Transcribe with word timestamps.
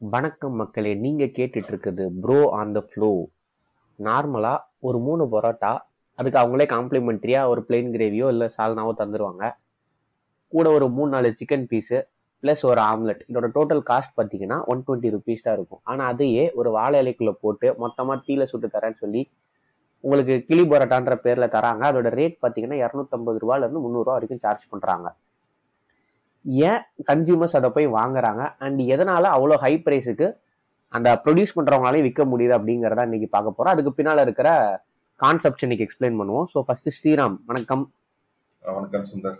வணக்கம் 0.00 0.58
மக்களே 0.60 0.90
நீங்கள் 1.04 1.32
கேட்டுட்டு 1.36 1.70
இருக்குது 1.72 2.04
ப்ரோ 2.24 2.36
ஆன் 2.58 2.74
த 2.76 2.80
ஃப்ளோ 2.90 3.08
நார்மலாக 3.98 4.60
ஒரு 4.88 4.98
மூணு 5.06 5.24
பரோட்டா 5.32 5.70
அதுக்கு 6.18 6.38
அவங்களே 6.42 6.66
காம்ப்ளிமெண்ட்ரியாக 6.74 7.50
ஒரு 7.52 7.60
பிளெயின் 7.68 7.90
கிரேவியோ 7.96 8.26
இல்லை 8.34 8.48
சால்னாவோ 8.56 8.92
தந்துடுவாங்க 9.00 9.44
கூட 10.52 10.66
ஒரு 10.76 10.86
மூணு 10.98 11.10
நாலு 11.14 11.30
சிக்கன் 11.40 11.66
பீஸு 11.72 11.98
ப்ளஸ் 12.42 12.62
ஒரு 12.70 12.80
ஆம்லெட் 12.92 13.24
இதோட 13.30 13.48
டோட்டல் 13.56 13.82
காஸ்ட் 13.90 14.14
பார்த்தீங்கன்னா 14.18 14.58
ஒன் 14.72 14.84
டுவெண்ட்டி 14.86 15.12
ருபீஸ் 15.16 15.44
தான் 15.46 15.56
இருக்கும். 15.58 15.82
ஆனால் 15.90 16.10
அதையே 16.12 16.44
ஒரு 16.60 16.72
வாழை 16.78 17.00
இலைக்குள்ளே 17.04 17.34
போட்டு 17.44 17.70
மொத்தமாக 17.84 18.18
டீல 18.28 18.46
சுட்டு 18.52 18.70
தரேன்னு 18.76 19.02
சொல்லி 19.04 19.22
உங்களுக்கு 20.04 20.36
கிளி 20.50 20.64
பரோட்டான்ற 20.74 21.16
பேரில் 21.26 21.52
தராங்க. 21.56 21.84
அதோட 21.90 22.10
ரேட் 22.20 22.38
பார்த்தீங்கன்னா 22.44 22.78
இரநூத்தம்பது 22.84 23.40
ரூபாலேருந்து 23.44 23.84
முந்நூறுரூவா 23.86 24.16
வரைக்கும் 24.18 24.44
சார்ஜ் 24.46 24.70
பண்ணுறாங்க 24.74 25.08
ஏன் 26.64 26.80
கன்சியூமர்ஸ் 27.08 27.56
அதை 27.56 27.68
போய் 27.70 27.88
வாங்குறாங்க? 27.96 28.42
அண்ட் 28.60 28.80
எதனால 28.94 29.24
அவ்வளோ 29.36 29.56
ஹை 29.62 29.72
ப்ரைஸுக்கு 29.86 30.26
அந்த 30.92 31.08
ப்ரொடியூஸ் 31.24 31.56
பண்ணுறவங்களாலே 31.56 32.04
விற்க 32.04 32.22
முடியுது 32.30 32.54
அப்படிங்கிறத 32.56 33.04
இன்னைக்கு 33.08 33.28
பார்க்க 33.30 33.50
போகிறோம் 33.50 33.74
அதுக்கு 33.74 33.92
பின்னால் 33.98 34.24
இருக்கிற 34.24 34.48
கான்செப்ட் 35.20 35.64
இன்னைக்கு 35.64 35.86
எக்ஸ்பிளைன் 35.86 36.18
பண்ணுவோம். 36.20 36.46
ஸோ 36.52 36.58
ஃபர்ஸ்ட் 36.66 36.90
ஸ்ரீராம் 36.96 37.36
வணக்கம். 37.46 37.84
வணக்கம் 38.62 39.06
சுந்தர். 39.10 39.36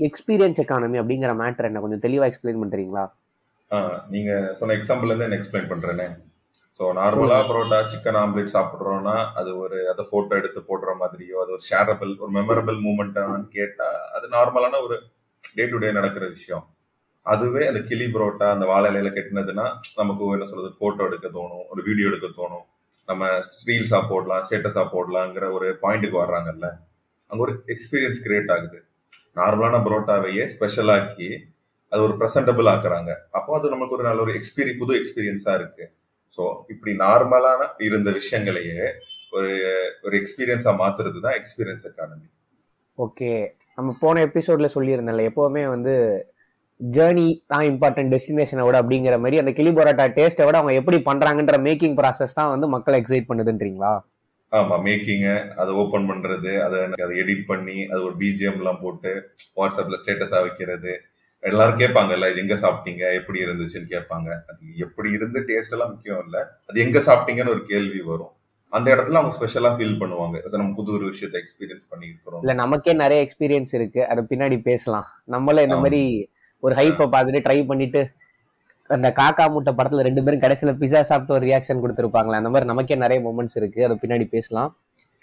எக்ஸ்பீரியன்ஸ் 0.00 0.60
எக்கானமி 0.62 0.98
அப்படிங்கிற 1.00 1.32
மேட்டர் 1.40 1.68
என்ன? 1.68 1.80
கொஞ்சம் 1.80 2.04
தெளிவாக 2.04 2.30
எக்ஸ்பிளைன் 2.30 2.62
பண்ணுறீங்களா 2.62 3.04
ஆ, 3.70 3.78
நீங்க 4.10 4.30
சொன்ன 4.58 4.74
எக்ஸாம்பிள் 4.78 5.10
இருந்து 5.12 5.36
எக்ஸ்பிளைன் 5.36 5.70
பண்றேனே? 5.70 6.06
ஸோ 6.80 6.84
நார்மலா 6.98 7.38
பரோட்டா 7.46 7.78
சிக்கன் 7.90 8.18
ஆம்லெட் 8.20 8.52
சாப்பிட்றோம்னா 8.54 9.14
அது 9.38 9.50
ஒரு 9.58 9.78
அதை 9.90 10.02
போட்டோ 10.10 10.34
எடுத்து 10.36 10.60
போடுற 10.68 10.90
மாதிரியோ 11.00 11.36
அது 11.42 11.50
ஒரு 11.52 11.64
ஷேரபிள் 11.68 12.12
ஒரு 12.18 12.30
மெமரபிள் 12.32 12.78
மூமெண்ட்டான்னு 12.84 13.48
கேட்டா 13.56 13.88
அது 14.14 14.26
நார்மலான 14.32 14.80
ஒரு 14.86 14.96
டே 15.56 15.64
டு 15.70 15.78
டே 15.82 15.88
நடக்கிற 15.98 16.24
விஷயம். 16.34 16.64
அதுவே 17.26 17.62
அந்த 17.70 17.80
கிளி 17.88 18.06
பரோட்டா 18.14 18.46
அந்த 18.54 18.64
வாழை 18.70 18.86
இலையில 18.90 19.10
கெட்டினதுன்னா 19.16 19.66
நமக்கு 20.00 20.30
என்ன 20.36 20.46
சொல்றது 20.50 20.70
போட்டோ 20.80 21.02
எடுக்க 21.08 21.26
தோணும் 21.38 21.64
ஒரு 21.72 21.80
வீடியோ 21.88 22.08
எடுக்க 22.10 22.28
தோணும். 22.38 22.64
நம்ம 23.08 23.28
ரீல்ஸா 23.68 24.00
போடலாம் 24.10 24.42
ஸ்டேட்டஸா 24.46 24.82
போடலாங்கிற 24.94 25.44
ஒரு 25.56 25.68
பாயிண்ட்டுக்கு 25.82 26.18
வர்றாங்கல்ல. 26.24 26.68
அங்க 27.30 27.40
ஒரு 27.46 27.54
எக்ஸ்பீரியன்ஸ் 27.74 28.20
கிரியேட் 28.26 28.52
ஆகுது. 28.56 28.78
நார்மலான 29.40 29.76
புரோட்டாவையே 29.86 30.44
ஸ்பெஷலாக்கி 30.54 31.30
அது 31.92 32.00
ஒரு 32.06 32.14
ப்ரெசன்டபிள் 32.20 32.68
ஆக்குறாங்க. 32.74 33.10
அப்போ 33.38 33.50
அது 33.58 33.74
நமக்கு 33.74 33.96
ஒரு 33.96 34.04
நல்ல 34.08 34.20
ஒரு 34.26 34.32
எக்ஸ்பீரியன் 34.38 34.80
புது 34.82 34.92
எக்ஸ்பீரியன்ஸா 35.00 35.54
இருக்கு. 35.60 35.84
ஸோ 36.38 36.42
இப்படி 36.72 36.92
நார்மலான 37.06 37.62
இருந்த 37.86 38.10
விஷயங்களையே 38.20 38.84
ஒரு 39.36 39.50
ஒரு 40.06 40.14
எக்ஸ்பீரியன்ஸா 40.20 40.72
மாத்துறது 40.82 41.18
தான் 41.26 41.36
எக்ஸ்பீரியன்ஸ் 41.40 41.86
எக்கானமி 41.90 42.26
ஓகே 42.98 43.30
நம்ம 43.78 43.96
போன 44.00 44.22
எபிசோட்ல 44.26 44.68
சொல்லியிருந்தேன்ல 44.74 45.28
எப்போவுமே 45.30 45.62
வந்து 45.68 45.92
ஜேர்னி 46.80 47.26
தான் 47.46 47.66
இம்பார்ட்டன்ட் 47.70 48.12
டெஸ்டினேஷனை 48.14 48.64
விட 48.66 48.76
அப்படிங்கிற 48.82 49.16
மாதிரி 49.20 49.36
அந்த 49.38 49.52
கிளி 49.52 49.70
பரோட்டா 49.70 50.06
டேஸ்ட்டை 50.16 50.46
விட 50.46 50.56
அவங்க 50.58 50.74
எப்படி 50.74 50.98
பண்றாங்கன்ற 51.08 51.58
மேக்கிங் 51.66 51.96
ப்ராசஸ் 52.00 52.38
தான் 52.38 52.52
வந்து 52.54 52.66
மக்களை 52.66 52.96
எக்ஸைட் 53.00 53.28
பண்ணுதுன்றீங்களா? 53.28 53.92
ஆமா 54.52 54.76
மேக்கிங்க 54.86 55.28
அதை 55.56 55.70
ஓபன் 55.74 56.08
பண்றது 56.10 56.50
அதை 56.64 56.76
எனக்கு 56.80 57.04
அதை 57.04 57.14
எடிட் 57.22 57.46
பண்ணி 57.46 57.76
அது 57.92 58.00
ஒரு 58.04 58.14
பிஜிஎம் 58.22 58.58
எல்லாம் 58.60 58.82
போட்டு 58.82 59.12
வாட்ஸ்அப்ல 59.56 59.98
ஸ்டேட்டஸா 60.02 60.40
வைக்கிறது. 60.46 60.92
எல்லாரும் 61.42 61.80
கேட்பாங்கல்ல 61.80 62.28
இது 62.32 62.42
எங்க 62.42 62.54
சாப்பிட்டீங்க? 62.54 63.04
எப்படி 63.20 63.38
இருந்துச்சுன்னு 63.44 63.88
கேட்பாங்க. 63.94 64.28
அது 64.50 64.64
எப்படி 64.78 65.10
இருந்து 65.10 65.40
டேஸ்ட் 65.48 65.74
எல்லாம் 65.76 65.90
முக்கியம் 65.90 66.22
இல்லை 66.26 66.42
அது 66.68 66.80
எங்க 66.80 66.98
சாப்பிட்டீங்கன்னு 66.98 67.54
ஒரு 67.56 67.64
கேள்வி 67.64 68.00
வரும். 68.12 68.32
அந்த 68.72 68.86
இடத்துல 68.94 69.18
அவங்க 69.20 69.34
ஸ்பெஷலா 69.38 69.70
ஃபீல் 69.76 69.98
பண்ணுவாங்க. 70.02 70.36
நம்ம 70.60 70.74
புது 70.78 70.90
ஒரு 70.98 71.06
விஷயத்தை 71.12 71.38
எக்ஸ்பீரியன்ஸ் 71.42 71.86
பண்ணிருக்கிறோம் 71.92 72.42
இல்ல 72.44 72.54
நமக்கே 72.62 72.92
நிறைய 73.02 73.18
எக்ஸ்பீரியன்ஸ் 73.26 73.74
இருக்கு. 73.78 74.00
அதை 74.06 74.22
பின்னாடி 74.30 74.56
பேசலாம். 74.68 75.08
நம்மள 75.34 75.62
இந்த. 75.66 75.78
மாதிரி 75.84 76.02
ஒரு 76.62 76.74
ஹைப்பை 76.78 77.06
பார்த்துட்டு 77.14 77.44
ட்ரை 77.46 77.58
பண்ணிட்டு 77.70 78.02
அந்த 78.90 79.08
காக்கா 79.18 79.44
முட்டை 79.52 79.72
படத்துல 79.78 80.04
ரெண்டு 80.06 80.22
பேரும் 80.24 80.42
கடைசியில 80.44 80.72
பிஸா 80.80 81.00
சாப்பிட்டு 81.10 81.36
ஒரு 81.36 81.44
ரியாக்ஷன் 81.50 81.82
கொடுத்துருப்பாங்களே 81.82 82.40
அந்த 82.40 82.50
மாதிரி 82.54 82.68
நமக்கே 82.70 82.96
நிறைய 83.04 83.18
மூமெண்ட்ஸ் 83.26 83.56
இருக்கு. 83.60 83.80
அதை 83.86 83.94
பின்னாடி 84.02 84.26
பேசலாம். 84.36 84.70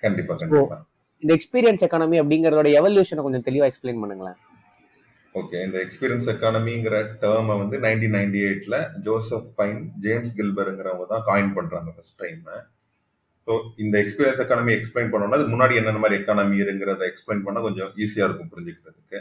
கண்டிப்பா 0.04 0.36
கண்டிப்பா. 0.42 0.78
இந்த 1.24 1.32
எக்ஸ்பீரியன்ஸ் 1.38 1.84
எக்கானமி 1.86 2.18
அப்படிங்கறதோட 2.22 2.70
எவல்யூஷனை 2.80 3.24
கொஞ்சம் 3.26 3.46
தெளிவா 3.48 3.68
எக்ஸ்பிளைன் 3.70 4.02
பண்ணுங்களேன். 4.04 4.38
ஓகே 5.36 5.58
இந்த 5.66 5.78
எக்ஸ்பீரியன்ஸ் 5.86 6.30
எக்கானமிங்கிற 6.34 6.98
டேர்மை 7.24 7.56
வந்து 7.64 7.78
நைன்டீன் 7.86 8.16
நைன்டி 8.18 8.40
எயிட்ல 8.50 8.78
ஜோசப் 9.08 9.50
பைன் 9.60 9.82
ஜேம்ஸ் 10.06 10.36
கில்பருங்கிறவங்க 10.38 11.08
தான் 11.14 11.26
காயின் 11.30 11.54
பண்றாங்க 11.58 11.90
ஃபர்ஸ்ட் 11.96 12.20
டைம் 12.24 12.42
ஸோ 13.50 13.56
இந்த 13.84 13.96
எக்ஸ்பீரியன்ஸ் 14.04 14.42
எக்கானமி 14.42 14.72
எக்ஸ்பிளைன் 14.74 15.12
பண்ணோம்னா 15.12 15.38
அது 15.38 15.52
முன்னாடி 15.54 15.78
என்னென்ன 15.80 16.00
மாதிரி 16.02 16.18
எக்கானமி 16.18 16.58
இருங்கிறத 16.64 17.04
எக்ஸ்பிளைன் 17.12 17.42
பண்ணா 17.46 17.62
கொஞ்சம் 17.66 17.92
ஈஸியா 18.04 18.26
இருக்கும் 18.28 18.50
புரிஞ்சுக்கிறதுக்கு. 18.52 19.20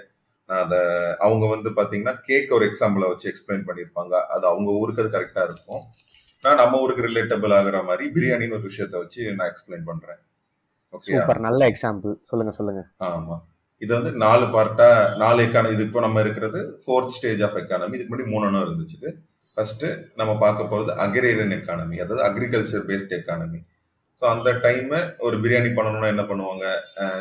நான் 0.48 0.60
அதை 0.64 0.80
அவங்க 1.26 1.44
வந்து 1.52 1.70
பாத்தீங்கன்னா 1.78 2.14
கேக் 2.26 2.52
ஒரு 2.56 2.64
எக்ஸாம்பிளை 2.68 3.06
வச்சு 3.12 3.26
எக்ஸ்பிளைன் 3.30 3.64
பண்ணியிருப்பாங்க. 3.68 4.14
அது 4.34 4.44
அவங்க 4.50 4.70
ஊருக்கு 4.80 5.02
அது 5.04 5.10
கரெக்டா 5.14 5.42
இருக்கும். 5.48 5.82
நான் 6.44 6.60
நம்ம 6.62 6.80
ஊருக்கு 6.82 7.06
ரிலேட்டபிள் 7.06 7.54
ஆகுற 7.58 7.80
மாதிரி 7.88 8.04
பிரியாணின்னு 8.16 8.56
ஒரு 8.58 8.66
விஷயத்த 8.70 8.94
வச்சு 9.04 9.22
நான் 9.38 9.50
எக்ஸ்பிளைன் 9.52 9.86
பண்றேன். 9.90 10.20
ஓகே 10.94 11.40
நல்ல 11.48 11.62
எக்ஸாம்பிள் 11.72 12.14
சொல்லுங்க 12.30 12.54
சொல்லுங்க. 12.58 12.82
ஆமா. 13.08 13.38
இது 13.82 13.90
வந்து 13.98 14.12
நாலு 14.24 14.44
பார்ட்டா 14.56 14.90
நாலு 15.24 15.40
எக்கானமி 15.46 15.74
இது 15.76 15.84
இப்போ 15.88 16.00
நம்ம 16.06 16.20
இருக்கிறது 16.26 16.60
ஃபோர்த் 16.84 17.16
ஸ்டேஜ் 17.16 17.42
ஆஃப் 17.48 17.58
எக்கானமி 17.62 17.96
இதுக்கு 17.96 18.12
முன்னாடி 18.12 18.30
மூணுன்னு 18.34 18.62
இருந்துச்சு 18.66 19.10
ஃபர்ஸ்ட் 19.56 19.84
நம்ம 20.20 20.32
பார்க்க 20.44 20.70
போகிறது 20.72 20.92
அக்ரேரியன் 21.06 21.56
எக்கானமி 21.58 21.98
அதாவது 22.04 22.24
அக்ரிகல்ச்சர் 22.28 22.86
பேஸ்ட் 22.90 23.18
எக்கானமி 23.20 23.60
ஸோ 24.20 24.24
அந்த 24.34 24.50
டைம் 24.64 24.92
ஒரு 25.26 25.36
பிரியாணி 25.42 25.70
பண்ணணும்னா 25.74 26.08
என்ன 26.14 26.24
பண்ணுவாங்க? 26.30 26.64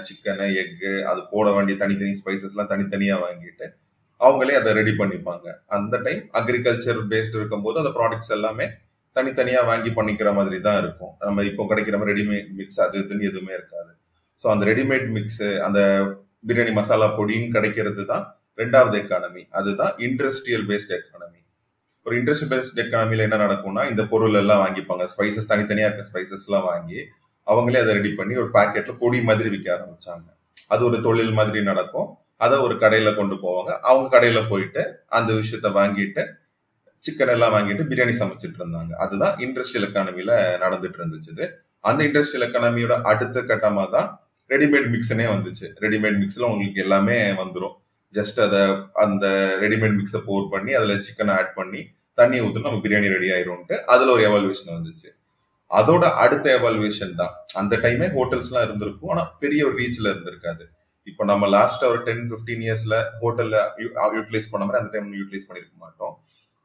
சிக்கனு 0.08 0.48
எக்கு 0.62 0.92
அது 1.12 1.22
போட 1.34 1.48
வேண்டிய 1.56 1.76
தனித்தனி 1.84 2.14
ஸ்பைசஸ்லாம் 2.20 2.72
தனித்தனியாக 2.74 3.24
வாங்கிட்டு 3.26 3.66
அவங்களே 4.22 4.54
அதை 4.60 4.72
ரெடி 4.80 4.94
பண்ணிப்பாங்க. 5.02 5.48
அந்த 5.78 5.96
டைம் 6.06 6.22
அக்ரிகல்ச்சர் 6.40 7.02
பேஸ்ட் 7.12 7.38
இருக்கும்போது 7.40 7.82
அந்த 7.82 7.92
ப்ராடக்ட்ஸ் 7.98 8.34
எல்லாமே 8.38 8.68
தனித்தனியாக 9.16 9.70
வாங்கி 9.72 9.92
பண்ணிக்கிற 9.98 10.30
மாதிரி 10.38 10.58
தான் 10.68 10.80
இருக்கும். 10.84 11.14
நம்ம 11.28 11.44
இப்போ 11.52 11.64
கிடைக்கிற 11.72 11.98
மாதிரி 12.00 12.14
ரெடிமேட் 12.14 12.50
மிக்ஸ் 12.60 12.82
அது 12.86 12.98
இதுன்னு 13.04 13.30
எதுவுமே 13.32 13.54
இருக்காது. 13.60 13.92
ஸோ 14.42 14.48
அந்த 14.54 14.64
ரெடிமேட் 14.72 15.08
மிக்ஸு 15.18 15.50
அந்த 15.68 15.80
பிரியாணி 16.50 16.74
மசாலா 16.80 17.08
பொடியும் 17.20 17.54
கிடைக்கிறது 17.56 18.04
தான் 18.12 18.26
ரெண்டாவது 18.62 18.96
எக்கானமி 19.02 19.44
அதுதான் 19.60 19.94
இண்டஸ்ட்ரியல் 20.08 20.66
பேஸ்ட் 20.70 20.94
எக்கானமி 20.98 21.40
ஒரு 22.08 22.16
இன்ட்ரெஸ்ட் 22.20 22.50
பேஸ்ட் 22.52 22.78
எக்கானமியில் 22.84 23.24
என்ன 23.26 23.38
நடக்கும்னா 23.44 23.82
இந்த 23.92 24.04
பொருள் 24.12 24.38
எல்லாம் 24.42 24.62
வாங்கிப்பாங்க. 24.64 25.06
ஸ்பைசஸ் 25.14 25.50
தனித்தனியாக 25.52 25.90
இருக்க 25.90 26.04
ஸ்பைசஸ்லாம் 26.10 26.68
வாங்கி 26.68 27.00
அவங்களே 27.48 27.80
அதை 27.84 27.94
ரெடி 27.98 28.12
பண்ணி 28.20 28.34
ஒரு 28.44 28.50
பேக்கெட்டில் 28.56 29.00
பொடி 29.02 29.18
மாதிரி 29.30 29.50
விற்க 29.54 29.68
ஆரம்பிச்சாங்க. 29.76 30.28
அது 30.74 30.82
ஒரு 30.90 30.98
தொழில் 31.08 31.34
மாதிரி 31.40 31.60
நடக்கும். 31.70 32.08
அதை 32.46 32.56
ஒரு 32.66 32.76
கடையில் 32.84 33.18
கொண்டு 33.20 33.36
போவாங்க. 33.44 33.72
அவங்க 33.90 34.08
கடையில் 34.16 34.50
போயிட்டு 34.52 34.82
அந்த 35.18 35.30
விஷயத்த 35.40 35.70
வாங்கிட்டு 35.80 36.24
சிக்கன் 37.06 37.34
எல்லாம் 37.36 37.54
வாங்கிட்டு 37.56 37.84
பிரியாணி 37.90 38.14
சமைச்சிட்டு 38.22 38.60
இருந்தாங்க. 38.62 38.94
அதுதான் 39.04 39.36
இண்டஸ்ட்ரியல் 39.46 39.88
எக்கானமியில் 39.90 40.34
நடந்துட்டு 40.64 41.00
இருந்துச்சு 41.02 41.48
அந்த 41.90 42.00
இண்டஸ்ட்ரியல் 42.10 42.48
எக்கானமியோட 42.48 42.96
அடுத்த 43.12 43.44
கட்டமாக 43.52 43.88
தான் 43.96 44.08
ரெடிமேட் 44.50 44.90
மிக்ஸ்னே 44.96 45.28
வந்துச்சு. 45.34 45.68
ரெடிமேட் 45.84 46.20
மிக்ஸில் 46.24 46.50
உங்களுக்கு 46.52 46.84
எல்லாமே 46.86 47.18
வந்துடும் 47.42 47.76
ஜஸ்ட் 48.14 48.40
அதை 48.48 48.62
அந்த 49.04 49.26
ரெடிமேட் 49.64 49.96
மிக்ஸை 50.00 50.20
போர் 50.28 50.52
பண்ணி 50.54 50.72
அதில் 50.80 51.04
சிக்கனை 51.08 51.34
ஆட் 51.40 51.54
பண்ணி 51.60 51.82
தண்ணி 52.18 52.38
ஊற்றி 52.46 52.62
நம்ம 52.68 52.80
பிரியாணி 52.86 53.08
ரெடி 53.16 53.30
ஆயிரும்ட்டு 53.36 53.76
அதில் 53.94 54.14
ஒரு 54.16 54.24
எவால்வேஷன் 54.30 54.74
வந்துச்சு. 54.78 55.10
அதோட 55.72 56.04
அடுத்த 56.24 56.46
எவால்வேஷன் 56.58 57.14
தான். 57.22 57.34
அந்த 57.60 57.74
டைமே 57.84 58.08
ஹோட்டல்ஸ்லாம் 58.18 58.66
இருந்திருக்கும். 58.68 59.12
ஆனால் 59.14 59.30
பெரிய 59.44 59.62
ஒரு 59.68 59.76
ரீச்சில் 59.82 60.12
இருந்திருக்காது. 60.14 60.64
இப்போ 61.10 61.24
நம்ம 61.32 61.48
லாஸ்ட் 61.56 61.84
ஒரு 61.92 62.00
டென் 62.08 62.24
ஃபிஃப்டீன் 62.30 62.64
இயர்ஸ்ல 62.68 62.96
ஹோட்டல்ல 63.22 63.58
யூட்டிலைஸ் 64.18 64.50
பண்ண 64.54 64.64
மாதிரி 64.68 64.82
அந்த 64.82 64.92
டைம் 64.96 65.14
யூட்டிலைஸ் 65.20 65.48
பண்ணிருக்க 65.50 65.76
மாட்டோம். 65.86 66.14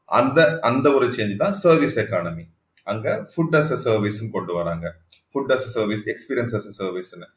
அந்த 0.08 0.38
அந்த 0.70 0.86
ஒரு 0.96 1.06
சேஞ்ச் 1.16 1.36
தான் 1.42 1.54
சர்வீஸ் 1.64 1.98
எக்கானமி 2.04 2.44
அங்க 2.86 3.06
ஃபுட் 3.32 3.56
அஸ் 3.58 3.72
அ 3.76 3.78
சர்வீஸ்னு 3.86 4.30
கொண்டு 4.36 4.52
வராங்க. 4.60 4.86
Food 5.32 5.52
as 5.56 5.66
a 5.69 5.70
service 5.76 6.04
experience 6.12 6.54
as 6.58 6.69
a 6.70 6.74
சர்வீஸ்னு 6.80 7.28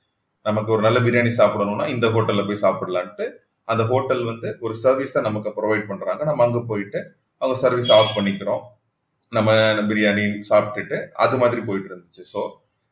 நமக்கு 0.46 0.70
ஒரு 0.76 0.82
நல்ல 0.88 0.98
பிரியாணி 1.06 1.32
சாப்பிடணும்னா 1.42 1.86
இந்த 1.96 2.08
ஹோட்டல்ல 2.16 2.42
போய் 2.48 2.64
சாப்பிடலான்ட்டு 2.66 3.26
அந்த 3.68 3.84
ஹோட்டல் 3.92 4.24
வந்து 4.32 4.50
ஒரு 4.66 4.74
சர்வீஸை 4.86 5.22
நமக்கு 5.28 5.52
ப்ரொவைட் 5.60 5.86
பண்றாங்க. 5.92 6.22
நம்ம 6.30 6.44
அங்க 6.48 6.60
போயிட்டு 6.72 7.00
அவங்க 7.42 7.56
சர்வீஸ் 7.64 7.92
ஆஃப் 7.98 8.16
பண்ணிக்கிறோம். 8.18 8.62
நம்ம 9.32 9.52
பிரியாணி 9.90 10.26
சாப்பிட்டுட்டு 10.50 10.98
அது 11.24 11.36
மாதிரி 11.42 11.62
போயிட்டு 11.70 11.90
இருந்துச்சு. 11.92 12.24
ஸோ 12.34 12.42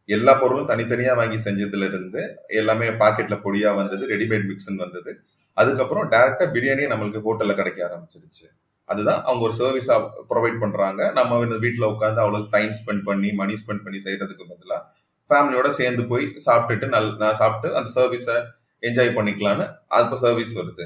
எல்லா 0.10 0.34
பொருளும் 0.42 0.70
தனித்தனியாக 0.72 1.20
வாங்கி 1.20 1.38
செஞ்சதுல 1.46 1.88
இருந்து 1.92 2.22
எல்லாமே 2.60 2.88
பாக்கெட்ல 3.02 3.36
பொடியா 3.46 3.70
வந்தது 3.80 4.04
ரெடிமேட் 4.14 4.48
மிக்ஸ்ன்னு 4.50 4.84
வந்தது. 4.86 5.12
அதுக்கப்புறம் 5.58 6.08
டைரக்டா 6.14 6.46
பிரியாணியே 6.56 6.90
நம்மளுக்கு 6.94 7.24
ஹோட்டல்ல 7.28 7.54
கிடைக்க 7.60 7.80
ஆரம்பிச்சிருச்சு. 7.88 8.46
அதுதான் 8.90 9.22
அவங்க 9.28 9.44
ஒரு 9.48 9.56
சர்வீஸா 9.60 9.96
ப்ரொவைட் 10.32 10.58
பண்றாங்க. 10.64 11.02
நம்ம 11.20 11.38
வந்து 11.44 11.58
வீட்டில் 11.66 11.92
உட்காந்து 11.94 12.22
அவ்வளவு 12.24 12.52
டைம் 12.56 12.74
ஸ்பெண்ட் 12.80 13.06
பண்ணி 13.10 13.30
மணி 13.42 13.56
ஸ்பெண்ட் 13.62 13.86
பண்ணி 13.86 14.00
செய்யறதுக்கு 14.06 14.50
பதிலாக 14.52 14.82
ஃபேமிலியோட 15.30 15.68
சேர்ந்து 15.80 16.04
போய் 16.12 16.26
சாப்பிட்டுட்டு 16.48 16.88
நல் 16.96 17.10
நான் 17.22 17.40
சாப்பிட்டு 17.42 17.70
அந்த 17.80 17.90
சர்வீஸை 17.98 18.36
என்ஜாய் 18.84 19.16
பண்ணிக்கலான்னு 19.18 19.66
அப்போ 20.00 20.18
சர்வீஸ் 20.26 20.54
வருது. 20.60 20.86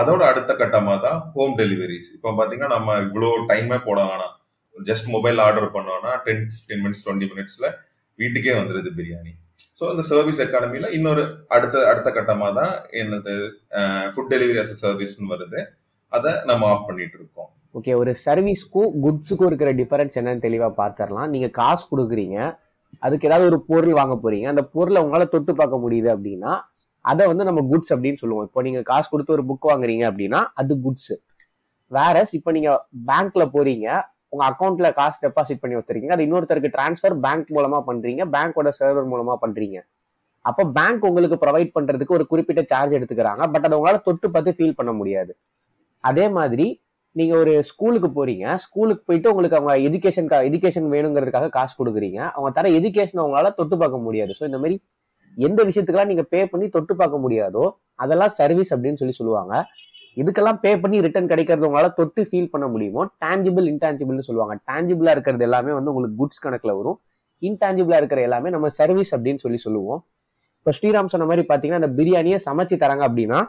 அதோட 0.00 0.22
அடுத்த 0.30 0.52
கட்டமாக 0.60 0.98
தான் 1.06 1.18
ஹோம் 1.34 1.54
டெலிவரிஸ் 1.60 2.10
இப்போ 2.16 2.30
பார்த்தீங்கன்னா 2.38 2.74
நம்ம 2.76 2.96
இவ்வளோ 3.06 3.30
டைமே 3.50 3.78
போட 3.88 4.00
வேணாம். 4.10 4.34
ஜஸ்ட் 4.76 5.08
மொபைல் 5.14 5.38
ஆர்டர் 5.46 5.68
பண்ணோம்னா 5.76 6.12
டென் 6.26 6.44
ஃபிஃப்டீன் 6.52 6.82
மினிட்ஸ் 6.84 7.04
டுவெண்ட்டி 7.06 7.28
மினிட்ஸில் 7.32 7.68
வீட்டுக்கே 8.18 8.54
வந்துடுது 8.60 8.90
பிரியாணி. 8.98 9.32
ஸோ 9.78 9.84
அந்த 9.92 10.02
சர்வீஸ் 10.10 10.42
எக்கானமியில் 10.44 10.94
இன்னொரு 10.96 11.22
அடுத்த 11.56 11.84
அடுத்த 11.90 12.08
கட்டமாக 12.18 12.52
தான் 12.60 12.74
என்னது 13.00 13.34
ஃபுட் 14.12 14.30
டெலிவரி 14.34 14.58
அஸ் 14.62 14.74
சர்வீஸ்னு 14.84 15.32
வருது. 15.34 15.60
அதை 16.12 16.32
நம்ம 16.50 16.68
ஆஃப் 16.72 16.86
பண்ணிட்டு 16.88 17.16
இருக்கோம். 17.20 17.50
ஓகே 17.78 17.94
ஒரு 18.02 18.12
சர்வீஸ்க்கும் 18.26 18.92
குட்ஸுக்கும் 19.04 19.48
இருக்கிற 19.50 19.70
டிஃபரன்ஸ் 19.80 20.16
என்னன்னு 20.20 20.44
தெளிவாக 20.46 20.72
பார்த்துடலாம் 20.80 21.32
நீங்கள் 21.34 21.54
காசு 21.60 21.84
கொடுக்குறீங்க. 21.90 22.38
அதுக்கு 23.06 23.28
ஏதாவது 23.28 23.48
ஒரு 23.50 23.58
பொருள் 23.70 23.98
வாங்க 24.00 24.14
போறீங்க. 24.22 24.46
அந்த 24.52 24.62
பொருளை 24.76 25.00
உங்களால் 25.04 25.32
தொட்டு 25.34 25.52
பார்க்க 25.60 25.84
முடியுது 25.84 26.08
அப்படின்னா 26.14 26.52
அதை 27.12 27.24
வந்து 27.30 27.46
நம்ம 27.48 27.60
குட்ஸ் 27.70 27.92
அப்படின்னு 27.94 28.20
சொல்லுவோம். 28.22 28.46
இப்போ 28.48 28.60
நீங்க 28.66 28.80
காசு 28.90 29.08
கொடுத்து 29.12 29.34
ஒரு 29.36 29.44
புக் 29.50 29.70
வாங்குறீங்க 29.70 30.04
அப்படின்னா 30.10 30.42
அது 30.60 30.74
குட்ஸ் 30.84 31.14
வேற 31.90 32.22
இப்போ 32.38 32.52
நீங்க 32.56 32.70
பேங்க்ல 33.08 33.44
போறீங்க 33.56 33.88
உங்க 34.32 34.44
அக்கௌண்ட்ல 34.50 34.88
காசு 35.00 35.18
டெபாசிட் 35.24 35.60
பண்ணி 35.62 35.76
வச்சிருக்கீங்க 35.78 36.14
அது 36.16 36.24
இன்னொருத்தருக்கு 36.26 36.72
டிரான்ஸ்ஃபர் 36.76 37.14
பேங்க் 37.26 37.52
மூலமா 37.56 37.78
பண்றீங்க 37.90 38.22
பேங்கோட 38.34 38.70
சர்வர் 38.78 39.12
மூலமா 39.12 39.34
பண்றீங்க. 39.44 39.78
அப்போ 40.44 40.62
பேங்க் 40.78 41.06
உங்களுக்கு 41.08 41.36
ப்ரொவைட் 41.44 41.70
பண்றதுக்கு 41.76 42.16
ஒரு 42.16 42.24
குறிப்பிட்ட 42.32 42.62
சார்ஜ் 42.72 42.96
எடுத்துக்கிறாங்க 42.98 43.44
பட் 43.52 43.66
அதை 43.68 43.76
உங்களால 43.78 44.00
தொட்டு 44.08 44.26
பார்த்து 44.34 44.56
ஃபீல் 44.58 44.76
பண்ண 44.80 44.92
முடியாது. 45.00 45.32
அதே 46.04 46.26
மாதிரி 46.38 46.66
நீங்க 47.16 47.34
ஒரு 47.42 47.52
ஸ்கூலுக்கு 47.70 48.08
போறீங்க 48.18 48.46
ஸ்கூலுக்கு 48.64 49.02
போயிட்டு 49.08 49.30
உங்களுக்கு 49.32 49.58
அவங்க 49.58 49.74
எஜுகேஷன் 49.88 50.28
எஜுகேஷன் 50.48 50.88
வேணுங்கிறதுக்காக 50.94 51.48
காசு 51.56 51.74
கொடுக்குறீங்க 51.80 52.20
அவங்க 52.34 52.50
தர 52.58 52.70
எஜுகேஷன் 52.78 53.22
அவங்களால 53.22 53.50
தொட்டு 53.60 53.76
பார்க்க 53.82 54.06
முடியாது. 54.06 54.32
ஸோ 54.38 54.44
இந்த 54.50 54.60
மாதிரி 54.62 54.76
எந்த 55.46 55.60
விஷயத்துக்கெல்லாம் 55.68 56.10
நீங்க 56.12 56.24
பே 56.32 56.40
பண்ணி 56.52 56.66
தொட்டு 56.76 56.92
பார்க்க 56.96 57.24
முடியாதோ 57.24 57.64
அதெல்லாம் 58.04 58.32
சர்வீஸ் 58.38 58.72
அப்படின்னு 58.74 59.00
சொல்லி 59.00 59.14
சொல்லுவாங்க. 59.18 59.54
இதுக்கெல்லாம் 60.20 60.58
பே 60.64 60.70
பண்ணி 60.82 60.98
ரிட்டர்ன் 61.06 61.30
கிடைக்கிறது 61.32 61.66
உங்களால 61.68 61.88
தொட்டு 61.98 62.20
ஃபீல் 62.28 62.50
பண்ண 62.52 62.66
முடியுமோ? 62.74 63.02
டேஞ்சிபிள் 63.24 63.66
இன்டான்ஜிபிள்னு 63.72 64.26
சொல்லுவாங்க. 64.28 64.54
டேஞ்சிபிளா 64.70 65.12
இருக்கிறது 65.16 65.44
எல்லாமே 65.48 65.72
வந்து 65.78 65.90
உங்களுக்கு 65.92 66.18
குட்ஸ் 66.22 66.42
கணக்குல 66.44 66.74
வரும். 66.78 66.98
இன்டான்ஜிபிளா 67.42 67.98
இருக்கிற 68.02 68.20
எல்லாமே 68.28 68.50
நம்ம 68.54 68.68
சர்வீஸ் 68.80 69.12
அப்படின்னு 69.16 69.42
சொல்லி 69.44 69.58
சொல்லுவோம். 69.66 70.00
இப்போ 70.58 70.72
ஸ்ரீராம் 70.78 71.12
சொன்ன 71.14 71.26
மாதிரி 71.30 71.42
பாத்தீங்கன்னா 71.50 71.80
அந்த 71.82 71.90
பிரியாணியை 71.98 72.38
சமைச்சு 72.46 72.76
தராங்க 72.84 73.04
அப்படின்னா 73.08 73.40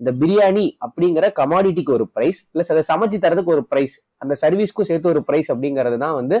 இந்த 0.00 0.10
பிரியாணி 0.20 0.64
அப்படிங்கிற 0.84 1.26
கமாடிட்டிக்கு 1.40 1.92
ஒரு 1.96 2.06
ப்ரைஸ் 2.14 2.40
பிளஸ் 2.52 2.70
அதை 2.72 2.82
சமைச்சு 2.88 3.18
தரதுக்கு 3.24 3.52
ஒரு 3.56 3.62
ப்ரைஸ் 3.72 3.94
அந்த 4.22 4.34
சர்வீஸ்க்கும் 4.40 4.88
சேர்த்து 4.88 5.12
ஒரு 5.12 5.20
ப்ரைஸ் 5.28 5.50
அப்படிங்கிறது 5.54 5.98
தான் 6.04 6.16
வந்து 6.20 6.38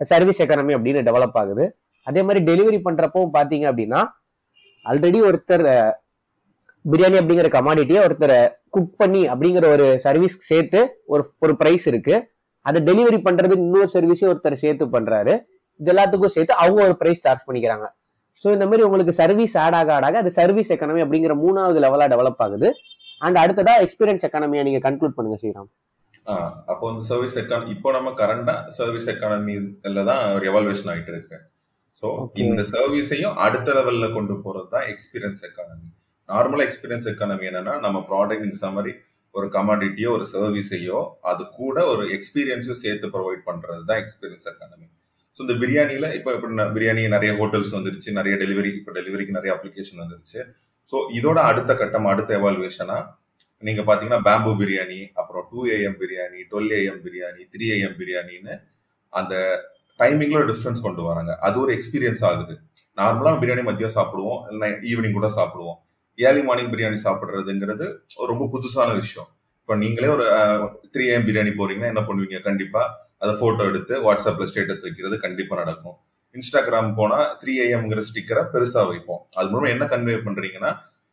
சர்வீஸ் 0.00 0.42
எக்கனமி 0.44 0.74
அப்படின்னு 0.78 1.06
டெவலப் 1.08 1.38
ஆகுது. 1.42 1.64
அதே 2.06 2.22
மாதிரி 2.26 2.40
டெலிவரி 2.50 2.80
பண்றப்பவும் 2.88 3.32
பாத்தீங்க 3.38 3.66
அப்படின்னா 3.70 4.00
ஆல்ரெடி 4.90 5.18
ஒருத்தர் 5.28 5.64
பிரியாணி 6.84 7.16
அப்படிங்கிற 7.20 7.48
கமாடிட்டியை 7.56 8.00
ஒருத்தரை 8.06 8.38
குக் 8.74 8.94
பண்ணி 9.00 9.22
அப்படிங்கிற 9.32 9.66
ஒரு 9.74 9.86
சர்வீஸ் 10.04 10.34
சேர்த்து 10.50 10.80
ஒரு 11.12 11.22
ஒரு 11.44 11.52
ப்ரைஸ் 11.60 11.84
இருக்கு. 11.90 12.14
அதை 12.68 12.78
டெலிவரி 12.88 13.18
பண்றதுக்கு 13.26 13.66
இன்னொரு 13.66 13.88
சர்வீஸே 13.96 14.26
ஒருத்தர் 14.30 14.62
சேர்த்து 14.64 14.84
பண்றாரு. 14.94 15.34
இது 15.80 15.90
எல்லாத்துக்கும் 15.92 16.34
சேர்த்து 16.36 16.54
அவங்க 16.62 16.80
ஒரு 16.88 16.96
ப்ரைஸ் 17.02 17.22
சார்ஜ் 17.26 17.46
பண்ணிக்கிறாங்க. 17.48 17.86
ஸோ 18.42 18.48
இந்த 18.56 18.66
மாதிரி 18.68 18.84
உங்களுக்கு 18.86 19.14
சர்வீஸ் 19.20 19.54
ஆட் 19.64 19.76
ஆக 19.80 19.92
ஆடாக 19.96 20.18
அது 20.22 20.30
சர்வீஸ் 20.40 20.72
எக்கனமி 20.74 21.02
அப்படிங்கிற 21.04 21.34
மூணாவது 21.44 21.80
லெவலா 21.84 22.06
டெவலப் 22.14 22.42
ஆகுது. 22.46 22.68
அண்ட் 23.26 23.38
அடுத்ததா 23.42 23.74
எக்ஸ்பீரியன்ஸ் 23.84 24.26
எக்கனாமியை 24.28 24.64
நீங்க 24.68 24.80
கன்க்ளூட் 24.88 25.16
பண்ணுங்க 25.16 25.38
ஸ்ரீராம். 25.42 25.70
அப்போ 26.72 26.84
வந்து 26.90 27.04
சர்வீஸ் 27.10 27.38
எக்கானமி 27.42 27.72
இப்போ 27.76 27.92
நம்ம 27.98 28.10
கரண்டா 28.22 28.54
சர்வீஸ் 28.78 29.08
எக்கானமில 29.14 30.04
தான் 30.10 30.22
ஒரு 30.36 30.44
எவால்வேஷன் 30.50 30.90
ஆகிட்டு 30.92 31.12
இருக்கு. 31.14 31.38
ஸோ. 32.02 32.08
இந்த 32.42 32.62
சர்வீஸையும் 32.72 33.36
அடுத்த 33.44 33.68
லெவல்ல 33.76 34.06
கொண்டு 34.14 34.34
போறது 34.44 34.68
தான் 34.70 34.86
எக்ஸ்பீரியன்ஸ் 34.92 35.42
எக்கானமி 35.48 35.88
நார்மலா 36.28 36.64
எக்ஸ்பீரியன்ஸ் 36.68 37.08
எக்கானமி 37.10 37.44
என்னன்னா 37.50 37.74
நம்ம 37.84 37.98
ப்ராடக்ட் 38.08 38.60
சொன்ன 38.60 38.74
மாதிரி 38.74 38.92
ஒரு 39.34 39.46
கமாடிட்டியோ 39.54 40.08
ஒரு 40.12 40.24
சர்வீஸையோ 40.32 40.98
அது 41.30 41.42
கூட 41.58 41.76
ஒரு 41.92 42.04
எக்ஸ்பீரியன்ஸையும் 42.16 42.82
சேர்த்து 42.82 43.06
ப்ரொவைட் 43.14 43.46
பண்றது 43.46 43.82
தான் 43.88 44.00
எக்ஸ்பீரியன்ஸ் 44.02 44.48
எக்கானமி 44.50 44.86
ஸோ 45.38 45.44
இந்த 45.44 45.54
பிரியாணியில 45.60 46.06
இப்போ 46.16 46.30
ந- 46.56 46.70
பிரியாணி 46.74 47.02
நிறைய 47.14 47.32
ஹோட்டல்ஸ் 47.38 47.72
வந்துருச்சு 47.76 48.10
நிறைய 48.18 48.34
டெலிவரி 48.40 48.70
இப்போ 48.74 48.92
டெலிவரிக்கு 48.96 49.36
நிறைய 49.36 49.52
அப்ளிகேஷன் 49.54 50.02
வந்துருச்சு. 50.02 50.40
ஸோ 50.92 50.96
இதோட 51.18 51.38
அடுத்த 51.50 51.72
கட்டம் 51.74 52.06
அடுத்த 52.06 52.30
எவால்வேஷனா 52.38 52.98
நீங்க 53.62 53.82
பாத்தீங்கன்னா 53.82 54.22
பேம்பு 54.26 54.52
பிரியாணி 54.60 55.00
அப்புறம் 55.20 55.44
two 55.50 55.60
AM 55.74 55.98
biryani 55.98 56.40
twelve 56.50 56.72
AM 56.78 57.02
biryani 57.04 57.42
three 57.52 57.66
AM 57.74 57.96
பிரியாணின்னு 57.98 58.54
அந்த 59.12 59.34
டைமிங்ல 60.00 60.40
டிஃப்ரென்ஸ் 60.50 60.84
கொண்டு 60.86 61.02
வராங்க. 61.08 61.32
அது 61.46 61.56
ஒரு 61.62 61.70
எக்ஸ்பீரியன்ஸ் 61.76 62.22
ஆகுது. 62.30 62.54
நார்மலாக 63.00 63.36
பிரியாணி 63.42 63.62
மதியம் 63.68 63.94
சாப்பிடுவோம் 63.98 64.40
இல்லை 64.52 64.68
ஈவினிங் 64.90 65.16
கூட 65.18 65.28
சாப்பிடுவோம். 65.38 65.78
ஏர்லி 66.18 66.42
மார்னிங் 66.48 66.72
பிரியாணி 66.72 66.98
சாப்பிட்றதுங்கிறது 67.06 67.86
ரொம்ப 68.30 68.46
புதுசான 68.54 68.88
விஷயம். 69.02 69.28
இப்போ 69.60 69.74
நீங்களே 69.82 70.08
ஒரு 70.14 70.24
த்ரீ 70.94 71.04
ஏஎம் 71.10 71.26
பிரியாணி 71.28 71.52
போறீங்கன்னா 71.60 71.90
என்ன 71.92 72.02
பண்ணுவீங்க? 72.08 72.38
கண்டிப்பாக 72.48 72.86
அதை 73.22 73.32
ஃபோட்டோ 73.40 73.64
எடுத்து 73.70 73.94
வாட்ஸ்அப்பில் 74.06 74.48
ஸ்டேட்டஸ் 74.50 74.82
வைக்கிறது 74.86 75.16
கண்டிப்பாக 75.24 75.58
நடக்கும். 75.62 75.96
இன்ஸ்டாகிராம் 76.34 76.90
போனால் 76.98 77.28
த்ரீ 77.40 77.52
ஏஎம்ங்கிற 77.64 78.02
ஸ்டிக்கரை 78.08 78.42
பெருசாக 78.54 78.84
வைப்போம். 78.90 79.20
அது 79.38 79.46
மூலமாக 79.52 79.74
என்ன 79.74 79.84
கன்வே 79.92 80.16
பண்ணுறீங்கன்னா 80.26 80.70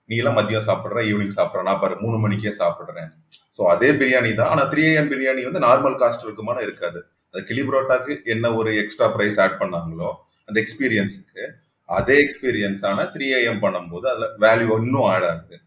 நீ 0.10 0.16
எல்லாம் 0.22 0.38
மதியம் 0.40 0.66
சாப்பிட்ற 0.68 1.00
ஈவினிங் 1.10 1.36
சாப்பிட்ற. 1.38 1.64
நான் 1.70 1.82
பாரு 1.82 1.96
மூணு 2.04 2.18
மணிக்கே 2.24 2.54
சாப்பிட்றேன். 2.62 3.10
ஸோ 3.56 3.62
அதே 3.74 3.90
பிரியாணி 4.00 4.32
தான். 4.40 4.52
ஆனால் 4.54 4.70
த்ரீ 4.72 4.84
ஏஎம் 4.92 5.10
பிரியாணி 5.14 5.42
வந்து 5.50 5.62
நார்மல் 5.68 5.98
காஸ்ட் 6.04 6.26
இருக்குமானா 6.28 6.62
இருக்காது. 6.68 7.00
கிளி 7.48 7.62
புரோட்டாக்கு 7.68 8.14
என்ன 8.34 8.46
ஒரு 8.60 8.70
எக்ஸ்ட்ரா 8.82 9.08
ப்ரைஸ் 9.16 9.40
ஆட் 9.44 9.58
பண்ணாங்களோ 9.62 10.10
அந்த 10.48 10.58
எக்ஸ்பீரியன்ஸுக்கு 10.64 11.44
அதே 11.90 12.16
எக்ஸ்பீரியன்ஸ் 12.24 12.84
த்ரீ 13.16 13.28
ஏஎம் 13.40 13.64
பண்ணும்போது 13.66 14.06
அதில் 14.12 14.34
வேல்யூ 14.44 14.76
இன்னும் 14.84 15.08
ஆட் 15.14 15.28
ஆகுது. 15.32 15.58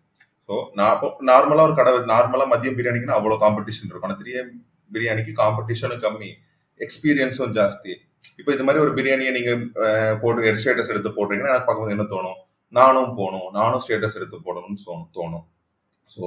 ஸோ 0.49 0.55
நான் 0.79 1.01
நார்மலாக 1.31 1.67
ஒரு 1.69 1.75
கடை 1.81 1.93
நார்மலாக 2.15 2.49
மதியம் 2.53 2.77
பிரியாணிக்குன்னா 2.79 3.19
அவ்வளோ 3.19 3.37
காம்படிஷன் 3.45 3.91
இருக்கும். 3.91 4.09
ஆனால் 4.11 4.21
த்ரீ 4.23 4.33
ஏஎம் 4.39 4.53
பிரியாணிக்கு 4.95 5.33
காம்படிஷனும் 5.43 6.03
கம்மி. 6.07 6.31
எக்ஸ்பீரியன்ஸும் 6.81 7.55
ஜாஸ்தி. 7.59 7.93
இப்போ 8.41 8.51
இது 8.55 8.65
மாதிரி 8.67 8.83
ஒரு 8.85 8.93
பிரியாணியை 8.99 9.33
நீங்கள் 9.39 9.63
போட்டு 10.23 10.55
ஸ்டேட்டஸ் 10.63 10.93
எடுத்து 10.95 11.11
போடுறீங்கன்னா 11.19 11.53
எனக்கு 11.53 11.69
பார்க்கும்போது 11.69 11.97
என்ன 11.97 12.07
தோணும்? 12.15 12.39
நானும் 12.79 13.13
போகணும். 13.19 13.49
நானும் 13.59 13.83
ஸ்டேட்டஸ் 13.85 14.19
எடுத்து 14.19 14.37
போடணும்னு 14.47 14.83
தோணும் 14.87 15.11
தோணும். 15.19 15.45
ஸோ 16.15 16.25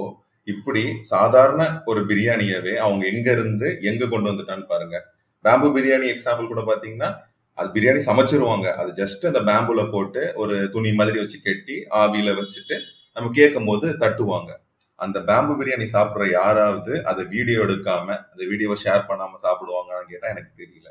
இப்படி 0.52 0.82
சாதாரண 1.12 1.62
ஒரு 1.90 2.00
பிரியாணியவே 2.10 2.74
அவங்க 2.86 3.04
எங்க 3.12 3.28
இருந்து 3.36 3.68
எங்க 3.90 4.02
கொண்டு 4.12 4.30
வந்துட்டான்னு 4.30 4.66
பாருங்க. 4.72 4.96
பேம்பு 5.46 5.68
பிரியாணி 5.76 6.06
எக்ஸாம்பிள் 6.14 6.52
கூட 6.52 6.62
பாத்தீங்கன்னா 6.70 7.10
அது 7.58 7.68
பிரியாணி 7.74 8.00
சமைச்சிருவாங்க. 8.08 8.66
அது 8.80 8.90
ஜஸ்ட் 9.00 9.24
அந்த 9.30 9.40
பேம்புல 9.48 9.82
போட்டு 9.94 10.22
ஒரு 10.42 10.56
துணி 10.74 10.90
மாதிரி 10.98 11.18
வச்சு 11.22 11.38
கட்டி 11.46 11.76
ஆவியில 12.02 12.32
வச்சுட்டு 12.40 12.76
நம்ம 13.16 13.30
கேட்கும் 13.38 13.68
போது 13.70 13.86
தட்டுவாங்க. 14.02 14.50
அந்த 14.98 15.18
பேம்பு 15.28 15.54
பிரியாணி 15.60 15.86
சாப்பிட்ற 15.94 16.26
யாராவது 16.38 16.92
அதை 17.10 17.22
வீடியோ 17.34 17.58
எடுக்காம 17.66 18.06
அந்த 18.32 18.42
வீடியோவை 18.50 18.76
ஷேர் 18.84 19.08
பண்ணாம 19.10 19.38
சாப்பிடுவாங்கன்னு 19.46 20.10
கேட்டா 20.12 20.28
எனக்கு 20.34 20.52
தெரியல. 20.62 20.88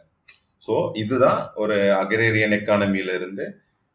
ஸோ 0.68 0.76
இதுதான் 1.02 1.40
ஒரு 1.64 1.76
அக்ரேரியன் 2.02 2.56
எக்கானமில 2.60 3.16
இருந்து 3.20 3.46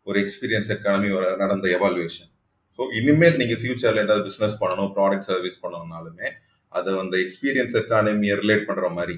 ஒரு 0.06 0.18
எக்ஸ்பீரியன்ஸ் 0.24 0.70
எக்கானமி 0.74 1.08
நடந்த 1.42 1.66
எவால்வேஷன் 1.76 2.30
ஸோ 2.78 2.82
இனிமேல் 2.98 3.38
நீங்க 3.40 3.54
ஃபியூச்சர்ல 3.60 4.04
ஏதாவது 4.06 4.24
பிசினஸ் 4.28 4.56
பண்ணணும் 4.60 4.92
ப்ராடக்ட் 4.96 5.28
சர்வீஸ் 5.30 5.60
பண்ணணும்னாலுமே 5.64 6.28
அது 6.72 6.90
அந்த 7.02 7.14
எக்ஸ்பீரியன்ஸ் 7.24 7.74
எக்கானமியை 7.80 8.34
ரிலேட் 8.42 8.66
பண்ற 8.68 8.88
மாதிரி 8.98 9.16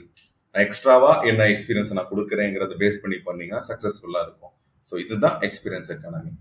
எக்ஸ்ட்ராவா 0.54 1.10
என்ன 1.30 1.42
எக்ஸ்பீரியன்ஸ் 1.52 1.92
நான் 1.98 2.10
கொடுக்குறேங்கிறத 2.12 2.74
பேஸ் 2.80 3.02
பண்ணி 3.02 3.18
பண்ணீங்கன்னா 3.26 3.66
சக்சஸ்ஃபுல்லா 3.68 4.22
இருக்கும். 4.26 4.54
ஸோ 4.92 4.94
இதுதான் 5.04 5.36
எக்ஸ்பீரியன்ஸ் 5.46 5.92
எக்கானமி 5.94 6.32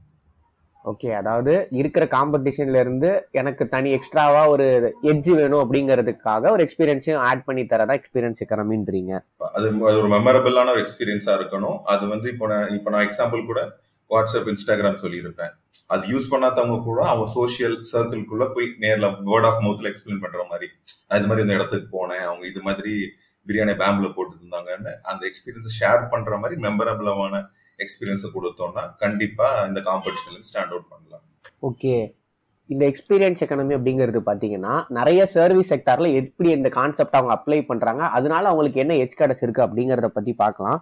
ஓகே 0.85 1.09
அதாவது 1.17 1.53
இருக்கிற 1.79 2.03
காம்படிஷன்ல 2.13 2.79
இருந்து 2.83 3.09
எனக்கு 3.39 3.63
தனி 3.73 3.89
எக்ஸ்ட்ராவா 3.97 4.41
ஒரு 4.53 4.65
எட்ஜ் 5.11 5.29
வேணும் 5.39 5.61
அப்படிங்கிறதுக்காக 5.63 6.51
ஒரு 6.55 6.63
எக்ஸ்பீரியன்ஸையும் 6.65 7.23
ஆட் 7.27 7.43
பண்ணி 7.47 7.63
தரதா 7.73 7.95
எக்ஸ்பீரியன்ஸ் 7.99 8.41
எக்கனமின்றீங்க 8.45 9.13
அது 9.57 9.67
அது 9.89 9.99
ஒரு 10.01 10.09
மெமரபிளான 10.15 10.71
ஒரு 10.75 10.83
எக்ஸ்பீரியன்ஸா 10.85 11.33
இருக்கணும். 11.39 11.77
அது 11.93 12.03
வந்து 12.13 12.27
இப்போ 12.33 12.47
நான் 12.53 12.73
இப்போ 12.77 12.91
நான் 12.95 13.05
எக்ஸாம்பிள் 13.07 13.49
கூட 13.51 13.61
வாட்ஸ்அப் 14.09 14.49
இன்ஸ்டாகிராம் 14.53 15.01
சொல்லியிருப்பேன். 15.03 15.51
அது 15.93 16.03
யூஸ் 16.13 16.31
பண்ணாதவங்க 16.31 16.77
கூட 16.89 16.99
அவங்க 17.11 17.27
சோஷியல் 17.37 17.77
சர்க்கிள்குள்ள 17.91 18.45
போய் 18.55 18.67
நேர்ல 18.85 19.07
வேர்ட் 19.29 19.47
ஆஃப் 19.49 19.61
மவுத்ல 19.65 19.91
எக்ஸ்பிளைன் 19.91 20.23
பண்ற 20.25 20.43
மாதிரி. 20.51 20.67
நான் 21.07 21.19
இது 21.19 21.29
மாதிரி 21.29 21.45
இந்த 21.45 21.57
இடத்துக்கு 21.59 21.87
போனேன். 21.97 22.25
அவங்க 22.29 22.45
இது 22.51 22.61
மாதிரி 22.67 22.93
பிரியாணி 23.47 23.73
பேம்பில் 23.81 24.15
போட்டுருந்தாங்கன்னு 24.15 24.91
அந்த 25.11 25.21
எக்ஸ்பீரியன்ஸை 25.29 25.73
ஷேர் 25.79 26.01
பண்ணுற 26.13 26.39
மாதிரி 26.41 26.55
மெமரபிளமான 26.65 27.35
எக்ஸ்பீரியன்ஸை 27.83 28.29
கொடுத்தோம்னா 28.37 28.83
கண்டிப்பாக 29.03 29.67
இந்த 29.69 29.79
காம்படிஷன்ல 29.89 30.41
ஸ்டாண்ட் 30.49 30.73
அவுட் 30.73 30.89
பண்ணலாம். 30.91 31.23
ஓகே 31.69 31.93
இந்த 32.69 32.83
எக்ஸ்பீரியன்ஸ் 32.91 33.41
எக்கனமி 33.43 33.73
அப்படிங்கிறது 33.77 34.19
பார்த்தீங்கன்னா 34.27 34.73
நிறைய 34.97 35.21
சர்வீஸ் 35.37 35.71
செக்டார்ல 35.73 36.09
எப்படி 36.19 36.49
இந்த 36.57 36.69
கான்செப்ட் 36.77 37.17
அவங்க 37.19 37.33
அப்ளை 37.37 37.59
பண்ணுறாங்க 37.71 38.03
அதனால 38.17 38.43
அவங்களுக்கு 38.51 38.81
என்ன 38.83 38.95
எச் 39.03 39.19
கிடைச்சிருக்கு 39.21 39.65
அப்படிங்கிறத 39.65 40.09
பற்றி 40.17 40.33
பார்க்கலாம். 40.43 40.79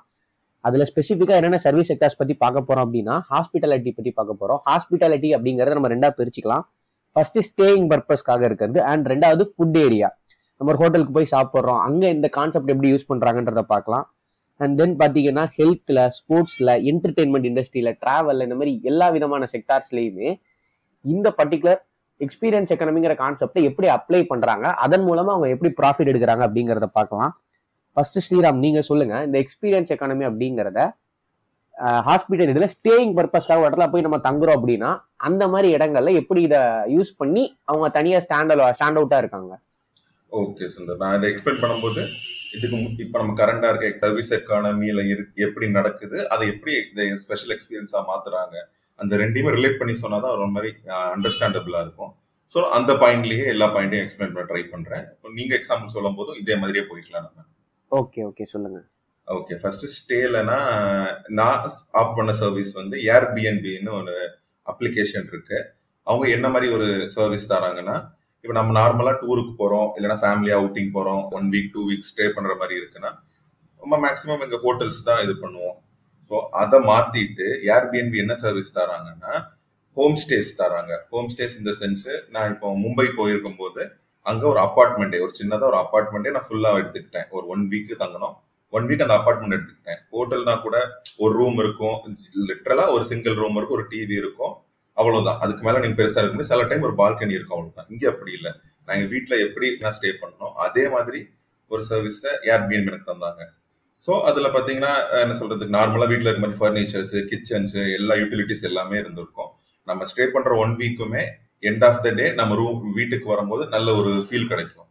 அதில் 0.68 0.88
ஸ்பெசிஃபிக்காக 0.90 1.40
என்னென்ன 1.40 1.60
சர்வீஸ் 1.66 1.90
செக்டார்ஸ் 1.92 2.20
பற்றி 2.22 2.34
பார்க்க 2.44 2.68
போகிறோம் 2.68 2.86
அப்படின்னா 2.88 3.16
ஹாஸ்பிட்டாலிட்டி 3.32 3.92
பற்றி 3.98 4.12
பார்க்க 4.20 4.42
போகிறோம் 4.42 4.62
ஹாஸ்பிட்டாலிட்டி 4.70 5.30
அப்படிங்கறத 5.38 5.78
நம்ம 5.78 5.92
ரெண்டாக 5.96 6.14
பிரிச்சுக்கலாம். 6.20 6.66
ஃபர்ஸ்ட் 7.16 7.40
ஸ்டேயிங் 7.50 7.88
பர்பஸ்க்காக 7.92 8.44
இருக்கிறது 8.50 8.80
அண்ட் 8.92 9.06
ரெண்டாவது 9.14 9.46
ஃபுட் 9.54 9.80
ஏரியா 9.86 10.10
நம்ம 10.60 10.70
ஒரு 10.72 10.80
ஹோட்டலுக்கு 10.82 11.14
போய் 11.18 11.34
சாப்பிட்றோம். 11.36 11.82
அங்கே 11.88 12.08
இந்த 12.16 12.28
கான்செப்ட் 12.38 12.72
எப்படி 12.74 12.90
யூஸ் 12.94 13.10
பண்ணுறாங்கன்றத 13.12 13.62
பார்க்கலாம். 13.74 14.06
அண்ட் 14.60 14.76
தென் 14.80 14.96
பார்த்தீங்கன்னா 15.02 15.44
ஹெல்த்தில் 15.58 16.02
ஸ்போர்ட்ஸில் 16.18 16.74
என்டர்டெயின்மெண்ட் 16.92 17.48
இண்டஸ்ட்ரியில் 17.50 17.92
ட்ராவலில் 18.04 18.46
இந்த 18.48 18.56
மாதிரி 18.60 18.74
எல்லா 18.92 19.08
விதமான 19.18 19.44
செக்டார்ஸ்லேயுமே 19.54 20.30
இந்த 21.06 21.28
பர்டிகுலர் 21.40 21.80
எக்ஸ்பீரியன்ஸ் 22.22 22.72
எக்கனமிங்கிற 22.76 23.14
கான்செப்டை 23.22 23.62
எப்படி 23.70 23.88
அப்ளை 23.98 24.20
பண்ணுறாங்க 24.32 24.66
அதன் 24.86 25.06
மூலமாக 25.10 25.36
அவங்க 25.36 25.50
எப்படி 25.56 25.70
ப்ராஃபிட் 25.78 26.12
எடுக்கிறாங்க 26.14 26.44
அப்படிங்கிறத 26.48 26.90
பார்க்கலாம். 26.98 27.32
ஃபர்ஸ்ட் 27.98 28.20
ஸ்ரீராம் 28.26 28.60
நீங்கள் 28.66 28.88
சொல்லுங்கள் 28.90 29.24
இந்த 29.28 29.38
எக்ஸ்பீரியன்ஸ் 29.44 29.94
எக்கானமி 29.96 30.26
அப்படிங்கிறத 30.30 30.82
ஹாஸ்பிட்டல் 32.08 32.52
இதில் 32.54 32.72
ஸ்டேயிங் 32.76 33.14
பர்பஸ்க்காக 33.18 33.66
இடத்துல 33.68 33.86
போய் 33.92 34.06
நம்ம 34.08 34.18
தங்குறோம் 34.28 34.58
அப்படின்னா 34.60 34.92
அந்த 35.28 35.44
மாதிரி 35.54 35.68
இடங்கள்ல 35.78 36.12
எப்படி 36.22 36.42
இதை 36.48 36.62
யூஸ் 36.96 37.12
பண்ணி 37.22 37.44
அவங்க 37.72 37.88
தனியாக 37.98 38.24
ஸ்டாண்ட் 38.26 38.54
ஸ்டாண்ட் 38.78 39.00
அவுட்டாக 39.00 39.24
இருக்காங்க. 39.24 39.52
ஓகே 40.32 40.66
சுந்தர் 40.74 41.02
நான் 41.04 41.16
இதை 41.18 41.28
எக்ஸ்பிளைன் 41.32 41.62
பண்ணும்போது 41.64 42.02
இதுக்கு 42.56 42.78
இப்ப 43.06 43.16
நம்ம 43.22 43.34
கரண்டா 43.40 43.68
இருக்க 43.72 43.88
சர்வீஸ் 44.04 44.32
எக்கானமியில 44.38 45.02
எப்படி 45.46 45.68
நடக்குது 45.78 46.18
அதை 46.34 46.46
எப்படி 46.54 46.74
இதை 46.92 47.06
ஸ்பெஷல் 47.24 47.54
எக்ஸ்பீரியன்ஸா 47.56 48.02
மாத்துறாங்க 48.12 48.56
அந்த 49.00 49.14
ரெண்டையுமே 49.22 49.52
ரிலேட் 49.58 49.80
பண்ணி 49.82 49.94
சொன்னாதான் 50.04 50.36
ஒரு 50.36 50.48
மாதிரி 50.56 50.70
அண்டர்ஸ்டாண்டபிளா 51.16 51.82
இருக்கும். 51.86 52.12
ஸோ 52.56 52.60
அந்த 52.78 52.92
பாயிண்ட்லயே 53.02 53.46
எல்லா 53.54 53.68
பாயிண்ட்டையும் 53.76 54.06
எக்ஸ்பிளைன் 54.06 54.34
பண்ண 54.36 54.46
ட்ரை 54.52 54.64
பண்றேன். 54.74 55.04
இப்போ 55.14 55.30
நீங்க 55.38 55.54
எக்ஸாம்பிள் 55.60 55.94
சொல்லும் 55.96 56.18
போதும் 56.20 56.40
இதே 56.42 56.56
மாதிரியே 56.62 56.84
போய்க்கலாம் 56.92 57.26
நம்ம. 57.28 57.46
ஓகே 57.92 58.22
ஓகே 58.30 58.46
சொல்லுங்க. 58.54 58.80
ஓகே 59.28 59.56
ஃபர்ஸ்ட் 59.62 59.86
ஸ்டேலனா 59.98 60.60
நான் 61.40 61.60
ஆப் 62.02 62.16
பண்ண 62.18 62.32
சர்வீஸ் 62.44 62.72
வந்து 62.82 62.98
ஏர்பிஎன்பின்னு 63.16 63.92
ஒரு 64.02 64.16
அப்ளிகேஷன் 64.66 65.28
இருக்கு. 65.34 65.60
அவங்க 66.08 66.26
என்ன 66.38 66.48
மாதிரி 66.54 66.68
ஒரு 66.78 66.88
சர்வீஸ் 67.18 67.52
தராங்கன்னா 67.54 67.98
இப்போ 68.44 68.54
நம்ம 68.58 68.74
நார்மலாக 68.80 69.16
டூருக்கு 69.22 69.54
போகிறோம் 69.62 69.90
இல்லைன்னா 69.96 70.18
ஃபேமிலி 70.22 70.52
அவுட்டிங் 70.58 70.92
போகிறோம் 70.98 71.24
one 71.38 71.48
week 71.54 71.72
two 71.74 71.82
week 71.90 72.08
stay 72.10 72.26
பண்ணுற 72.36 72.54
மாதிரி 72.62 72.76
இருக்குன்னா 72.80 73.12
நம்ம 73.82 73.98
மேக்ஸிமம் 74.06 74.44
எங்கள் 74.46 74.62
ஹோட்டல்ஸ் 74.66 75.02
தான் 75.10 75.22
இது 75.26 75.34
பண்ணுவோம். 75.44 75.78
ஸோ 76.32 76.36
அதை 76.62 76.78
மாற்றிட்டு 76.90 77.48
ஏர்பிஎன்பி 77.76 78.18
என்ன 78.24 78.34
சர்வீஸ் 78.44 78.76
தராங்கன்னா 78.80 79.34
ஹோம் 79.98 80.18
ஸ்டேஸ் 80.24 80.52
தராங்க. 80.62 80.94
ஹோம் 81.14 81.30
ஸ்டேஸ் 81.34 81.58
இந்த 81.62 81.72
சென்ஸு 81.82 82.14
நான் 82.36 82.52
இப்போ 82.54 82.68
மும்பை 82.84 83.08
போயிருக்கும் 83.20 83.60
போது 83.62 83.82
அங்கே 84.26 84.46
ஒரு 84.52 84.60
அப்பார்ட்மெண்ட்டே 84.68 85.20
ஒரு 85.26 85.34
சின்னதாக 85.40 85.70
ஒரு 85.72 85.80
அப்பார்ட்மெண்ட்டே 85.84 86.34
நான் 86.36 86.48
ஃபுல்லாக 86.48 86.80
எடுத்துக்கிட்டேன். 86.82 87.28
ஒரு 87.36 87.46
ஒன் 87.54 87.64
வீக்கு 87.72 87.96
தங்கணும். 88.04 88.36
ஒன் 88.74 88.88
வீக் 88.90 89.06
அந்த 89.06 89.16
அப்பார்ட்மெண்ட் 89.20 89.56
எடுத்துக்கிட்டேன். 89.58 90.02
ஹோட்டல்னா 90.16 90.56
கூட 90.66 90.78
ஒரு 91.24 91.34
ரூம் 91.40 91.60
இருக்கும். 91.64 91.98
லிட்ரலாக 92.50 92.96
ஒரு 92.96 93.06
சிங்கிள் 93.12 93.38
ரூம் 93.42 93.58
இருக்கும் 93.60 93.78
ஒரு 93.80 93.88
டிவி 93.94 94.16
இருக்கும். 94.24 94.54
அவ்வளவுதான். 95.00 95.40
அதுக்கு 95.44 95.64
மேல 95.66 95.80
நீங்க 95.84 95.98
பெருசா 96.00 96.20
இருக்க 96.20 96.34
முடியும் 96.36 96.54
சில 96.54 96.66
டைம் 96.70 96.88
ஒரு 96.90 96.96
பால்கனி 97.02 97.38
இருக்கும் 97.38 97.58
அவ்வளவுதான். 97.58 97.90
இங்க 97.94 98.06
அப்படி 98.14 98.32
இல்லை. 98.40 98.52
நாங்க 98.88 99.06
வீட்டில் 99.14 99.44
எப்படி 99.46 99.68
நான் 99.84 99.96
ஸ்டே 99.98 100.12
பண்ணோம் 100.22 100.54
அதே 100.66 100.84
மாதிரி 100.96 101.20
ஒரு 101.72 101.84
சர்வீஸ 101.90 102.24
ஏர்பிஎன்பி 102.54 102.92
எனக்கு 102.92 103.12
தந்தாங்க. 103.12 103.42
ஸோ 104.08 104.12
அதுல 104.30 104.48
பாத்தீங்கன்னா 104.56 104.94
என்ன 105.24 105.34
சொல்றதுக்கு 105.40 105.76
நார்மலா 105.78 106.08
வீட்டில் 106.12 106.30
இருக்க 106.30 106.44
மாதிரி 106.46 106.60
ஃபர்னிச்சர்ஸ் 106.62 107.16
கிச்சன்ஸ் 107.32 107.76
எல்லா 107.98 108.16
யூட்டிலிட்டிஸ் 108.22 108.68
எல்லாமே 108.70 108.98
இருந்திருக்கும். 109.02 109.52
நம்ம 109.88 110.06
ஸ்டே 110.12 110.26
பண்ற 110.36 110.52
ஒன் 110.64 110.74
வீக்குமே 110.82 111.24
எண்ட் 111.70 111.84
ஆஃப் 111.88 112.02
த 112.06 112.10
டே 112.20 112.26
நம்ம 112.40 112.56
ரூம் 112.62 112.82
வீட்டுக்கு 112.98 113.28
வரும்போது 113.34 113.64
நல்ல 113.76 113.96
ஒரு 114.02 114.12
ஃபீல் 114.28 114.50
கிடைக்கும். 114.52 114.90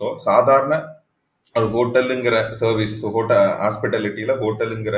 ஸோ 0.00 0.04
சாதாரண 0.28 0.74
ஒரு 1.58 1.66
ஹோட்டலுங்கிற 1.74 2.36
சர்வீஸ் 2.62 2.96
ஹோட்டல் 3.16 3.44
ஹாஸ்பிட்டாலிட்டியில 3.64 4.32
ஹோட்டலுங்கிற 4.42 4.96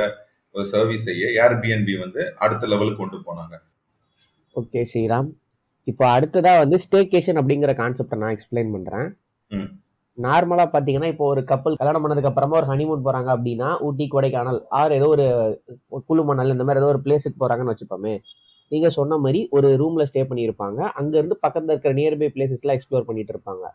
ஒரு 0.55 0.63
சர்வீஸையே 0.73 1.27
ஏர்பிஎன்பி 1.43 1.93
வந்து 2.05 2.21
அடுத்த 2.45 2.67
லெவலுக்கு 2.71 3.01
கொண்டு 3.01 3.17
போனாங்க. 3.27 3.55
ஓகே 4.59 4.81
ஸ்ரீராம். 4.91 5.29
இப்போ 5.89 6.03
அடுத்ததா 6.15 6.51
வந்து 6.61 6.77
ஸ்டேகேஷன் 6.85 7.39
அப்படிங்கிற 7.41 7.71
கான்செப்டை 7.79 8.17
நான் 8.21 8.33
எக்ஸ்பிளைன் 8.35 8.73
பண்றேன். 8.73 9.07
நார்மலா 10.17 10.65
பாத்தீங்கன்னா 10.73 11.09
இப்போ 11.11 11.25
ஒரு 11.33 11.41
கப்பல் 11.51 11.77
கல்யாணம் 11.79 12.03
பண்ணதுக்கு 12.03 12.29
அப்புறமா 12.29 12.57
ஒரு 12.59 12.67
ஹனிமூன் 12.71 13.05
போறாங்க 13.05 13.29
அப்படின்னா 13.35 13.69
ஊட்டி 13.87 14.05
கொடைக்கானல் 14.15 14.59
ஆர் 14.79 14.95
ஏதோ 14.97 15.07
ஒரு 15.13 15.25
குழுமணல் 16.09 16.53
இந்த 16.55 16.65
மாதிரி 16.67 16.81
ஏதோ 16.81 16.89
ஒரு 16.93 17.01
பிளேஸுக்கு 17.05 17.41
போறாங்கன்னு 17.43 17.73
வச்சுப்போமே 17.73 18.13
நீங்க 18.71 18.89
சொன்ன 18.97 19.17
மாதிரி 19.23 19.39
ஒரு 19.57 19.69
ரூம்ல 19.81 20.03
ஸ்டே 20.09 20.21
பண்ணியிருப்பாங்க. 20.31 20.79
அங்க 20.99 21.13
இருந்து 21.19 21.37
பக்கத்துல 21.45 21.73
இருக்கிற 21.73 21.93
நியர்பை 21.99 22.29
பிளேசஸ்லாம் 22.35 22.77
எக்ஸ்ப்ளோர் 22.77 23.07
பண்ணிட்டு 23.09 23.33
இருப்பாங்க. 23.35 23.65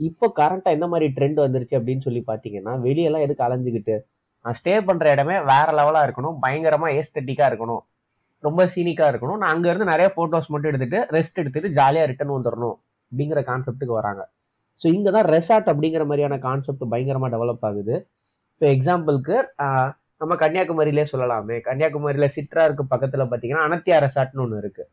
இப்போ 0.00 0.26
கரண்டா 0.40 0.70
என்ன 0.76 0.86
மாதிரி 0.92 1.06
ட்ரெண்ட் 1.16 1.38
வந்துருச்சு 1.44 1.78
அப்படின்னு 1.78 2.04
சொல்லி 2.08 2.22
பாத்தீங்கன்னா 2.32 2.74
வெளியெல்லாம் 2.86 3.24
எதுக்கு 3.26 3.46
அலைஞ்சுக்கிட்டு? 3.46 3.96
ஸ்டே 4.44 4.74
பண்ற 4.88 5.06
இடமே 5.14 5.36
வேற 5.52 5.66
லெவலா 5.78 6.00
இருக்கணும். 6.06 6.36
பயங்கரமா 6.44 6.88
ஏஸ்தட்டிக்கா 6.98 7.46
இருக்கணும். 7.50 7.82
ரொம்ப 8.46 8.64
சீனிக்காக 8.74 9.10
இருக்கணும். 9.12 9.40
நான் 9.42 9.52
அங்கேருந்து 9.54 9.90
நிறைய 9.92 10.08
ஃபோட்டோஸ் 10.14 10.48
மட்டும் 10.52 10.70
எடுத்துகிட்டு 10.72 11.00
ரெஸ்ட் 11.16 11.40
எடுத்துகிட்டு 11.42 11.76
ஜாலியாக 11.78 12.08
ரிட்டர்ன் 12.10 12.34
வந்துடணும் 12.36 12.76
அப்படிங்கிற 13.12 13.40
கான்செப்ட்டுக்கு 13.50 13.98
வராங்க. 14.00 14.22
ஸோ 14.80 14.86
இங்கே 14.96 15.10
தான் 15.16 15.28
ரெசார்ட் 15.34 15.68
அப்படிங்கிற 15.72 16.04
மாதிரியான 16.10 16.38
கான்செப்ட் 16.46 16.84
பயங்கரமாக 16.94 17.30
டெவலப் 17.34 17.66
ஆகுது. 17.68 17.96
இப்போ 18.54 18.66
எக்ஸாம்பிளுக்கு 18.76 19.36
நம்ம 20.22 20.34
கன்னியாகுமரியிலே 20.42 21.04
சொல்லலாமே. 21.12 21.56
கன்னியாகுமரியில் 21.68 22.32
சிற்றாருக்கு 22.36 22.84
பக்கத்தில் 22.92 23.28
பார்த்தீங்கன்னா 23.30 23.64
அனத்தியா 23.68 23.96
ரெசார்ட்னு 24.06 24.44
ஒன்று 24.44 24.60
இருக்குது 24.62 24.90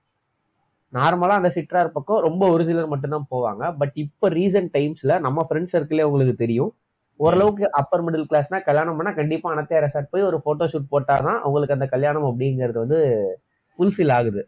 நார்மலாக 0.97 1.39
அந்த 1.39 1.49
சிற்றார் 1.57 1.89
பக்கம் 1.95 2.23
ரொம்ப 2.27 2.43
ஒரு 2.53 2.63
சிலர் 2.69 2.91
மட்டும்தான் 2.93 3.27
போவாங்க. 3.33 3.63
பட் 3.79 3.95
இப்போ 4.03 4.27
ரீசன்ட் 4.37 4.71
டைம்ஸில் 4.77 5.13
நம்ம 5.25 5.43
ஃப்ரெண்ட்ஸ் 5.47 5.75
சர்க்கிளே 5.75 6.05
உங்களுக்கு 6.09 6.35
தெரியும். 6.43 6.71
ஓரளவுக்கு 7.19 7.65
அப்பர் 7.79 8.03
மிடில் 8.05 8.29
கிளாஸ்னா 8.29 8.59
கல்யாணம் 8.67 8.97
பண்ணா 8.97 9.11
கண்டிப்பா 9.19 9.47
அனத்தையா 9.53 9.81
ரெசார்ட் 9.85 10.13
போய் 10.13 10.27
ஒரு 10.29 10.37
போட்டோ 10.45 10.65
ஷூட் 10.71 10.91
போட்டாதான் 10.93 11.39
அவங்களுக்கு 11.45 11.77
அந்த 11.77 11.87
கல்யாணம் 11.95 12.27
அப்படிங்கிறது 12.29 12.79
வந்து 12.83 12.99
ஃபுல்ஃபில் 13.79 14.13
ஆகுது. 14.17 14.41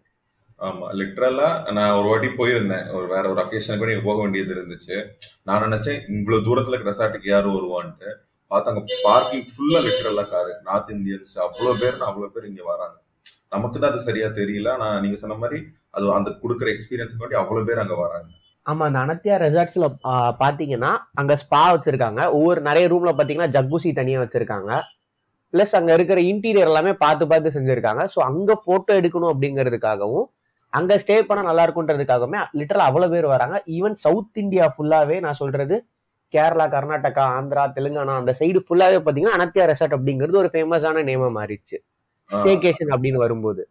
ஆமா 0.60 0.88
லிட்ரலாக 1.00 1.72
நான் 1.78 1.96
ஒரு 2.00 2.08
வாட்டி 2.12 2.30
போயிருந்தேன். 2.40 2.86
ஒரு 2.98 3.06
வேற 3.14 3.24
ஒரு 3.32 3.40
அக்கேஷனுக்கு 3.44 3.90
நீங்க 3.90 4.04
போக 4.08 4.18
வேண்டியது 4.22 4.52
இருந்துச்சு. 4.56 4.98
நான் 5.48 5.64
நினைச்சேன் 5.68 6.00
இவ்வளவு 6.18 6.46
தூரத்துல 6.48 6.80
ரெசார்ட்டுக்கு 6.90 7.30
யாரும் 7.34 7.56
வருவான்ட்டு. 7.58 8.10
பார்த்து 8.52 8.72
அங்கே 8.72 8.98
பார்க்கிங் 9.08 9.46
ஃபுல்லா 9.52 9.80
லிட்ரலாக 9.86 10.30
காரு 10.34 10.54
நார்த் 10.68 10.92
இந்தியன்ஸ் 10.98 11.34
அவ்வளவு 11.46 11.80
பேர் 11.82 11.98
அவ்வளவு 12.10 12.34
பேர் 12.36 12.50
இங்க 12.52 12.64
வராங்க. 12.72 12.98
நமக்கு 13.56 13.78
தான் 13.80 13.92
அது 13.94 14.08
சரியா 14.10 14.28
தெரியல. 14.40 14.70
ஆனா 14.78 14.88
நீங்க 15.06 15.18
சொன்ன 15.24 15.38
மாதிரி 15.44 15.60
அது 15.98 16.06
அந்த 16.20 16.30
கொடுக்குற 16.44 16.70
எக்ஸ்பீரியன்ஸ் 16.76 17.20
வேண்டி 17.22 17.38
அவ்வளவு 17.42 17.68
பேர் 17.70 17.84
அங்க 17.84 17.96
வராங்க. 18.04 18.30
ஆமா 18.66 18.84
அந்த 18.88 19.00
அனத்தியா 19.06 19.36
ரெசார்ட்ஸ்ல 19.44 19.86
பாத்தீங்கன்னா 20.42 20.90
அங்க 21.20 21.34
ஸ்பா 21.44 21.62
வச்சிருக்காங்க. 21.76 22.22
ஒவ்வொரு 22.38 22.60
நிறைய 22.68 22.86
ரூம்ல 22.94 23.12
பாத்தீங்கன்னா 23.20 23.54
ஜக்கூசி 23.56 23.90
தனியா 24.00 24.20
வச்சிருக்காங்க. 24.24 24.72
பிளஸ் 25.54 25.74
அங்க 25.80 25.92
இருக்கிற 25.98 26.20
இன்டீரியர் 26.32 26.70
எல்லாமே 26.72 26.92
பார்த்து 27.04 27.24
பார்த்து 27.32 27.56
செஞ்சிருக்காங்க. 27.56 28.04
ஸோ 28.14 28.20
அங்க 28.30 28.52
போட்டோ 28.68 28.92
எடுக்கணும் 29.00 29.32
அப்படிங்கிறதுக்காகவும் 29.34 30.28
அங்க 30.74 30.98
ஸ்டே 31.04 31.16
பண்ண 31.30 31.42
நல்லா 31.48 31.64
இருக்குன்றதுக்காகவுமே 31.66 32.42
லிட்டரல் 32.60 32.88
அவ்வளவு 32.90 33.14
பேர் 33.14 33.34
வராங்க. 33.34 33.56
ஈவன் 33.78 33.98
சவுத் 34.06 34.40
இந்தியா 34.44 34.68
ஃபுல்லாவே 34.76 35.18
நான் 35.26 35.40
சொல்றது 35.42 35.78
கேரளா 36.34 36.66
கர்நாடகா 36.76 37.24
ஆந்திரா 37.38 37.64
தெலுங்கானா 37.78 38.14
அந்த 38.22 38.34
சைடு 38.40 38.60
ஃபுல்லாவே 38.66 39.00
பாத்தீங்கன்னா 39.06 39.38
அனத்தியா 39.38 39.66
ரெசார்ட் 39.72 39.96
அப்படிங்கிறது 39.98 40.42
ஒரு 40.44 40.52
ஃபேமஸான 40.54 41.04
நேமா 41.10 41.30
மாறிடுச்சு. 41.40 41.78
ஆஹ் 42.30 42.40
ஸ்டேகேஷன் 42.40 42.94
அப்படின்னு 42.96 43.20
வரும்போது. 43.26 43.64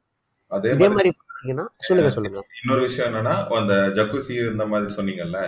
அதே 0.53 0.89
மாதிரி 0.97 1.11
மாதிரி 1.41 1.63
பாத்தீங்கன்னா 1.63 1.87
சொல்லுங்க 1.87 2.11
சொல்லுங்க. 2.11 2.41
இன்னொரு 2.63 2.81
விஷயம் 2.81 3.09
என்னன்னா 3.11 3.35
அந்த 3.57 3.75
ஜக்குசி 3.89 4.35
இந்த 4.53 4.67
மாதிரி 4.67 4.95
சொன்னீங்கல்ல 4.95 5.39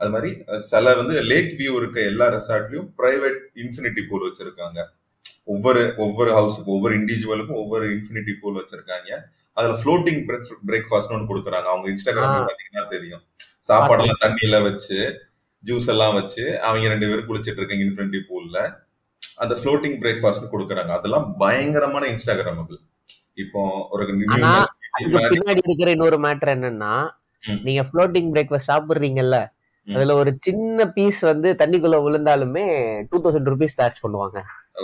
அது 0.00 0.10
மாதிரி 0.10 0.30
சில 0.58 0.94
வந்து 0.94 1.22
லேக் 1.22 1.52
வியூ 1.58 1.72
இருக்க 1.76 2.00
எல்லா 2.02 2.26
ரெசார்ட்லயும் 2.28 2.88
பிரைவேட் 2.98 3.40
இன்ஃபினிட்டி 3.56 4.02
பூல் 4.08 4.26
வச்சிருக்காங்க. 4.28 4.78
ஒவ்வொரு 5.44 5.94
ஒவ்வொரு 5.96 6.30
ஹவுஸுக்கும் 6.30 6.66
ஒவ்வொரு 6.66 6.94
இண்டிவிஜுவலுக்கும் 6.98 7.54
ஒவ்வொரு 7.54 7.86
இன்ஃபினிட்டி 7.86 8.32
பூல் 8.40 8.58
வச்சிருக்காங்க. 8.60 9.10
அதுல 9.56 9.74
ஃப்ளோட்டிங் 9.82 10.20
பிரேக்ஃபாஸ்ட் 10.68 11.12
ஒன்று 11.12 11.30
கொடுக்குறாங்க. 11.30 11.64
அவங்க 11.64 11.88
இன்ஸ்டாகிராம்ல 11.88 12.40
ஆ. 12.40 12.46
பாத்தீங்கன்னா 12.46 12.88
தெரியும். 12.88 13.22
சாப்பாடெல்லாம் 13.68 14.22
தண்ணியில 14.22 14.62
வச்சு 14.62 14.98
ஜூஸ் 15.64 15.88
எல்லாம் 15.88 16.14
வச்சு 16.14 16.60
அவங்க 16.60 16.88
ரெண்டு 16.88 17.08
பேரும் 17.08 17.28
குளிச்சிட்டு 17.28 17.60
இருக்காங்க 17.60 17.84
இன்ஃபினிட்டி 17.84 18.20
பூல்ல 18.28 18.58
அந்த 19.38 19.54
ஃப்ளோட்டிங் 19.54 19.98
பிரேக்ஃபாஸ்ட் 20.02 20.52
கொடுக்குறாங்க. 20.52 20.88
அதெல்லாம் 20.88 21.36
பயங்கரமான 21.38 22.06
இன்ஸ்டாகிராமபிள் 22.06 22.78
இப்போ 23.34 23.88
ஒரு 23.90 24.04
அதுக்கு 24.96 25.30
பின்னாடி 25.32 25.62
இருக்கிற 25.66 25.90
இன்னொரு 25.96 26.18
மேட்டர் 26.26 26.52
என்னன்னா. 26.56 26.92
நீங்க 27.66 27.82
ஃப்ளோட்டிங் 27.88 28.30
பிரேக்ஃபாஸ்ட் 28.34 28.70
சாப்பிடுறீங்கல்ல. 28.72 29.38
அதுல 29.86 30.14
ஒரு 30.22 30.30
சின்ன 30.46 30.86
பீஸ் 30.96 31.20
வந்து 31.28 31.48
தண்ணிக்குள்ள 31.60 31.98
விழுந்தாலுமே 32.06 32.64
டூ 33.10 33.18
தௌசண்ட் 33.24 33.50
ருபீஸ் 33.52 33.76
சார்ஜ் 33.78 34.00
பண்ணுவாங்க. 34.04 34.38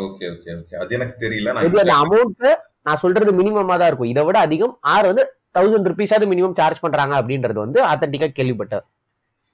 ஓகே 0.05 0.25
ஓகே 0.35 0.51
ஓகே 0.61 0.77
அது 0.83 0.95
எனக்கு 0.99 1.17
தெரியல. 1.25 1.53
அந்த 1.63 1.97
அமௌண்ட் 2.05 2.47
நான் 2.87 3.03
சொல்றது 3.03 3.33
மினிமமா 3.41 3.75
தான் 3.81 3.91
இருக்கும். 3.91 4.13
இதை 4.13 4.23
விட 4.29 4.39
அதிகம் 4.47 4.75
ஆர் 4.95 5.09
வந்து 5.11 5.25
தௌசண்ட் 5.59 5.89
ருபீஸாவது 5.91 6.27
மினிமம் 6.33 6.57
சார்ஜ் 6.61 6.83
பண்றாங்க 6.85 7.15
அப்படின்றது 7.21 7.59
வந்து 7.65 7.81
ஆத்தன்டிக்கா 7.91 8.29
கேள்விப்பட்டேன். 8.39 8.85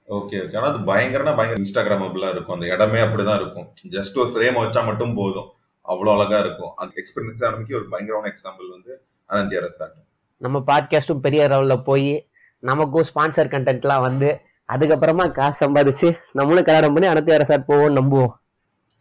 ஓகே 0.07 0.37
ஓகே 0.43 0.57
ஆனா 0.59 0.69
அது 0.71 0.79
பயங்கரனா 0.91 1.33
பயங்கர 1.37 1.59
இன்ஸ்டாகிராமபிளா 1.63 2.29
இருக்கும். 2.35 2.55
அந்த 2.57 2.67
இடமே 2.75 3.01
அப்படிதான் 3.05 3.39
இருக்கும். 3.41 3.67
ஜஸ்ட் 3.95 4.17
ஒரு 4.23 4.31
ஃப்ரேம் 4.33 4.59
வச்சா 4.61 4.81
மட்டும் 4.89 5.13
போதும். 5.19 5.49
அவ்வளவு 5.91 6.13
அழகா 6.15 6.39
இருக்கும். 6.45 6.73
அந்த 6.81 6.93
எக்ஸ்பீரியன்ஸ் 7.01 7.45
ஆரம்பிக்க 7.49 7.79
ஒரு 7.81 7.87
பயங்கரமான 7.93 8.31
எக்ஸாம்பிள் 8.33 8.67
வந்து 8.75 8.91
அனந்தியா 9.29 9.61
ரெசார்ட் 9.67 9.95
நம்ம 10.43 10.57
பாட்காஸ்ட்டும் 10.69 11.23
பெரிய 11.25 11.41
லெவலில் 11.51 11.85
போய் 11.89 12.11
நமக்கும் 12.63 13.07
ஸ்பான்சர் 13.09 13.51
கண்டென்ட்லாம் 13.53 14.05
வந்து 14.07 14.29
அதுக்கப்புறமா 14.69 15.25
காசு 15.37 15.57
சம்பாதிச்சு 15.63 16.07
நம்மளும் 16.37 16.67
கல்யாணம் 16.67 16.93
பண்ணி 16.95 17.07
அனைத்து 17.11 17.39
ரெசார்ட் 17.41 17.69
போவோம் 17.71 17.97
நம்புவோம். 17.99 18.33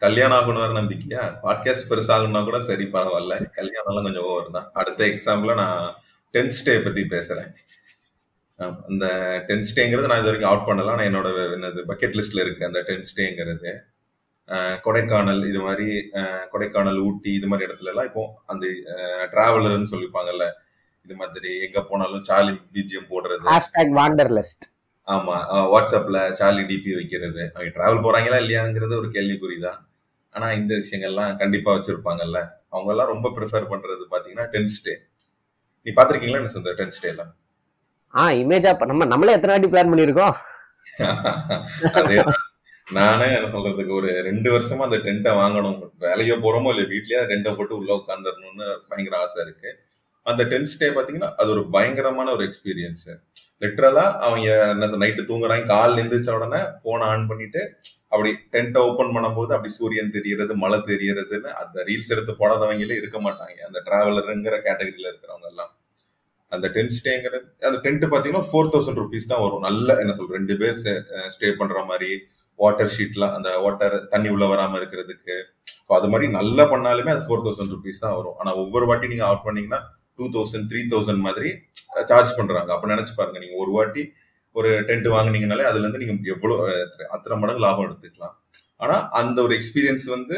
கல்யாணம் 0.02 0.36
ஆகணும் 0.38 0.78
நம்பிக்கையா? 0.78 1.24
பாட்காஸ்ட் 1.44 1.88
பெருசாகணும்னா 1.90 2.40
கூட 2.48 2.58
சரி 2.70 2.86
பரவாயில்ல. 2.94 3.34
கல்யாணம் 3.58 3.90
எல்லாம் 3.92 4.06
கொஞ்சம் 4.08 4.26
ஓவர் 4.30 4.54
தான். 4.56 4.66
அடுத்த 4.80 5.00
எக்ஸாம்பிள் 5.12 5.60
நான் 5.62 5.78
டென்த் 6.34 6.56
ஸ்டே 6.58 6.74
பத்தி 6.86 7.02
பேசுறேன். 7.14 7.50
அந்த 8.88 9.04
டென்த் 9.48 9.68
ஸ்டேங்கிறது 9.70 10.10
நான் 10.10 10.20
இது 10.22 10.30
வரைக்கும் 10.30 10.50
அவுட் 10.50 10.66
பண்ணலாம் 10.66 10.98
நான் 10.98 11.08
என்னோட 11.10 11.28
என்னது 11.56 11.82
பக்கெட் 11.90 12.18
லிஸ்ட்ல 12.18 12.44
இருக்கு 12.44 12.68
அந்த 12.68 12.80
டென்த் 12.88 13.10
ஸ்டேங்கிறது 13.12 13.72
கொடைக்கானல் 14.84 15.42
இது 15.50 15.60
மாதிரி 15.66 15.86
கொடைக்கானல் 16.52 16.98
ஊட்டி 17.06 17.30
இது 17.38 17.46
மாதிரி 17.46 17.66
இடத்துல 17.68 17.92
எல்லாம் 17.92 18.08
இப்போ 18.10 18.24
அந்த 18.46 18.66
டிராவலர்னு 19.32 19.92
சொல்லிப்பாங்கல்ல 19.92 20.46
இது 21.06 21.14
மாதிரி 21.20 21.50
எங்க 21.66 21.78
போனாலும் 21.90 22.26
சார்லி 22.28 22.52
பிஜிஎம் 22.74 23.08
போடுறது. 23.12 23.44
ஹேஷ்டாக் 23.52 23.94
வாண்டர்லெஸ்ட் 24.00 24.64
ஆமா 25.08 25.36
வாட்ஸ்அப்ல 25.72 26.18
சார்லி 26.40 26.64
டிபி 26.70 26.90
வைக்கிறது. 26.98 27.42
அவங்க 27.54 27.70
டிராவல் 27.76 28.04
போறாங்களா 28.06 28.36
இல்லையாங்கிறது 28.42 28.94
ஒரு 29.00 29.08
கேள்விக்குறிதான். 29.16 29.80
ஆனா 30.34 30.46
இந்த 30.58 30.72
விஷயங்கள்லாம் 30.80 31.32
கண்டிப்பா 31.40 31.70
வச்சிருப்பாங்கல்ல. 31.76 32.40
அவங்க 32.74 32.90
எல்லாம் 32.94 33.10
ரொம்ப 33.12 33.28
ப்ரிஃபர் 33.36 33.70
பண்றது 33.72 34.04
பாத்தீங்கன்னா 34.12 34.46
டென்த் 34.52 34.76
ஸ்டே 34.76 34.94
நீ 35.86 35.92
பாத்திருக்கீங்களா 35.96 36.40
என்ன 36.40 36.52
சொல்ற 36.54 36.72
டென்த் 36.78 36.96
ஸ்டே 36.96 37.08
எல்லாம்? 37.12 37.32
ஆ 38.14 38.22
இமேஜா 38.42 38.70
நம்ம 38.90 39.04
நம்மளே 39.12 39.34
எத்தனை 39.36 39.52
வாட்டி 39.54 39.70
பிளான் 39.74 39.92
பண்ணியிருக்கோம்? 39.92 40.36
அதே 41.98 42.16
நானே 42.88 43.26
என்ன 43.36 43.48
சொல்றதுக்கு 43.54 43.92
ஒரு 43.98 44.08
ரெண்டு 44.28 44.48
வருஷமா 44.54 44.86
அந்த 44.86 44.98
டென்ட்டை 45.06 45.32
வாங்கணும். 45.40 45.78
வேலையோ 46.06 46.36
போறோமோ 46.44 46.70
இல்லை 46.72 46.84
வீட்லயே 46.92 47.20
டென்ட்டை 47.30 47.52
போட்டு 47.56 47.74
உள்ள 47.80 47.92
உட்காந்துடணும்னு 48.00 48.66
பயங்கர 48.88 49.16
ஆசை 49.24 49.38
இருக்கு. 49.44 49.70
அந்த 50.26 50.42
டென்ஸ் 50.52 50.78
டே 50.80 50.88
பாத்தீங்கன்னா 50.96 51.30
அது 51.40 51.50
ஒரு 51.54 51.62
பயங்கரமான 51.76 52.32
ஒரு 52.36 52.44
எக்ஸ்பீரியன்ஸ் 52.48 53.06
லிட்ரலா 53.64 54.04
அவங்க 54.26 54.96
நைட்டு 55.02 55.22
தூங்குறாங்க 55.30 55.66
காலில் 55.72 56.00
எந்திரிச்ச 56.02 56.30
உடனே 56.38 56.60
போனை 56.84 57.06
ஆன் 57.12 57.28
பண்ணிட்டு 57.30 57.62
அப்படி 58.12 58.30
டென்ட்டை 58.54 58.80
ஓப்பன் 58.88 59.12
பண்ணும்போது 59.16 59.52
அப்படி 59.56 59.70
சூரியன் 59.76 60.14
தெரியறது 60.16 60.54
மழை 60.62 60.78
தெரியறதுன்னு 60.90 61.50
அந்த 61.60 61.84
ரீல்ஸ் 61.88 62.12
எடுத்து 62.14 62.32
போடாதவங்களே 62.40 62.98
இருக்க 63.02 63.18
மாட்டாங்க. 63.26 63.58
அந்த 63.68 63.78
டிராவலருங்கிற 63.86 64.56
கேட்டகரியில 64.66 65.10
இருக்கிறவங்க 65.10 65.48
எல்லாம். 65.52 65.70
அந்த 66.52 66.66
டென்ட் 66.74 66.96
ஸ்டேங்கிறது 66.98 67.46
அந்த 67.68 67.78
டென்ட் 67.84 68.04
பார்த்தீங்கன்னா 68.12 68.48
ஃபோர் 68.50 68.70
தௌசண்ட் 68.74 69.00
ருபீஸ் 69.02 69.30
தான் 69.32 69.42
வரும். 69.44 69.64
நல்ல 69.68 69.96
என்ன 70.02 70.14
சொல்ற 70.18 70.36
ரெண்டு 70.38 70.56
பேர் 70.60 70.76
ஸ்டே 71.34 71.50
பண்ற 71.60 71.84
மாதிரி 71.90 72.10
வாட்டர் 72.58 72.92
ஷீட்லாம் 72.96 73.34
அந்த 73.38 73.50
வாட்டர் 73.64 73.96
தண்ணி 74.12 74.28
உள்ள 74.34 74.46
வராம 74.52 74.76
இருக்கிறதுக்கு. 74.80 75.36
ஸோ 75.86 75.92
அது 75.98 76.10
மாதிரி 76.12 76.26
நல்லா 76.38 76.64
பண்ணாலுமே 76.74 77.12
அது 77.14 77.26
ஃபோர் 77.28 77.44
தௌசண்ட் 77.46 77.74
ருபீஸ் 77.76 78.04
தான் 78.04 78.16
வரும். 78.18 78.36
ஆனா 78.40 78.50
ஒவ்வொரு 78.64 78.88
வாட்டி 78.90 79.12
நீங்க 79.12 79.26
ஆஃப் 79.30 79.46
பண்ணீங்கன்னா 79.48 79.80
டூ 80.18 80.26
தௌசண்ட் 80.36 80.66
த்ரீ 80.70 80.80
தௌசண்ட் 80.92 81.22
மாதிரி 81.28 81.50
சார்ஜ் 82.10 82.32
பண்ணுறாங்க 82.38 82.70
அப்போ 82.74 82.88
நினச்சி 82.94 83.14
பாருங்க 83.18 83.38
நீங்கள் 83.44 83.62
ஒரு 83.64 83.72
வாட்டி 83.76 84.02
ஒரு 84.58 84.70
டென்ட் 84.88 85.08
வாங்கினீங்கனாலே 85.14 85.64
அதுலேருந்து 85.68 86.00
நீங்கள் 86.02 86.32
எவ்வளோ 86.34 86.56
அத்தனை 87.14 87.36
மடங்கு 87.42 87.64
லாபம் 87.64 87.86
எடுத்துக்கலாம். 87.86 88.34
ஆனால் 88.82 89.04
அந்த 89.20 89.38
ஒரு 89.46 89.54
எக்ஸ்பீரியன்ஸ் 89.58 90.06
வந்து 90.16 90.36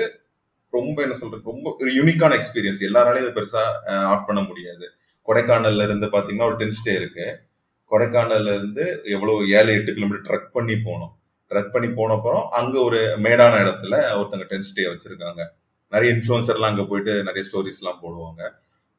ரொம்ப 0.76 0.96
என்ன 1.04 1.14
சொல்றது 1.20 1.50
ரொம்ப 1.52 1.66
ஒரு 1.80 1.90
யூனிக்கான 1.98 2.36
எக்ஸ்பீரியன்ஸ் 2.40 2.80
எல்லாராலையும் 2.88 3.26
இதை 3.26 3.34
பெருசாக 3.38 3.96
ஆட் 4.12 4.26
பண்ண 4.28 4.40
முடியாது. 4.50 4.86
கொடைக்கானல்ல 5.28 5.84
இருந்து 5.88 6.06
பார்த்தீங்கன்னா 6.14 6.48
ஒரு 6.50 6.58
டென்ஸ்டே 6.62 6.80
ஸ்டே 6.80 6.94
இருக்கு. 7.00 7.26
கொடைக்கானல்ல 7.90 8.54
இருந்து 8.58 8.84
எவ்வளோ 9.14 9.34
ஏழு 9.58 9.70
எட்டு 9.78 9.94
கிலோமீட்டர் 9.96 10.26
ட்ரக் 10.28 10.54
பண்ணி 10.56 10.74
போனோம். 10.88 11.12
ட்ரக் 11.50 11.72
பண்ணி 11.74 11.88
போன 11.98 12.14
அப்புறம் 12.18 12.44
அங்கே 12.58 12.78
ஒரு 12.88 13.00
மேடான 13.26 13.58
இடத்துல 13.64 13.94
ஒருத்தங்க 14.18 14.46
டென் 14.52 14.68
ஸ்டே 14.70 14.84
வச்சிருக்காங்க. 14.92 15.42
நிறைய 15.92 16.08
இன்ஃப்ளூன்சர்லாம் 16.16 16.72
அங்கே 16.72 16.86
போயிட்டு 16.90 17.14
நிறைய 17.28 17.42
ஸ்டோரிஸ்லாம் 17.48 18.02
போடுவாங்க. 18.04 18.42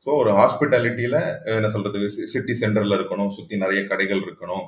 ஸோ 0.05 0.11
ஒரு 0.21 0.31
ஹாஸ்பிட்டாலிட்டியில 0.31 1.17
என்ன 1.51 1.69
சொல்றது 1.69 1.99
சிட்டி 2.33 2.53
சென்டர்ல 2.53 2.97
இருக்கணும் 2.99 3.27
சுத்தி 3.27 3.55
நிறைய 3.57 3.81
கடைகள் 3.87 4.21
இருக்கணும் 4.21 4.65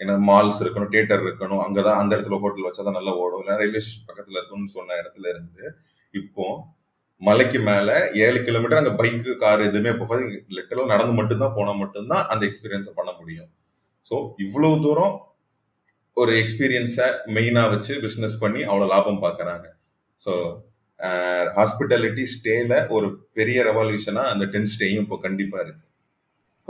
ஏன்னா 0.00 0.14
மால்ஸ் 0.28 0.60
இருக்கணும் 0.64 0.90
தியேட்டர் 0.90 1.22
இருக்கணும் 1.22 1.62
அங்கதான் 1.64 2.00
அந்த 2.00 2.10
இடத்துல 2.16 2.38
ஹோட்டல் 2.40 2.66
வச்சாதான் 2.66 2.98
நல்லா 2.98 3.12
ஓடும். 3.16 3.40
இல்லை 3.40 3.54
ரயில்வே 3.56 3.80
ஸ்டேஷன் 3.80 4.08
பக்கத்துல 4.08 4.38
இருக்கணும்னு 4.40 4.74
சொன்ன 4.76 4.98
இடத்துல 5.02 5.28
இருந்து 5.28 5.64
இப்போ 6.14 6.44
மலைக்கு 7.22 7.58
மேல 7.60 7.88
ஏழு 8.24 8.38
கிலோமீட்டர் 8.44 8.80
அங்கே 8.80 8.92
பைக்கு 8.92 9.32
கார் 9.36 9.60
எதுவுமே 9.60 9.92
போகாது 9.92 10.24
லிட்டரலா 10.56 10.86
நடந்து 10.86 11.12
மட்டும்தான் 11.12 11.56
போனால் 11.56 11.76
மட்டும்தான் 11.76 12.26
அந்த 12.26 12.42
எக்ஸ்பீரியன்ஸை 12.46 12.92
பண்ண 12.94 13.10
முடியும். 13.12 13.48
ஸோ 14.10 14.14
இவ்வளவு 14.38 14.82
தூரம் 14.82 15.16
ஒரு 16.16 16.32
எக்ஸ்பீரியன்ஸை 16.42 17.06
மெயினாக 17.34 17.70
வச்சு 17.70 17.94
பிஸ்னஸ் 18.04 18.38
பண்ணி 18.40 18.62
அவ்வளோ 18.62 18.86
லாபம் 18.86 19.22
பார்க்குறாங்க 19.22 19.66
ஸோ 20.26 20.32
ஹாஸ்பிட்டாலிட்டி 21.58 22.24
ஸ்டேல 22.34 22.74
ஒரு 22.96 23.08
பெரிய 23.38 23.58
ரெவல்யூஷனா 23.70 24.22
அந்த 24.32 24.44
டென் 24.54 24.70
ஸ்டேயும் 24.72 25.04
இப்போ 25.06 25.18
கண்டிப்பா 25.26 25.58
இருக்கு. 25.64 25.84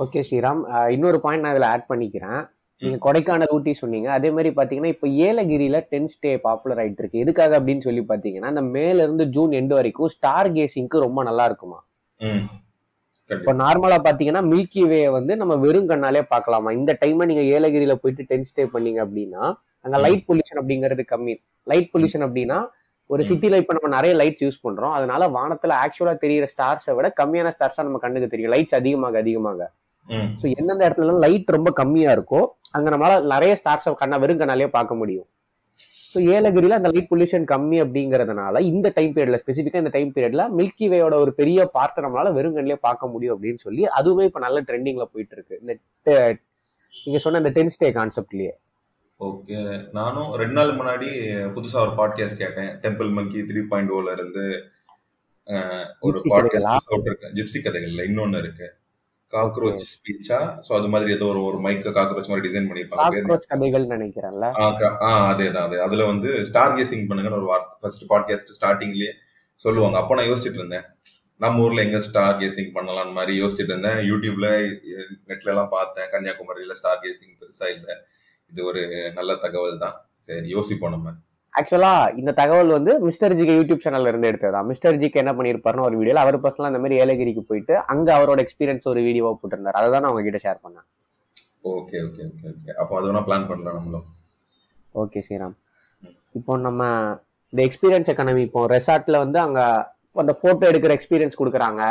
ஓகே 0.05 0.21
ஸ்ரீராம். 0.29 0.63
இன்னொரு 0.95 1.19
பாயிண்ட் 1.25 1.45
நான் 1.45 1.55
இதுல 1.55 1.71
ஆட் 1.75 1.91
பண்ணிக்கிறேன். 1.93 2.41
நீங்க 2.83 2.99
கொடைக்கானல் 3.07 3.53
ஊட்டி 3.55 3.73
சொன்னீங்க. 3.81 4.09
அதே 4.17 4.29
மாதிரி 4.35 4.51
பாத்தீங்கன்னா 4.59 4.93
இப்போ 4.95 5.07
ஏலகிரியில 5.29 5.79
டென் 5.93 6.11
ஸ்டே 6.13 6.33
பாப்புலர் 6.47 6.81
ஆயிட்டு 6.83 7.03
இருக்கு 7.03 7.23
எதுக்காக 7.25 7.59
அப்படின்னு 7.59 7.87
சொல்லி 7.87 8.03
பாத்தீங்கன்னா 8.11 8.51
அந்த 8.53 8.65
மேல 8.77 9.03
இருந்து 9.07 9.25
ஜூன் 9.37 9.57
எண்டு 9.61 9.75
வரைக்கும் 9.79 10.13
ஸ்டார் 10.15 10.51
கேசிங்க்கு 10.57 11.05
ரொம்ப 11.07 11.23
நல்லா 11.29 11.47
இருக்குமா? 11.51 11.79
இப்போ 12.21 13.31
கண்டிப்பா. 13.31 13.55
நார்மலா 13.63 13.97
பாத்தீங்கன்னா 14.05 14.43
மில்கி 14.53 14.83
வே 14.91 15.01
வந்து 15.17 15.33
நம்ம 15.41 15.55
வெறும் 15.65 15.89
கண்ணாலே 15.91 16.23
பார்க்கலாமா 16.35 16.71
இந்த 16.79 16.93
டைம்ல 17.03 17.27
நீங்க 17.31 17.43
ஏலகிரியில 17.57 17.97
போயிட்டு 18.03 18.29
டென் 18.31 18.49
ஸ்டே 18.51 18.65
பண்ணீங்க 18.75 19.01
அப்படின்னா 19.07 19.43
அங்க. 19.85 19.97
லைட் 20.05 20.25
பொல்யூஷன் 20.29 20.61
அப்படிங்கிறது 20.61 21.03
கம்மி. 21.13 21.35
லைட் 21.73 21.91
பொல்யூஷன் 21.95 22.25
அப்படின்னா 22.27 22.59
ஒரு. 23.11 23.23
சிட்டில 23.31 23.59
இப்ப 23.63 23.75
நம்ம 23.77 23.91
நிறைய 23.97 24.13
லைட்ஸ் 24.21 24.45
யூஸ் 24.47 24.61
பண்றோம். 24.67 24.95
அதனால 24.99 25.29
வானத்துல 25.37 25.75
ஆக்சுவலா 25.85 26.15
தெரியிற 26.25 26.47
ஸ்டார்ஸை 26.55 26.95
விட 26.99 27.09
கம்மியான 27.21 27.53
ஸ்டார்ஸா 27.57 27.87
நம்ம 27.87 28.01
கண்ணுக்கு 28.05 28.33
தெரியும். 28.35 28.53
லைட்ஸ் 28.55 28.79
அதிகமாக 28.81 29.19
அதிகமாக. 29.25 29.61
ஸோ 30.41 30.45
எந்தெந்த 30.59 30.83
இடத்துல 30.89 31.17
லைட் 31.25 31.57
ரொம்ப 31.57 31.71
கம்மியா 31.81 32.13
இருக்கோ 32.17 32.41
அங்க 32.77 32.89
நம்மளால 32.93 33.33
நிறைய 33.35 33.53
ஸ்டார்ஸை 33.61 33.93
கண்ணா 34.03 34.17
வெறும் 34.23 34.41
கண்ணாலே 34.43 34.69
பார்க்க 34.77 35.01
முடியும். 35.01 35.27
ஸோ 36.13 36.19
ஏலகிரியில 36.35 36.77
அந்த 36.79 36.91
லைட் 36.93 37.09
பொல்யூஷன் 37.11 37.47
கம்மி 37.51 37.79
அப்படிங்கறதுனால 37.85 38.61
இந்த 38.71 38.93
டைம் 38.99 39.11
பீரியட்ல 39.15 39.41
ஸ்பெசிஃபிக்கா 39.43 39.83
இந்த 39.83 39.93
டைம் 39.97 40.13
பீரியட்ல 40.15 40.45
மில்கி 40.59 40.87
வேயோட 40.93 41.15
ஒரு 41.25 41.33
பெரிய 41.41 41.69
பார்ட்டை 41.75 42.03
நம்மளால 42.05 42.31
வெறும் 42.37 42.57
கண்ணிலே 42.57 42.79
பார்க்க 42.87 43.13
முடியும் 43.15 43.35
அப்படின்னு 43.35 43.61
சொல்லி 43.67 43.83
அதுவுமே 43.99 44.27
இப்ப 44.29 44.41
நல்ல 44.47 44.61
ட்ரெண்டிங்ல 44.69 45.07
போயிட்டு 45.13 45.37
இருக்கு. 45.37 45.59
இந்த 45.63 45.75
நீங்க 46.95 47.21
சொன்ன 47.25 47.41
இந்த 47.43 47.53
டென் 47.57 47.73
ஸ்டே 47.75 47.91
கான்செப்ட்லயே 47.99 48.53
ஓகே. 49.21 49.89
நானும் 49.93 50.35
ரெண்டு 50.35 50.53
நாள் 50.53 50.77
முன்னாடி 50.77 51.07
புதுசா 51.53 51.77
ஒரு 51.77 51.91
பாட்காஸ்ட் 51.91 52.37
கேட்டேன். 52.37 52.67
டெம்பிள் 52.67 53.13
மங்கி 53.13 53.41
த்ரீ 53.43 53.63
பாயிண்ட் 53.63 53.91
ஓல 53.91 54.13
இருந்து 54.13 54.65
அஹ், 55.47 55.87
ஒரு 56.01 56.19
Gypsy 56.19 56.33
பாட்காஸ்ட் 56.33 56.47
கதைகளா? 56.47 56.77
போட்டிருக்கேன். 56.91 57.35
ஜிப்சி 57.35 57.59
கதைகள்ல 57.63 58.03
இன்னொன்னு 58.03 58.39
இருக்கு. 58.39 58.73
காக்ரோச் 59.31 59.85
ஸ்பீச்சா 59.93 60.59
சோ 60.69 60.75
அது 60.75 60.89
மாதிரி 60.89 61.13
ஏதோ 61.13 61.25
ஒரு 61.25 61.45
ஒரு 61.45 61.59
மைக்க 61.59 61.89
காக்ரோச் 61.91 62.29
மாதிரி 62.29 62.49
டிசைன் 62.49 62.61
பண்ணிருப்பாங்க 62.61 63.11
பேர் 63.11 63.25
காக்ரோச் 63.25 63.47
கதைகள் 63.47 63.87
நினைக்கிறேன்ல. 63.87 64.43
ஆ, 64.43 64.73
க- 64.73 65.01
ஆ, 65.01 65.37
அதேதான் 65.37 65.55
அதே. 65.55 65.79
அதுல 65.79 66.05
வந்து 66.05 66.45
ஸ்டார் 66.45 66.79
கேசிங் 66.79 67.07
பண்ணுங்கன்னு 67.09 67.33
ஒரு 67.33 67.45
வார்த்தை 67.45 67.77
ஃபர்ஸ்ட் 67.81 68.11
பாட்காஸ்ட் 68.11 68.65
ஸ்டார்டிங்லயே 68.65 69.13
சொல்லுவாங்க. 69.55 69.99
அப்போ 69.99 70.15
நான் 70.15 70.25
யோசிச்சுட்டு 70.25 70.55
இருந்தேன். 70.55 70.83
நம்ம 71.37 71.63
ஊர்ல 71.63 71.83
எங்க 71.83 72.01
ஸ்டார் 72.01 72.41
கேசிங் 72.41 72.73
பண்ணலாம் 72.73 73.13
மாதிரி 73.13 73.43
யோசிச்சுட்டு 73.43 73.63
இருந்தேன். 73.63 73.97
யூடியூப்ல 73.97 74.77
நெட்ல 75.27 75.47
எல்லாம் 75.47 75.69
பார்த்தேன். 75.69 76.11
கன்னியாகுமரியில 76.11 76.73
ஸ்டார் 76.73 77.01
கேசிங் 77.03 77.43
பெருசா 77.43 77.75
இல்ல. 77.75 78.07
இது 78.53 78.61
ஒரு 78.71 78.83
நல்ல 79.19 79.31
தகவல் 79.45 79.83
தான் 79.85 79.97
சரி 80.27 80.51
யோசிப்போம் 80.57 80.95
நம்ம. 80.95 81.15
ஆக்சுவலா 81.55 81.93
இந்த 82.21 82.31
தகவல் 82.41 82.71
வந்து 82.77 82.93
மிஸ்டர் 83.07 83.35
ஜிக்கு 83.39 83.55
யூடியூப் 83.59 83.85
சேனல்ல 83.85 84.11
இருந்து 84.13 84.29
எடுத்ததா 84.31 84.61
மிஸ்டர் 84.71 84.99
ஜிக்கு 85.03 85.21
என்ன 85.23 85.33
பண்ணிருப்பாருன்னு 85.39 85.87
ஒரு 85.89 85.97
வீடியோல 86.01 86.23
அவர் 86.25 86.37
பர்சனலா 86.45 86.71
இந்த 86.73 86.81
மாதிரி 86.83 86.99
ஏலகிரிக்கு 87.05 87.43
போயிட்டு 87.51 87.75
அங்க 87.93 88.09
அவரோட 88.17 88.41
எக்ஸ்பீரியன்ஸ் 88.45 88.91
ஒரு 88.93 89.01
வீடியோவா 89.07 89.33
போட்டிருந்தாரு. 89.41 89.79
அதை 89.81 89.89
தான் 89.95 90.05
நான் 90.05 90.13
உங்ககிட்ட 90.13 90.41
ஷேர் 90.45 90.61
பண்ணேன். 90.65 90.87
ஓகே 91.75 91.97
ஓகே 92.09 92.23
ஓகே 92.31 92.47
ஓகே 92.53 92.75
அப்போ 92.83 92.93
அது 92.99 93.09
வேணா 93.09 93.23
பிளான் 93.29 93.49
பண்ணலாம் 93.51 93.79
நம்மளும். 93.79 94.07
ஓகே 95.03 95.23
ஸ்ரீராம் 95.27 95.57
இப்போ 96.39 96.53
நம்ம 96.67 96.83
இந்த 97.53 97.61
எக்ஸ்பீரியன்ஸ் 97.69 98.11
எக்கானமி 98.13 98.43
இப்போ 98.49 98.61
ரெசார்ட்ல 98.75 99.19
வந்து 99.25 99.39
அங்க 99.47 99.61
அந்த 100.23 100.33
போட்டோ 100.43 100.65
எடுக்கிற 100.71 100.93
எக்ஸ்பீரியன்ஸ் 100.99 101.41
கொடுக்குறாங்க. 101.41 101.83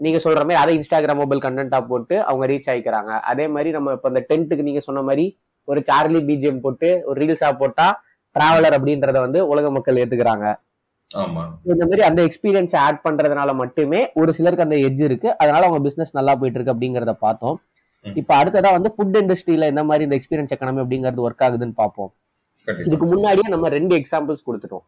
நீங்க 0.00 0.18
சொல்ற 0.24 0.40
மாதிரி 0.46 0.60
அதை 0.62 0.72
இன்ஸ்டாகிராம் 0.78 1.20
மொபைல் 1.22 1.44
கண்டென்ட்டா 1.44 1.80
போட்டு 1.90 2.16
அவங்க 2.28 2.44
ரீச் 2.52 2.70
ஆயிக்கிறாங்க. 2.72 3.12
அதே 3.30 3.46
மாதிரி 3.54 3.70
நம்ம 3.76 3.92
இப்போ 3.96 4.08
இந்த 4.12 4.22
டென்ட்டுக்கு 4.30 4.66
நீங்க 4.68 4.80
சொன்ன 4.88 5.02
மாதிரி 5.08 5.24
ஒரு 5.70 5.80
சார்லி 5.88 6.20
பிஜிஎம் 6.28 6.62
போட்டு 6.64 6.90
ஒரு 7.08 7.16
ரீல்ஸா 7.22 7.50
போட்டா 7.62 7.86
டிராவலர் 8.36 8.76
அப்படின்றத 8.78 9.18
வந்து 9.26 9.40
உலக 9.52 9.70
மக்கள் 9.76 10.00
ஏத்துக்கிறாங்க. 10.02 10.46
இந்த 11.70 11.82
மாதிரி 11.88 12.02
அந்த 12.08 12.20
எக்ஸ்பீரியன்ஸ் 12.28 12.74
ஆட் 12.84 13.00
பண்றதுனால 13.06 13.50
மட்டுமே 13.62 14.00
ஒரு 14.20 14.30
சிலருக்கு 14.38 14.66
அந்த 14.66 14.78
எட்ஜ் 14.86 15.02
இருக்கு. 15.08 15.28
அதனால 15.42 15.62
அவங்க 15.66 15.80
பிசினஸ் 15.86 16.16
நல்லா 16.18 16.34
போயிட்டு 16.40 16.58
இருக்கு 16.58 16.74
அப்படிங்கறத 16.74 17.14
பார்த்தோம். 17.26 17.56
இப்போ 18.20 18.32
அடுத்ததா 18.40 18.70
வந்து 18.76 18.90
ஃபுட் 18.96 19.16
இண்டஸ்ட்ரியில 19.20 19.68
இந்த 19.72 19.82
மாதிரி 19.88 20.04
இந்த 20.06 20.16
எக்ஸ்பீரியன்ஸ் 20.18 20.52
எக்கனாமி 20.54 20.82
அப்படிங்கிறது 20.84 21.24
ஒர்க் 21.26 21.44
ஆகுதுன்னு 21.46 21.76
பார்ப்போம். 21.82 22.10
இதுக்கு 22.88 23.06
முன்னாடியே 23.12 23.48
நம்ம 23.54 23.68
ரெண்டு 23.78 23.94
எக்ஸாம்பிள்ஸ் 24.00 24.46
கொடுத்துட்டோம். 24.48 24.84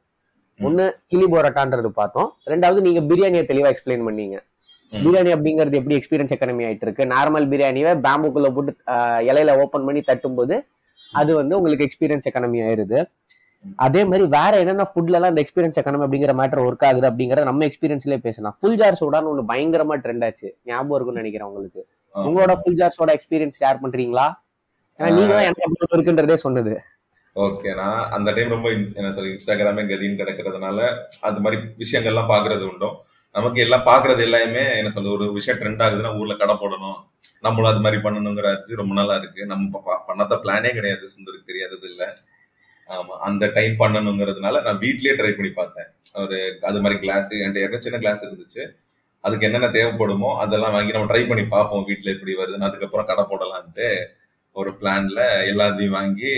ஒன்னு 0.66 0.84
கிளி 1.10 1.26
போராட்டான்றது 1.34 1.90
பார்த்தோம். 2.00 2.28
ரெண்டாவது 2.52 2.80
நீங்க 2.86 3.00
பிரியாணியை 3.10 3.44
தெளிவா 3.50 3.68
எக்ஸ்பிளைன் 3.72 4.06
பண்ணீங்க. 4.08 4.36
பிரியாணி 4.92 5.30
அப்படிங்கிறது 5.36 5.78
எப்படி 5.80 5.96
எக்ஸ்பீரியன்ஸ் 5.98 6.34
எக்கனமி 6.36 6.64
ஆயிட்டு 6.68 6.86
இருக்கு 6.86 7.04
நார்மல் 7.14 7.46
பிரியாணியை 7.52 7.90
பேம்புக்குள்ள 8.06 8.48
போட்டு 8.56 8.72
இலையில 9.30 9.54
ஓபன் 9.62 9.86
பண்ணி 9.88 10.02
தட்டும்போது 10.10 10.56
அது 11.20 11.30
வந்து 11.40 11.56
உங்களுக்கு 11.58 11.86
எக்ஸ்பீரியன்ஸ் 11.86 12.28
எக்கனமி 12.30 12.58
ஆயிருது. 12.66 12.98
அதே 13.84 14.02
மாதிரி 14.10 14.24
வேற 14.34 14.52
என்னென்ன 14.62 14.84
ஃபுட்ல 14.90 15.16
எல்லாம் 15.18 15.32
இந்த 15.32 15.42
எக்ஸ்பீரியன்ஸ் 15.44 15.78
எக்கனமி 15.80 16.04
அப்படிங்கிற 16.06 16.32
மேட்டர் 16.40 16.62
ஒர்க் 16.66 16.84
ஆகுது 16.88 17.06
அப்படிங்கறத 17.08 17.46
நம்ம 17.48 17.66
எக்ஸ்பீரியன்ஸ்லயே 17.68 18.20
பேசலாம். 18.26 18.54
ஃபுல் 18.58 18.78
ஜார் 18.80 18.98
சோடான்னு 19.00 19.30
ஒன்று 19.32 19.44
பயங்கரமா 19.50 19.96
ட்ரெண்ட் 20.04 20.24
ஆச்சு. 20.28 20.48
ஞாபகம் 20.70 20.96
இருக்கும்னு 20.96 21.22
நினைக்கிறேன் 21.22 21.48
உங்களுக்கு. 21.50 21.82
உங்களோட 22.14 22.54
full 22.60 22.78
jar 22.80 22.96
soda 22.98 23.14
experience 23.18 23.58
share 23.62 23.82
பண்றீங்களா? 23.84 24.26
ஏன்னா 24.98 25.10
நீங்க 25.18 25.32
தான் 25.34 25.46
எனக்கு 25.48 25.64
எப்படி 25.66 25.96
இருக்குன்றதே 25.96 26.38
சொன்னது. 26.44 26.72
ஓகே 27.36 27.70
நான் 27.80 28.00
அந்த 28.16 28.28
டைம் 28.36 28.54
ரொம்ப 28.54 28.68
என்ன 29.00 29.12
சொல்லி 29.16 29.34
இன்ஸ்டாகிராமே 29.34 29.82
கதின்னு 29.90 30.20
கிடக்கிறதுனால 30.22 30.78
அது 31.28 31.40
மாதிரி 31.44 31.58
விஷயங்கள்லாம் 31.82 32.30
பாக்குறது 32.32 32.64
உண்டும். 32.72 32.96
நமக்கு 33.34 33.58
எல்லாம் 33.64 33.86
பாக்குறது 33.88 34.20
எல்லாமே 34.26 34.62
என்ன 34.78 34.90
சொல்றது 34.94 35.16
ஒரு 35.16 35.26
விஷயம் 35.36 35.58
ட்ரெண்ட் 35.60 35.82
ஆகுதுன்னா 35.84 36.10
ஊர்ல 36.20 36.34
கடை 36.40 36.54
போடணும். 36.62 36.98
நம்மளும் 37.46 37.70
அது 37.72 37.82
மாதிரி 37.84 37.98
பண்ணணுங்கிற 38.06 38.46
அரிசி 38.52 38.80
ரொம்ப 38.80 38.94
நாளா 38.98 39.14
இருக்கு. 39.20 39.42
நம்ம 39.52 39.82
பண்ணாத 40.08 40.38
பிளானே 40.44 40.70
கிடையாது 40.78 41.04
சுந்தருக்கு 41.14 41.50
தெரியாதது 41.50 41.86
இல்ல. 41.92 42.02
ஆமா 42.88 43.14
அந்த 43.28 43.44
டைம் 43.56 43.74
பண்ணணுங்கிறதுனால 43.82 44.62
நான் 44.66 44.80
வீட்லயே 44.84 45.14
ட்ரை 45.18 45.32
பண்ணி 45.38 45.50
பார்த்தேன். 45.60 45.88
ஒரு 46.22 46.38
அது 46.68 46.78
மாதிரி 46.84 46.96
கிளாஸ் 47.04 47.30
என்கிட்ட 47.34 47.62
ஏற்கனவே 47.64 47.84
சின்ன 47.86 48.00
கிளாஸ் 48.04 48.24
இருந்துச்சு. 48.26 48.62
அதுக்கு 49.24 49.46
என்னென்ன 49.48 49.68
தேவைப்படுமோ 49.76 50.30
அதெல்லாம் 50.44 50.74
வாங்கி 50.76 50.94
நம்ம 50.96 51.08
ட்ரை 51.12 51.22
பண்ணி 51.30 51.44
பார்ப்போம் 51.56 51.86
வீட்டில் 51.90 52.14
எப்படி 52.14 52.34
வருதுன்னு. 52.40 52.68
அதுக்கப்புறம் 52.70 53.08
கடை 53.10 53.24
போடலான்ட்டு 53.32 53.88
ஒரு 54.56 54.70
பிளான்ல 54.80 55.20
எல்லாத்தையும் 55.52 55.96
வாங்கி 55.98 56.30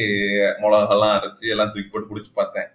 மிளகாலாம் 0.62 1.14
அரைச்சி 1.18 1.52
எல்லாம் 1.55 1.72
தூக்கி 1.74 1.90
போட்டு 1.90 2.11
குடிச்சு 2.11 2.33
பார்த்தேன். 2.40 2.68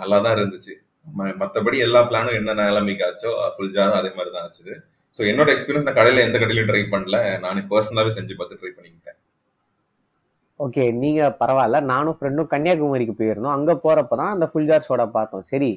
நல்லா 0.00 0.18
தான் 0.24 0.36
இருந்துச்சு. 0.38 0.74
மற்றபடி 1.06 1.38
மத்தபடி 1.42 1.76
எல்லா 1.86 2.00
பிளானும் 2.08 2.36
என்ன 2.40 2.56
நிலைமைக்கு 2.68 3.04
ஆச்சோ 3.08 3.30
ஃபுல்ஜாரும் 3.54 3.98
அதே 4.00 4.10
மாதிரி 4.16 4.30
தான் 4.34 4.44
ஆச்சுது. 4.46 4.74
ஸோ 5.16 5.22
என்னோட 5.30 5.48
எக்ஸ்பீரியன்ஸ் 5.54 5.86
நான் 5.88 5.98
கடையில 5.98 6.24
எந்த 6.26 6.36
கடையிலும் 6.42 6.68
ட்ரை 6.70 6.82
பண்ணல. 6.92 7.18
நானே 7.44 7.62
பர்சனலாகவே 7.72 8.12
செஞ்சு 8.18 8.34
பார்த்து 8.38 8.58
ட்ரை 8.60 8.72
பண்ணிக்கிட்டேன். 8.76 9.18
ஓகே 10.60 10.84
நீங்க 11.02 11.22
பரவாயில்ல. 11.40 11.78
நானும் 11.92 12.16
ஃப்ரெண்டும் 12.18 12.50
கன்னியாகுமரிக்கு 12.52 13.14
போயிருந்தோம். 13.20 13.54
அங்க 13.58 13.72
போறப்ப 13.84 14.16
தான் 14.20 14.34
அந்த 14.34 14.46
ஃபுல் 14.50 14.68
ஜார் 14.70 14.88
சோடா 14.88 15.06
பார்த்தோம். 15.16 15.46
சரி 15.52 15.70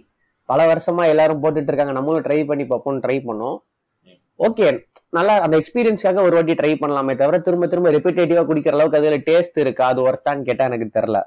பல 0.50 0.62
வருஷமா 0.72 1.04
எல்லாரும் 1.14 1.42
போட்டுட்டு 1.44 1.72
இருக்காங்க. 1.72 1.96
நம்மளும் 1.98 2.26
ட்ரை 2.28 2.40
பண்ணி 2.50 2.66
பார்ப்போம் 2.72 3.04
ட்ரை 3.06 3.18
பண்ணோம். 3.30 3.58
ஓகே 4.48 4.68
நல்லா 5.18 5.34
அந்த 5.44 5.56
எக்ஸ்பீரியன்ஸ்க்காக 5.62 6.24
ஒரு 6.28 6.36
வாட்டி 6.38 6.54
ட்ரை 6.60 6.72
பண்ணலாமே 6.82 7.14
தவிர 7.22 7.36
திரும்ப 7.48 7.68
திரும்ப 7.72 7.92
ரெப்பிடேட்டிவா 7.96 8.44
குடிக்கிற 8.50 8.76
அளவுக்கு 8.78 9.00
அதுல 9.00 9.20
டேஸ்ட் 9.30 9.58
இருக்கா? 9.64 9.86
அது 9.94 10.00
ஒர்த்தான்னு 10.08 10.48
கேட்டா 10.50 10.64
எனக்கு 10.70 10.88
தெரியல. 10.98 11.20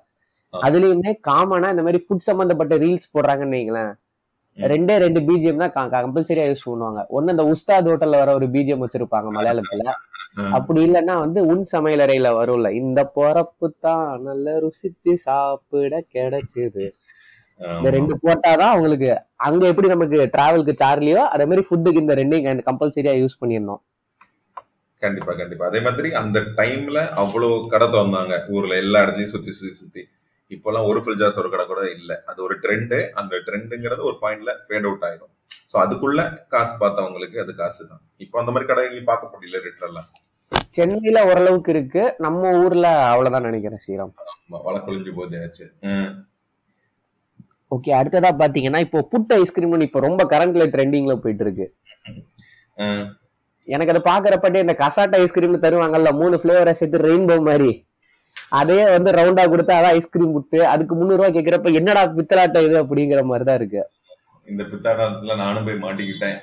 அதுலயுமே 0.53 1.15
காமனா 1.29 1.71
இந்த 1.71 1.83
மாதிரி 1.83 2.05
ஃபுட் 2.05 2.27
சம்பந்தப்பட்ட 2.29 2.77
ரீல்ஸ் 2.77 3.13
போடுறாங்கன்னு 3.15 3.59
வைங்களேன். 3.59 3.93
ரெண்டே 4.59 4.97
ரெண்டு 4.97 5.21
பிஜிஎம் 5.21 5.73
தான் 5.75 5.91
கம்பல்சரியா 5.91 6.47
யூஸ் 6.51 6.69
பண்ணுவாங்க. 6.69 7.07
ஒன்னு 7.07 7.31
அந்த 7.31 7.53
உஸ்தாத் 7.53 7.91
ஹோட்டல்ல 7.91 8.11
வர 8.11 8.35
ஒரு 8.35 8.47
பிஜிஎம் 8.47 8.85
வச்சிருப்பாங்க 8.85 9.29
மலையாளத்துல. 9.37 9.93
அப்படி 10.51 10.91
இல்லைன்னா 10.91 11.19
வந்து 11.19 11.47
உன் 11.47 11.65
சமையலறையில 11.73 12.29
வரும்ல. 12.41 12.71
இந்த 12.71 13.05
பொறப்பு 13.05 13.75
தான் 13.81 14.23
நல்ல 14.23 14.59
ருசிச்சு 14.59 15.15
சாப்பிட 15.15 16.05
கிடைச்சது. 16.13 16.93
இந்த. 17.61 17.91
ரெண்டு 17.91 18.19
போட்டாதான் 18.27 18.73
அவங்களுக்கு 18.75 19.23
அங்க 19.37 19.67
எப்படி 19.67 19.89
நமக்கு 19.89 20.31
டிராவலுக்கு 20.33 20.75
சார்லியோ 20.83 21.15
அதே 21.15 21.45
மாதிரி 21.45 21.67
ஃபுட்டுக்கு 21.71 22.01
இந்த 22.01 22.15
ரெண்டையும் 22.15 22.67
கம்பல்சரியா 22.71 23.15
யூஸ் 23.23 23.41
பண்ணிடணும். 23.41 23.81
கண்டிப்பா 24.99 25.33
கண்டிப்பா. 25.33 25.67
அதே 25.67 25.81
மாதிரி 25.81 26.13
அந்த 26.13 26.41
டைம்ல 26.41 27.09
அவ்வளவு 27.09 27.69
கடை 27.69 27.89
திறந்தாங்க. 27.89 28.51
ஊர்ல 28.51 28.77
எல்லா 28.77 29.03
இடத்துலயும் 29.03 29.35
சுத்தி 29.35 29.51
சுத்தி 29.51 29.75
சுத்தி. 29.75 30.08
இப்பெல்லாம் 30.51 30.87
ஒரு 30.91 31.01
ஃபுல் 31.03 31.19
ஒரு 31.37 31.49
கடை 31.49 31.65
கூட 31.67 31.83
இல்ல. 31.97 32.13
அது 32.31 32.39
ஒரு 32.43 32.55
ட்ரெண்டு 32.63 32.99
அந்த 33.15 33.35
ட்ரெண்டுங்கிறது 33.47 34.03
ஒரு 34.03 34.17
பாயிண்ட்ல 34.23 34.53
ஃபேட் 34.65 34.87
அவுட் 34.89 35.05
ஆயிடும் 35.09 35.33
சோ 35.73 35.77
அதுக்குள்ள 35.83 36.21
காசு 36.49 36.75
பார்த்தவங்களுக்கு 36.81 37.39
அது 37.43 37.53
காசு 37.55 37.83
தான் 37.87 38.03
இப்போ 38.25 38.37
அந்த 38.41 38.53
மாதிரி 38.53 38.69
கடை 38.69 38.85
எங்கேயும் 38.87 39.11
பார்க்க 39.11 39.33
முடியல 39.33 39.61
ரிட்டர்லாம் 39.67 40.09
சென்னையில 40.75 41.19
ஓரளவுக்கு 41.29 41.71
இருக்கு. 41.75 42.03
நம்ம 42.19 42.51
ஊர்ல 42.63 42.87
அவ்வளவுதான் 43.11 43.47
நினைக்கிறேன் 43.47 43.81
ஸ்ரீராம். 43.83 44.13
வழக்கொழிஞ்சு 44.67 45.13
போதாச்சு 45.17 45.65
ஓகே 47.71 47.91
அடுத்ததா 47.97 48.31
பாத்தீங்கன்னா 48.39 48.81
இப்போ 48.85 48.99
புட் 49.13 49.33
ஐஸ்கிரீம் 49.37 49.87
இப்போ 49.87 50.01
ரொம்ப 50.01 50.23
கரண்ட்ல 50.31 50.67
ட்ரெண்டிங்ல 50.75 51.15
போயிட்டு 51.25 51.45
இருக்கு 51.47 51.67
எனக்கு 53.69 53.93
அதை 53.93 54.03
பாக்குறப்பட்டே 54.05 54.63
இந்த 54.65 54.75
கசாட்டா 54.81 55.19
ஐஸ்கிரீம் 55.23 55.65
தருவாங்கல்ல 55.65 56.11
மூணு 56.21 56.37
ஃபிளேவரை 56.41 56.73
சேர்த்து 56.73 57.07
ரெயின்போ 57.07 57.37
மாதிரி. 57.49 57.73
அதே 58.53 58.79
வந்து 58.95 59.11
ரவுண்டா 59.19 59.45
கொடுத்தா 59.53 59.79
அதான் 59.79 59.97
ஐஸ்கிரீம் 59.99 60.35
விட்டு 60.37 60.59
அதுக்கு 60.73 60.95
முந்நூறு 60.99 61.19
ரூபாய் 61.21 61.37
கேக்குறப்ப 61.37 61.73
என்னடா 61.81 62.03
பித்தலாட்டம் 62.19 62.67
இது 62.67 62.77
அப்படிங்கிற 62.83 63.23
மாதிரி 63.31 63.47
தான் 63.49 63.59
இருக்கு. 63.61 63.83
இந்த 64.49 64.63
பித்தாட்டத்துல 64.71 65.35
நானும் 65.43 65.67
போய் 65.67 65.83
மாட்டிக்கிட்டேன். 65.85 66.37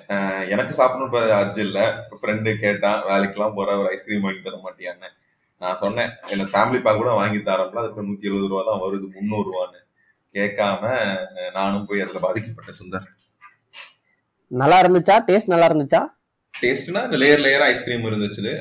எனக்கு 0.53 0.73
சாப்பிடணும் 0.79 1.07
இப்ப 1.09 1.21
அர்ஜு 1.37 1.61
இல்ல. 1.67 1.79
ஃப்ரெண்டு 2.19 2.51
கேட்டான் 2.63 2.99
வேலைக்கெல்லாம் 3.11 3.55
போற 3.59 3.69
ஒரு 3.81 3.87
ஐஸ்கிரீம் 3.95 4.25
வாங்கி 4.25 4.41
தர 4.47 4.57
மாட்டியான்னு. 4.65 5.09
நான் 5.61 5.79
சொன்னேன் 5.83 6.11
எனக்கு 6.33 6.53
ஃபேமிலி 6.53 6.79
பேக் 6.85 7.01
கூட 7.01 7.11
வாங்கி 7.21 7.39
தரப்பல 7.49 7.81
அதுக்கு 7.83 8.07
நூத்தி 8.09 8.29
எழுபது 8.29 8.49
ரூபா 8.51 8.63
தான் 8.69 8.83
வருது 8.85 9.07
முந்நூறு 9.15 9.47
ரூபான்னு 9.51 9.79
கேட்காம 10.35 10.83
நானும் 11.57 11.87
போய் 11.89 12.03
அதுல 12.05 12.21
பாதிக்கப்பட்டேன் 12.27 12.79
சுந்தர். 12.81 13.07
நல்லா 14.51 14.77
இருந்துச்சா? 14.83 15.15
டேஸ்ட் 15.27 15.53
நல்லா 15.53 15.69
இருந்துச்சா? 15.69 16.01
டேஸ்ட்னா 16.61 17.01
இந்த 17.07 17.17
லேயர் 17.21 17.43
லேயர் 17.45 17.65
ஐஸ்கிரீம் 17.71 18.05
இருந்துச்சு 18.09 18.51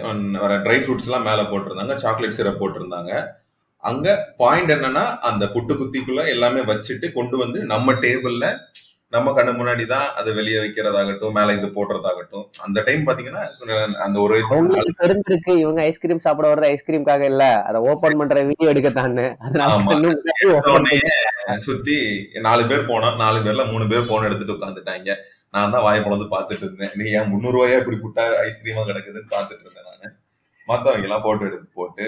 வர 0.44 0.54
ட்ரை 0.66 0.78
ஃப்ரூட்ஸ் 0.82 1.08
எல்லாம் 1.08 1.26
மேல 1.28 1.42
போட்டிருந்தாங்க 1.50 1.94
சாக்லேட் 2.04 2.38
சிரப் 2.38 2.60
போட்டிருந்தாங்க. 2.62 3.12
அங்க 3.90 4.08
பாயிண்ட் 4.40 4.72
என்னன்னா 4.74 5.04
அந்த 5.28 5.44
புட்டு 5.54 5.74
குத்திக்குள்ள 5.80 6.22
எல்லாமே 6.34 6.60
வச்சுட்டு 6.70 7.08
கொண்டு 7.18 7.36
வந்து 7.42 7.58
நம்ம 7.72 7.94
டேபிள்ல 8.04 8.48
நம்ம 9.14 9.32
கண்ணு 9.34 9.52
முன்னாடி 9.58 9.84
தான் 9.92 10.06
அதை 10.18 10.30
வெளியே 10.38 10.58
வைக்கிறதாகட்டும் 10.62 11.36
மேல 11.36 11.54
இது 11.56 11.66
போடுறதாகட்டும். 11.74 12.46
அந்த 12.64 12.78
டைம் 12.86 13.04
பாத்தீங்கன்னா 13.08 13.42
அந்த 14.04 14.16
ஒரு 14.22 14.40
தெரிஞ்சிருக்கு 15.02 15.52
இவங்க 15.64 15.80
ஐஸ்கிரீம் 15.90 16.24
சாப்பிட 16.24 16.48
வர்றது 16.52 16.70
ஐஸ்கிரீம்காக 16.74 17.24
இல்ல. 17.32 17.44
அதை 17.68 17.80
ஓபன் 17.90 18.18
பண்ற 18.20 18.42
வீடியோ 18.48 18.72
எடுக்கத்தான்னு. 18.72 19.26
open 19.76 20.08
உடனே 20.72 20.98
சுத்தி 21.68 21.98
நாலு 22.48 22.64
பேர் 22.72 22.90
போனோம். 22.90 23.16
நாலு 23.22 23.38
பேர்ல 23.46 23.66
மூணு 23.72 23.86
பேர் 23.92 24.10
போன் 24.10 24.28
எடுத்துட்டு 24.30 24.56
உட்காந்துட்டாங்க. 24.56 25.16
நான் 25.54 25.74
தான் 25.74 25.84
வாயை 25.86 26.00
பொழந்து 26.04 26.26
பாத்துட்டு 26.34 26.64
இருந்தேன். 26.66 26.94
நீ 26.98 27.04
ஏன் 27.18 27.28
முந்நூறுவாயா 27.32 27.74
ரூபாயா 27.74 27.80
இப்படி 27.82 27.98
புட்டா 28.04 28.24
ஐஸ்கிரீமா 28.46 28.82
கிடக்குதுன்னு 28.88 29.34
பாத்துட்டு 29.34 29.64
இருந்தேன் 29.64 29.88
நான். 29.90 30.14
மற்றவங்க 30.68 31.06
எல்லாம் 31.08 31.24
போட்டோ 31.26 31.46
எடுத்து 31.48 31.68
போட்டு 31.78 32.04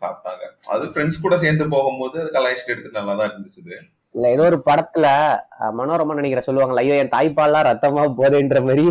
சாப்பிட்டாங்க. 0.00 0.44
அது 0.74 0.84
ஃப்ரெண்ட்ஸ் 0.92 1.22
கூட 1.24 1.36
சேர்ந்து 1.44 1.64
போகும்போது 1.74 2.18
கலாய்ச்சிட்டு 2.36 2.74
எடுத்து 2.74 2.98
நல்லா 2.98 3.14
தான் 3.20 3.30
இருந்துச்சு 3.30 3.62
இல்ல 4.14 4.26
ஏதோ 4.34 4.44
ஒரு 4.50 4.58
படத்துல 4.68 5.06
மனோரமா 5.78 6.16
நினைக்கிற 6.18 6.42
சொல்லுவாங்க 6.46 6.82
ஐயோ 6.82 6.94
என் 7.00 7.14
தாய்ப்பால்லாம் 7.16 7.66
ரத்தமா 7.68 8.02
போதேன்ற 8.20 8.60
மாதிரி 8.68 8.86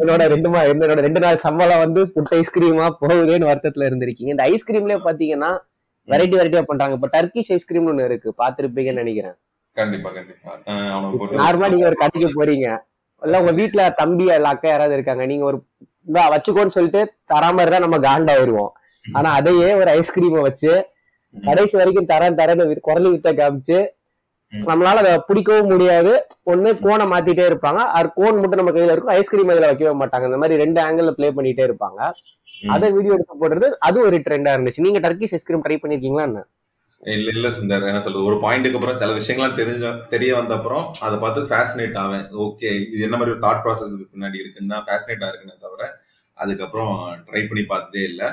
என்னோட 0.00 0.22
ரெண்டு 0.32 0.48
மா 0.52 0.60
என்னோட 0.70 1.00
ரெண்டு 1.06 1.20
நாள் 1.24 1.42
சம்பளம் 1.44 1.82
வந்து 1.84 2.00
புட் 2.14 2.32
ஐஸ்கிரீமா 2.38 2.86
போகுதேன்னு 3.02 3.48
வருத்தத்துல 3.50 3.86
இருந்திருக்கீங்க. 3.88 4.32
இந்த 4.34 4.44
ஐஸ்கிரீம்லயே 4.52 4.98
பாத்தீங்கன்னா 5.06 5.50
வெரைட்டி 6.08 6.36
வெரைட்டியா 6.38 6.62
பண்றாங்க. 6.70 6.96
இப்ப 6.98 7.08
டர்க்கிஷ் 7.16 7.50
ஐஸ்கிரீம்னு 7.56 7.92
ஒண்ணு 7.92 8.08
இருக்கு 8.10 8.30
பாத்திருப்பீங்கன்னு 8.42 9.02
நினைக்கிறேன். 9.04 9.36
கண்டிப்பா 9.76 10.10
கண்டிப்பா. 10.16 10.52
நார்மலா 11.42 11.70
நீங்க 11.74 11.86
ஒரு 11.90 11.98
கடைக்கு 12.02 12.28
போறீங்க. 12.38 12.66
இல்ல 13.22 13.40
உங்க 13.42 13.52
வீட்டுல 13.60 13.82
தம்பி 14.00 14.24
இல்ல 14.36 14.52
அக்கா 14.54 14.68
யாராவது 14.70 14.96
இருக்காங்க 14.98 15.24
நீங்க 15.32 15.44
ஒரு 15.50 15.58
வச்சுக்கோன்னு 16.34 16.74
சொல்லிட்டு 16.76 17.00
தராம 17.32 17.62
இருந்தா 17.62 17.84
நம்ம 17.84 17.98
காண்டா 18.06 18.34
வருவோம். 18.40 18.70
ஆனா 19.04 19.28
அதையே 19.38 19.68
ஒரு 19.80 19.90
ஐஸ்கிரீமை 19.98 20.40
வச்சு 20.48 20.72
கடைசி 21.34 21.74
வரைக்கும் 21.80 22.08
தரேன் 22.12 22.38
தரேன்னு 22.40 22.64
குரலி 22.88 23.10
வித்த 23.12 23.30
காமிச்சு. 23.40 23.78
நம்மளால 24.52 25.02
அதை 25.02 25.12
பிடிக்கவும் 25.28 25.70
முடியாது. 25.72 26.10
ஒண்ணு 26.52 26.70
கோனை 26.82 27.04
மாத்திட்டே 27.12 27.44
இருப்பாங்க. 27.50 27.82
அது 27.98 28.08
கோன் 28.18 28.40
மட்டும் 28.40 28.60
நம்ம 28.60 28.72
கையில 28.76 28.94
இருக்கும். 28.94 29.14
ஐஸ்கிரீம் 29.20 29.52
அதுல 29.52 29.68
வைக்கவே 29.70 29.92
மாட்டாங்க. 30.00 30.26
இந்த 30.30 30.40
மாதிரி 30.42 30.58
ரெண்டு 30.64 30.80
ஆங்கிள் 30.86 31.16
ப்ளே 31.18 31.28
பண்ணிட்டே 31.38 31.64
இருப்பாங்க. 31.68 32.00
அதை 32.74 32.88
வீடியோ 32.96 33.14
எடுத்து 33.16 33.40
போடுறது 33.42 33.68
அது 33.88 33.98
ஒரு 34.08 34.18
ட்ரெண்டா 34.26 34.50
இருந்துச்சு. 34.56 34.84
நீங்க 34.86 35.00
டர்க்கிஷ் 35.06 35.34
ஐஸ்கிரீம் 35.38 35.64
ட்ரை 35.66 35.78
பண்ணிருக்கீங்களா 35.84 36.26
என்ன? 36.30 36.42
இல்ல 37.02 37.30
இல்ல 37.34 37.48
சுந்தர் 37.48 37.86
என்ன 37.90 38.00
சொல்றது? 38.02 38.26
ஒரு 38.30 38.36
பாயிண்ட்டுக்கு 38.42 38.78
அப்புறம் 38.78 38.98
சில 38.98 39.14
விஷயங்கள்லாம் 39.18 39.56
தெரிஞ்ச 39.60 39.86
தெரிய 40.12 40.34
வந்த 40.36 40.52
அப்புறம் 40.54 40.84
அதை 41.06 41.16
பார்த்து 41.18 41.40
ஃபேசினேட் 41.50 41.96
ஆவேன். 42.02 42.26
ஓகே 42.44 42.68
இது 42.92 43.00
என்ன 43.06 43.16
மாதிரி 43.16 43.34
ஒரு 43.34 43.42
தாட் 43.46 43.62
ப்ராசஸ் 43.64 43.94
பின்னாடி 44.12 44.38
இருக்குன்னா 44.42 44.78
ஃபேசினேட் 44.88 45.24
இருக்குன்னு 45.30 45.64
தவிர 45.64 45.88
அதுக்கப்புறம் 46.38 46.92
ட்ரை 47.26 47.42
பண்ணி 47.48 47.64
பார்த்ததே 47.72 48.04
இல்லை. 48.10 48.28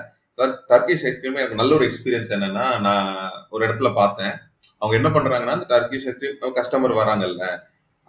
டர்க்கிஷ் 0.72 1.06
ஐஸ்கிரீம் 1.10 1.40
எனக்கு 1.40 1.60
நல்ல 1.62 1.76
ஒரு 1.76 1.86
எக்ஸ்பீரியன்ஸ் 1.90 2.36
என்னன்னா 2.36 2.68
நான் 2.88 3.10
ஒரு 3.50 3.62
இடத்துல 3.68 3.90
பார்த்தேன். 3.94 4.36
அவங்க 4.78 4.96
என்ன 5.00 5.10
பண்றாங்கன்னா 5.16 5.56
அந்த 5.58 5.68
டர்க்கிஷ் 5.74 6.08
ஐஸ்கிரீம் 6.12 6.58
கஸ்டமர் 6.60 7.00
வராங்கல்ல 7.02 7.48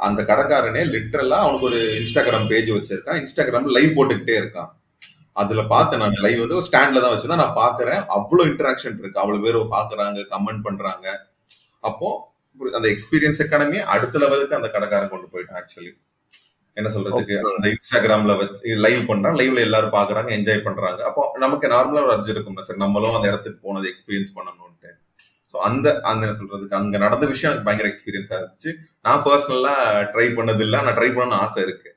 அந்த 0.00 0.20
கடைக்காரனே 0.22 0.82
லிட்டரலா 0.94 1.38
அவனுக்கு 1.44 1.68
ஒரு 1.70 1.80
இன்ஸ்டாகிராம் 2.00 2.46
பேஜ் 2.48 2.70
வச்சிருக்கான். 2.70 3.20
இன்ஸ்டாகிராம் 3.22 3.66
லைவ் 3.76 3.96
போட்டுக்கிட்டே 3.96 4.36
இருக்கான். 4.42 4.70
அதுல 5.42 5.62
பார்த்தேன் 5.74 6.03
நான் 6.03 6.22
லைவ் 6.26 6.42
வந்து 6.42 6.66
ஸ்டாண்ட்ல 6.68 7.03
தான் 7.05 7.12
வச்சுதான் 7.14 7.42
நான் 7.44 7.59
பாக்குறேன் 7.62 8.00
அவ்வளவு 8.16 8.48
இன்டராக்ஷன் 8.50 8.98
இருக்கு. 9.00 9.22
அவ்வளவு 9.22 9.44
பேர் 9.46 9.59
பாக்குறாங்க 9.76 10.26
கமெண்ட் 10.35 10.64
பண்றாங்க. 10.68 11.07
அப்போ 11.88 12.09
அந்த 12.79 12.87
எக்ஸ்பீரியன்ஸ் 12.94 13.42
எக்கானமி 13.44 13.79
அடுத்த 13.94 14.18
லெவலுக்கு 14.22 14.59
அந்த 14.61 14.70
கடைக்காரன் 14.74 15.12
கொண்டு 15.12 15.29
போயிட்டான் 15.35 15.59
ஆக்சுவலி 15.61 15.92
என்ன 16.76 16.88
சொல்றதுக்கு. 16.94 17.37
அந்த 17.53 17.68
இன்ஸ்டாகிராம்ல 17.74 18.35
வச்சு 18.40 18.74
லைவ் 18.87 19.00
பண்றான் 19.11 19.38
லைவ்ல 19.40 19.61
எல்லாரும் 19.68 19.94
பாக்குறாங்க 19.96 20.31
என்ஜாய் 20.38 20.66
பண்றாங்க. 20.66 21.00
அப்போ 21.09 21.22
நமக்கு 21.44 21.66
நார்மலா 21.74 22.03
ஒரு 22.07 22.12
அர்ஜ் 22.16 22.33
இருக்கும்ல 22.35 22.64
சார். 22.66 22.83
நம்மளும் 22.85 23.16
அந்த 23.18 23.26
இடத்துக்கு 23.33 23.59
போனது 23.66 23.88
எக்ஸ்பீரியன்ஸ் 23.92 24.37
பண்ணணும்ட்டு 24.38 24.90
ஸோ 25.55 25.59
அந்த 25.68 25.87
அந்த 26.09 26.22
என்ன 26.26 26.37
சொல்றதுக்கு 26.40 26.76
அங்க 26.79 26.96
நடந்த 27.05 27.24
விஷயம் 27.33 27.50
எனக்கு 27.50 27.68
பயங்கர 27.68 27.88
எக்ஸ்பீரியன்ஸா 27.90 28.37
இருந்துச்சு. 28.38 28.70
நான் 29.07 29.22
பர்சனலா 29.26 29.74
ட்ரை 30.12 30.26
பண்ணது 30.38 30.62
இல்ல 30.66 30.83
நான் 30.87 30.96
ட்ரை 30.98 31.09
பண்ணணும்னு 31.14 31.42
ஆசை 31.44 31.62
இருக்கு. 31.66 31.90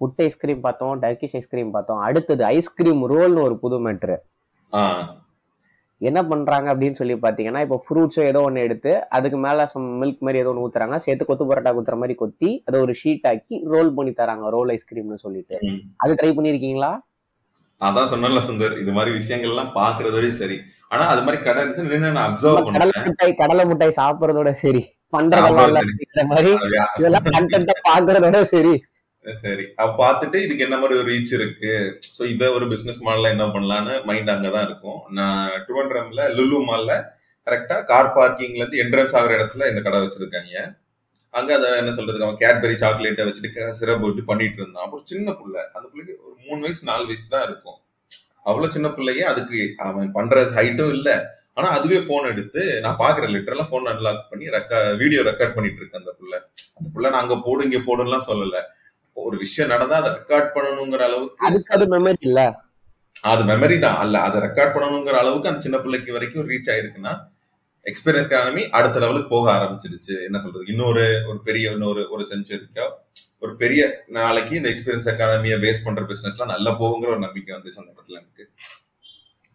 புட் 0.00 0.20
ஐஸ்கிரீம் 0.26 0.62
பார்த்தோம் 0.66 0.94
டர்க்கிஷ் 1.04 1.36
ஐஸ்கிரீம் 1.40 1.72
பார்த்தோம். 1.76 2.02
அடுத்தது 2.08 2.42
ஐஸ்கிரீம் 2.56 3.02
ரோல்னு 3.12 3.46
ஒரு 3.48 3.56
புது 3.64 3.78
மேட்ரு 3.86 4.16
என்ன 6.00 6.18
பண்றாங்க 6.28 6.66
அப்படின்னு 6.72 6.98
சொல்லி 6.98 7.14
பாத்தீங்கன்னா 7.24 7.62
இப்போ 7.64 7.76
ஃப்ரூட்ஸோ 7.86 8.22
ஏதோ 8.28 8.40
ஒன்று 8.48 8.62
எடுத்து 8.66 8.92
அதுக்கு 9.16 9.38
மேல 9.44 9.66
மில்க் 10.02 10.22
மாதிரி 10.26 10.40
ஏதோ 10.42 10.50
ஒன்று 10.52 10.62
ஊத்துறாங்க. 10.66 10.96
சேர்த்து 11.06 11.24
கொத்து 11.30 11.48
பரோட்டா 11.50 11.72
குத்துற 11.78 11.96
மாதிரி 12.02 12.14
கொத்தி 12.22 12.50
அதை 12.68 12.76
ஒரு 12.84 12.92
ஷீட் 13.00 13.26
ஆக்கி 13.30 13.56
ரோல் 13.72 13.90
பண்ணி 13.96 14.12
தராங்க 14.20 14.52
ரோல் 14.56 14.70
ஐஸ்கிரீம்னு 14.76 15.18
சொல்லிட்டு. 15.24 15.56
அது 16.02 16.12
ட்ரை 16.20 16.30
பண்ணிருக்கீங்களா? 16.36 16.90
அதான் 17.80 18.10
சொன்னல 18.12 18.40
சுந்தர். 18.48 18.76
இது 18.82 18.92
மாதிரி 18.98 19.10
விஷயங்கள் 19.18 19.52
எல்லாம் 19.54 19.72
பாக்குறது 19.80 20.16
வரையும் 20.18 20.40
சரி. 20.42 20.56
ஆனா 20.92 21.04
அது 21.12 21.20
மாதிரி 21.26 21.38
கடை 21.42 21.60
இருந்துச்சு 21.62 22.00
நான் 22.06 22.26
அப்சர்வ் 22.28 22.56
கடலை 22.56 22.92
பண்ணேன் 22.92 23.06
மிட்டாய் 23.10 23.38
கடலை 23.42 23.64
மிட்டாய் 23.70 23.98
சாப்பிடுறதோட 24.00 24.52
சரி. 24.64 24.82
பண்றதெல்லாம் 25.16 26.30
மாதிரி. 26.32 26.52
இதெல்லாம் 27.00 27.28
கண்டென்ட்டை 27.36 27.76
பாக்குறதோட 27.90 28.40
சரி. 28.54 28.74
சரி. 29.24 29.64
அப்ப 29.82 29.92
பார்த்துட்டு 30.02 30.38
இதுக்கு 30.44 30.64
என்ன 30.66 30.76
மாதிரி 30.82 30.98
ஒரு 31.00 31.08
ரீச் 31.12 31.32
இருக்கு? 31.38 31.72
ஸோ 32.16 32.22
இதை 32.34 32.46
ஒரு 32.56 32.66
பிசினஸ் 32.72 33.00
மாடல்ல 33.06 33.32
என்ன 33.34 33.46
பண்ணலான்னு 33.56 33.94
மைண்ட் 34.08 34.32
அங்கே 34.34 34.50
தான் 34.54 34.66
இருக்கும். 34.68 35.00
நான் 35.18 35.50
ட்ரிவண்ட்ரம்ல 35.66 36.22
லுலு 36.36 36.60
மால்ல 36.68 36.92
கரெக்டாக 37.46 37.84
கார் 37.90 38.14
பார்க்கிங்ல 38.18 38.62
இருந்து 38.62 38.80
என்ட்ரன்ஸ் 38.84 39.14
ஆகிற 39.18 39.34
இடத்துல 39.38 39.68
இந்த 39.70 39.80
கடை 39.84 40.00
வச்சிருக்காங்க 40.02 40.54
அங்கே 41.34 41.52
அதை 41.56 41.68
என்ன 41.80 41.92
சொல்றதுக்கு 41.96 42.26
அவன் 42.26 42.40
கேட்பரி 42.44 42.74
சாக்லேட்டை 42.82 43.24
வச்சுட்டு 43.26 43.66
சிரப் 43.80 44.04
விட்டு 44.04 44.22
பண்ணிட்டு 44.30 44.58
இருந்தான் 44.60 44.84
அப்புறம் 44.86 45.06
சின்ன 45.10 45.34
பிள்ளை 45.40 45.60
அந்த 45.76 45.86
பிள்ளைக்கு 45.90 46.14
ஒரு 46.26 46.34
மூணு 46.46 46.60
வயசு 46.64 46.88
நாலு 46.90 47.04
வயசு 47.10 47.26
தான் 47.34 47.46
இருக்கும். 47.48 47.78
அவ்வளோ 48.48 48.68
சின்ன 48.76 48.88
பிள்ளையே 48.96 49.24
அதுக்கு 49.32 49.58
அவன் 49.88 50.08
பண்றது 50.18 50.50
ஹைட்டும் 50.58 50.92
இல்லை. 50.96 51.14
ஆனா 51.56 51.68
அதுவே 51.76 51.98
போன் 52.08 52.30
எடுத்து 52.32 52.62
நான் 52.84 53.00
பாக்குறேன் 53.04 53.32
லிட்டரலா 53.34 53.66
போன் 53.72 53.90
அன்லாக் 53.92 54.28
பண்ணி 54.32 54.46
ரெக்க 54.56 54.74
வீடியோ 55.02 55.22
ரெக்கார்ட் 55.30 55.56
பண்ணிட்டு 55.56 55.80
இருக்கேன் 55.80 56.02
அந்த 56.02 56.12
புள்ள. 56.18 56.34
அந்த 56.78 56.88
புள்ள 56.94 57.06
நான் 57.12 57.22
அங்க 57.24 57.36
போடு 57.46 57.66
இங்க 57.68 57.80
போடுலாம் 57.88 58.28
சொல்லல. 58.30 58.58
ஒரு 59.20 59.36
விஷயம் 59.38 59.72
நடந்தா 59.72 59.96
அதை 60.00 60.10
ரெக்கார்ட் 60.16 60.50
பண்ணணுங்கிற 60.54 61.02
அளவுக்கு 61.08 61.46
அதுக்கு 61.46 61.74
அது 61.76 61.86
மெமரி 61.94 62.20
இல்ல. 62.22 62.40
அது 63.24 63.42
மெமரி 63.44 63.76
தான். 63.78 63.98
அல்ல 64.02 64.16
அதை 64.26 64.38
ரெக்கார்ட் 64.42 64.74
பண்ணணுங்கிற 64.74 65.16
அளவுக்கு 65.20 65.50
அந்த 65.50 65.60
சின்ன 65.60 65.78
பிள்ளைக்கு 65.78 66.10
வரைக்கும் 66.12 66.48
ரீச் 66.48 66.70
ஆயிருக்குன்னா 66.72 67.12
எக்ஸ்பீரியன்ஸ் 67.86 68.26
எக்கானமி 68.26 68.62
அடுத்த 68.78 68.96
லெவலுக்கு 69.02 69.28
போக 69.28 69.46
ஆரம்பிச்சிடுச்சு. 69.56 70.14
என்ன 70.26 70.38
சொல்றது? 70.38 70.64
இன்னொரு 70.66 71.04
ஒரு 71.28 71.38
பெரிய 71.44 71.72
இன்னொரு 71.72 72.02
ஒரு 72.10 72.24
செஞ்சுரிக்கோ 72.30 72.86
ஒரு 73.42 73.52
பெரிய 73.56 73.82
நாளைக்கு 74.16 74.54
இந்த 74.56 74.68
எக்ஸ்பீரியன்ஸ் 74.70 75.10
எக்கானமியை 75.12 75.56
பேஸ் 75.62 75.84
பண்ற 75.84 76.02
பிசினஸ்லாம் 76.08 76.52
நல்லா 76.52 76.72
போகுங்கிற 76.80 77.10
ஒரு 77.10 77.22
நம்பிக்கை 77.26 77.52
வந்து 77.54 77.70
அந்த 77.74 77.92
இடத்துல 77.92 78.18
எனக்கு 78.18 78.44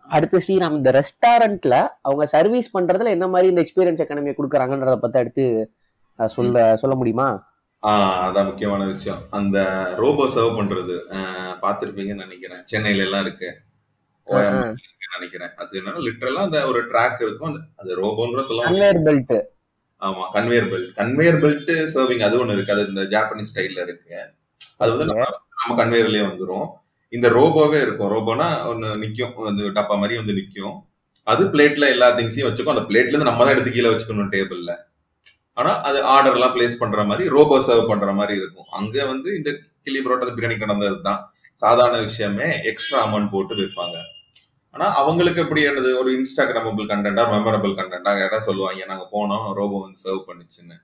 அடுத்து 0.10 0.42
ஸ்ரீராம் 0.42 0.78
இந்த 0.78 0.92
ரெஸ்டாரண்ட்ல 0.98 1.76
அவங்க 2.02 2.24
சர்வீஸ் 2.34 2.74
பண்றதுல 2.74 3.14
என்ன 3.14 3.28
மாதிரி 3.28 3.50
இந்த 3.50 3.62
எக்ஸ்பீரியன்ஸ் 3.64 4.04
எக்கானமியை 4.04 4.36
கொடுக்குறாங்கன்றத 4.36 4.98
பத்தி 4.98 5.18
அடுத்து 5.20 5.46
சொல்ல 6.20 6.58
சொல்ல 6.76 6.96
முடியுமா? 6.96 7.28
ஆஹ் 7.90 8.20
அதான் 8.26 8.48
முக்கியமான 8.50 8.84
விஷயம். 8.86 9.22
அந்த 9.30 9.58
ரோபோ 10.02 10.24
சர்வ் 10.36 10.58
பண்றது 10.60 10.96
பார்த்திருப்பீங்கன்னு 11.64 12.26
நினைக்கிறேன். 12.26 12.62
சென்னையில 12.66 13.06
எல்லாம் 13.08 13.24
இருக்கு. 13.26 13.50
இருக்குன்னு 14.28 15.18
நினைக்கிறேன். 15.18 15.52
அது 15.62 15.80
என்னன்னா 15.80 16.04
லிட்டரலா 16.08 16.46
அந்த 16.48 16.60
ஒரு 16.68 16.80
ட்ராக் 16.92 17.22
இருக்கும். 17.26 17.50
அந்த 17.50 17.60
அது 17.82 18.00
ரோபோன்ற 18.02 18.44
சொல்ல 18.48 18.64
கன்வேயர் 18.70 19.02
பெல்ட் 19.08 19.36
ஆமா 20.02 20.24
conveyor 20.34 20.70
belt 20.72 20.90
conveyor 20.98 21.40
belt 21.44 21.72
serving 21.94 22.26
அது 22.28 22.40
ஒண்ணு 22.42 22.56
இருக்கு. 22.56 22.74
அது 22.76 22.88
இந்த 22.88 23.04
ஜாப்பனீஸ் 23.14 23.52
ஸ்டைல்ல 23.52 23.86
இருக்கு. 23.88 24.18
அது 24.78 24.90
வந்து 24.92 25.08
நம்ம 25.12 25.28
நம்ம 25.60 25.78
கன்வேயர்லயே 25.82 26.24
வந்துரும். 26.30 26.68
இந்த 27.14 27.28
ரோபோவே 27.30 27.80
இருக்கும். 27.86 28.12
ரோபோனா 28.16 28.48
ஒன்னு 28.72 28.88
நிக்கும். 29.04 29.34
வந்து 29.50 29.64
டப்பா 29.78 29.96
மாதிரி 30.02 30.16
வந்து 30.22 30.34
நிக்கும். 30.34 30.76
அது 31.28 31.44
பிளேட்ல 31.54 31.86
எல்லா 31.96 32.08
திங்ஸையும் 32.18 32.48
வச்சுக்கும். 32.50 32.76
அந்த 32.76 32.86
பிளேட்ல 32.90 33.14
இருந்து 33.14 33.30
நம்ம 33.30 33.44
தான் 33.44 33.54
எடுத்து 33.54 33.72
கீழே 33.72 33.92
வச்சுக்கணும் 33.92 34.34
டேபிள்ல 34.36 34.74
ஆனா 35.58 35.72
அது 35.88 36.00
ஆர்டர்லாம் 36.14 36.54
பிளேஸ் 36.56 36.82
பண்ற 36.82 37.04
மாதிரி 37.10 37.26
ரோபோ 37.36 37.58
சர்வ் 37.68 37.90
பண்ற 37.92 38.10
மாதிரி 38.20 38.34
இருக்கும். 38.42 38.68
அங்க 38.80 38.96
வந்து 39.12 39.30
இந்த 39.40 39.52
கிளி 39.86 40.00
பரோட்டா 40.06 40.34
பிரியாணி 40.38 40.58
கடந்தது 40.64 40.98
தான் 41.08 41.22
சாதாரண 41.64 41.98
விஷயமே 42.08 42.48
எக்ஸ்ட்ரா 42.72 43.00
அமௌண்ட் 43.06 43.32
போட்டு 43.34 43.54
விற்பாங்க. 43.60 43.98
ஆனா 44.74 44.88
அவங்களுக்கு 45.02 45.44
எப்படி 45.44 45.62
என்னது 45.70 45.92
ஒரு 46.02 46.10
இன்ஸ்டாகிராமபிள் 46.18 46.90
கண்டென்டா 46.90 47.24
மெமரபிள் 47.34 47.76
கண்டென்டா 47.80 48.14
கேட்டா 48.22 48.40
சொல்லுவாங்க 48.48 48.88
நாங்க 48.92 49.06
போனோம் 49.14 49.46
ரோபோ 49.60 49.78
வந்து 49.84 50.04
சர்வ் 50.06 50.26
பண்ணிச்சுன்னு. 50.30 50.78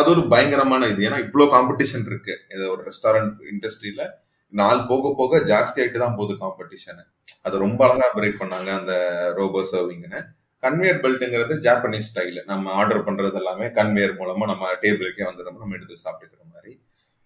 அது 0.00 0.10
ஒரு 0.14 0.22
பயங்கரமான 0.32 0.88
இது. 0.90 1.00
ஏன்னா 1.08 1.20
இவ்வளோ 1.26 1.46
காம்படிஷன் 1.54 2.04
இருக்கு. 2.10 2.34
இது 2.54 2.64
ஒரு 2.74 2.82
ரெஸ்டாரண்ட் 2.88 3.38
இண்டஸ்ட்ரியில 3.52 4.04
நாள் 4.52 4.82
போக 4.90 5.10
போக 5.18 5.38
ஜாஸ்தி 5.50 5.80
ஆயிட்டு 5.82 6.02
தான் 6.02 6.18
போகுது 6.18 6.34
காம்படிஷனு 6.42 7.04
அது 7.46 7.56
ரொம்ப 7.64 7.80
அழகா 7.86 8.06
பிரேக் 8.16 8.40
பண்ணாங்க 8.42 8.70
அந்த 8.80 8.94
ரோபோ 9.38 9.60
சர்விங்னு 9.72 10.20
கன்வேயர் 10.64 11.02
பெல்ட்டுங்கிறது 11.02 11.54
ஜாப்பனீஸ் 11.66 12.08
ஸ்டைல் 12.10 12.38
நம்ம 12.50 12.72
ஆர்டர் 12.80 13.04
பண்றது 13.06 13.38
எல்லாமே 13.40 13.66
கன்வேயர் 13.78 14.16
மூலமா 14.20 14.46
நம்ம 14.52 14.72
டேபிளுக்கே 14.82 15.24
வந்துடும் 15.28 15.60
நம்ம 15.60 15.76
எடுத்து 15.76 16.04
சாப்பிட்டுக்கிற 16.04 16.42
மாதிரி. 16.54 16.72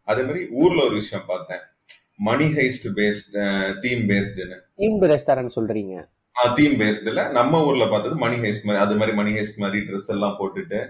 அதே 0.09 0.23
மாதிரி 0.27 0.43
ஊர்ல 0.63 0.81
ஒரு 0.89 0.97
விஷயம் 1.03 1.29
பார்த்தேன். 1.31 1.63
மணி 2.29 2.47
ஹைஸ்ட் 2.59 2.87
பேஸ்ட் 2.99 3.37
தீம் 3.85 4.03
பேஸ்டுன்னு 4.11 4.59
இந்த 4.89 5.07
ரெஸ்டாரண்ட் 5.15 5.57
சொல்றீங்க. 5.57 5.95
தீம் 6.59 6.77
பேஸ்டுல 6.83 7.23
நம்ம 7.39 7.63
ஊர்ல 7.69 7.85
பார்த்தது 7.95 8.17
மணி 8.25 8.37
ஹேஸ்ட் 8.45 8.67
மாதிரி 8.69 8.83
அது 8.85 8.95
மாதிரி 9.01 9.17
மணி 9.21 9.33
ஹேஸ்ட் 9.39 9.61
மாதிரி 9.65 9.81
ட்ரெஸ் 9.89 10.13
எல்லாம் 10.15 10.39
போட்டுட்டு 10.41 10.81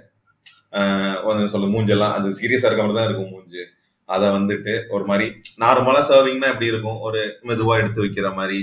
ஒன்னு 1.28 1.50
சொல்ல 1.54 1.66
மூஞ்செல்லாம் 1.74 2.14
அது 2.18 2.28
சீரியஸா 2.38 2.68
இருக்க 2.68 2.85
மாதிரி 2.85 2.98
தான் 2.98 3.09
இருக்கும் 3.09 3.33
மூஞ்சு. 3.35 3.62
அதை 4.09 4.26
வந்துட்டு 4.38 4.72
ஒரு 4.94 5.04
மாதிரி 5.11 5.26
நார்மலா 5.64 6.00
சர்விங்னா 6.09 6.48
எப்படி 6.52 6.72
இருக்கும்? 6.72 6.98
ஒரு 7.09 7.20
மெதுவா 7.48 7.74
எடுத்து 7.83 8.04
வைக்கிற 8.04 8.28
மாதிரி. 8.38 8.59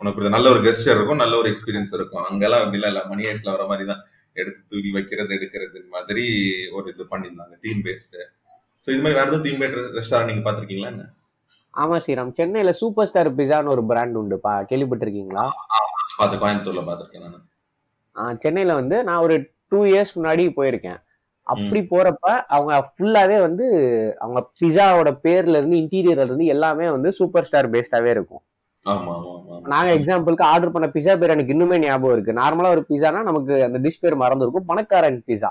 உனக்கு 0.00 0.20
ஒரு 0.20 0.32
நல்ல 0.34 0.46
ஒரு 0.52 0.60
கெஸ்டர் 0.66 0.96
இருக்கும் 0.96 1.22
நல்ல 1.22 1.34
ஒரு 1.40 1.48
எக்ஸ்பீரியன்ஸ் 1.52 1.94
இருக்கும். 1.98 2.24
அங்கெல்லாம் 2.28 2.62
அப்படிலாம் 2.64 2.92
இல்ல. 2.92 3.02
மணி 3.10 3.22
ஹேஸ்ட்ல 3.28 3.54
வர 3.54 3.64
மாதிரி 3.70 3.84
தான் 3.90 4.02
எடுத்து 4.36 4.60
தூக்கி 4.70 4.90
வைக்கிறது 4.96 5.32
எடுக்கிறது 5.36 5.78
மாதிரி 5.94 6.24
ஒரு 6.76 6.86
இது 6.92 7.04
பண்ணியிருந்தாங்க 7.12 7.56
தீம் 7.64 7.82
பேஸ்டு 7.86 8.20
ஸோ 8.86 8.90
இது 8.94 9.02
மாதிரி 9.04 9.18
வேற 9.18 9.26
எதுவும் 9.28 9.46
தீம் 9.46 9.60
பேஸ்ட் 9.62 9.96
ரெஸ்டாரண்ட் 9.98 10.30
நீங்க 10.30 10.44
பாத்திருக்கீங்களா 10.46 10.90
என்ன? 10.92 11.04
ஆமா 11.74 11.96
ஸ்ரீராம். 12.04 12.32
சென்னையில 12.38 12.70
சூப்பர் 12.80 13.08
ஸ்டார் 13.10 13.30
பிஸான்னு 13.38 13.72
ஒரு 13.74 13.82
பிராண்ட் 13.90 14.16
உண்டு 14.20 14.36
பா 14.44 14.52
கேள்விப்பட்டிருக்கீங்களா? 14.70 15.44
பார்த்து 16.18 16.40
கோயம்புத்தூர்ல 16.42 16.82
பாத்திருக்கேன் 16.88 17.26
நான். 18.16 18.38
சென்னையில 18.44 18.74
வந்து 18.80 18.96
நான் 19.08 19.24
ஒரு 19.26 19.36
டூ 19.72 19.80
இயர்ஸ் 19.90 20.16
முன்னாடி 20.16 20.44
போயிருக்கேன். 20.56 20.98
அப்படி 21.46 21.80
போறப்ப 21.92 22.26
அவங்க 22.54 22.72
ஃபுல்லாவே 22.90 23.36
வந்து 23.44 23.66
அவங்க 24.20 24.40
பிஸாவோட 24.60 25.10
பேர்ல 25.24 25.60
இருந்து 25.60 25.80
இன்டீரியர்ல 25.82 26.26
இருந்து 26.26 26.52
எல்லாமே 26.54 26.88
வந்து 26.96 27.10
சூப்பர் 27.18 27.46
ஸ்டார் 27.48 27.72
பேஸ்டாவே 27.74 28.10
இருக்கும். 28.16 28.42
நாங்க 29.66 29.90
எக்ஸாம்பிளுக்கு 29.96 30.44
ஆர்டர் 30.50 30.72
பண்ண 30.72 30.86
பிஸா 30.94 31.14
பேர் 31.16 31.34
எனக்கு 31.34 31.54
இன்னுமே 31.54 31.78
ஞாபகம் 31.80 32.14
இருக்கு. 32.14 32.32
நார்மலா 32.38 32.70
ஒரு 32.70 32.82
பிஸானா 32.88 33.20
நமக்கு 33.22 33.54
அந்த 33.64 33.78
டிஷ் 33.84 34.02
பேர் 34.02 34.22
மறந்து 34.22 34.44
இருக்கும் 34.46 34.68
பணக்காரன் 34.70 35.20
பிஸா 35.28 35.50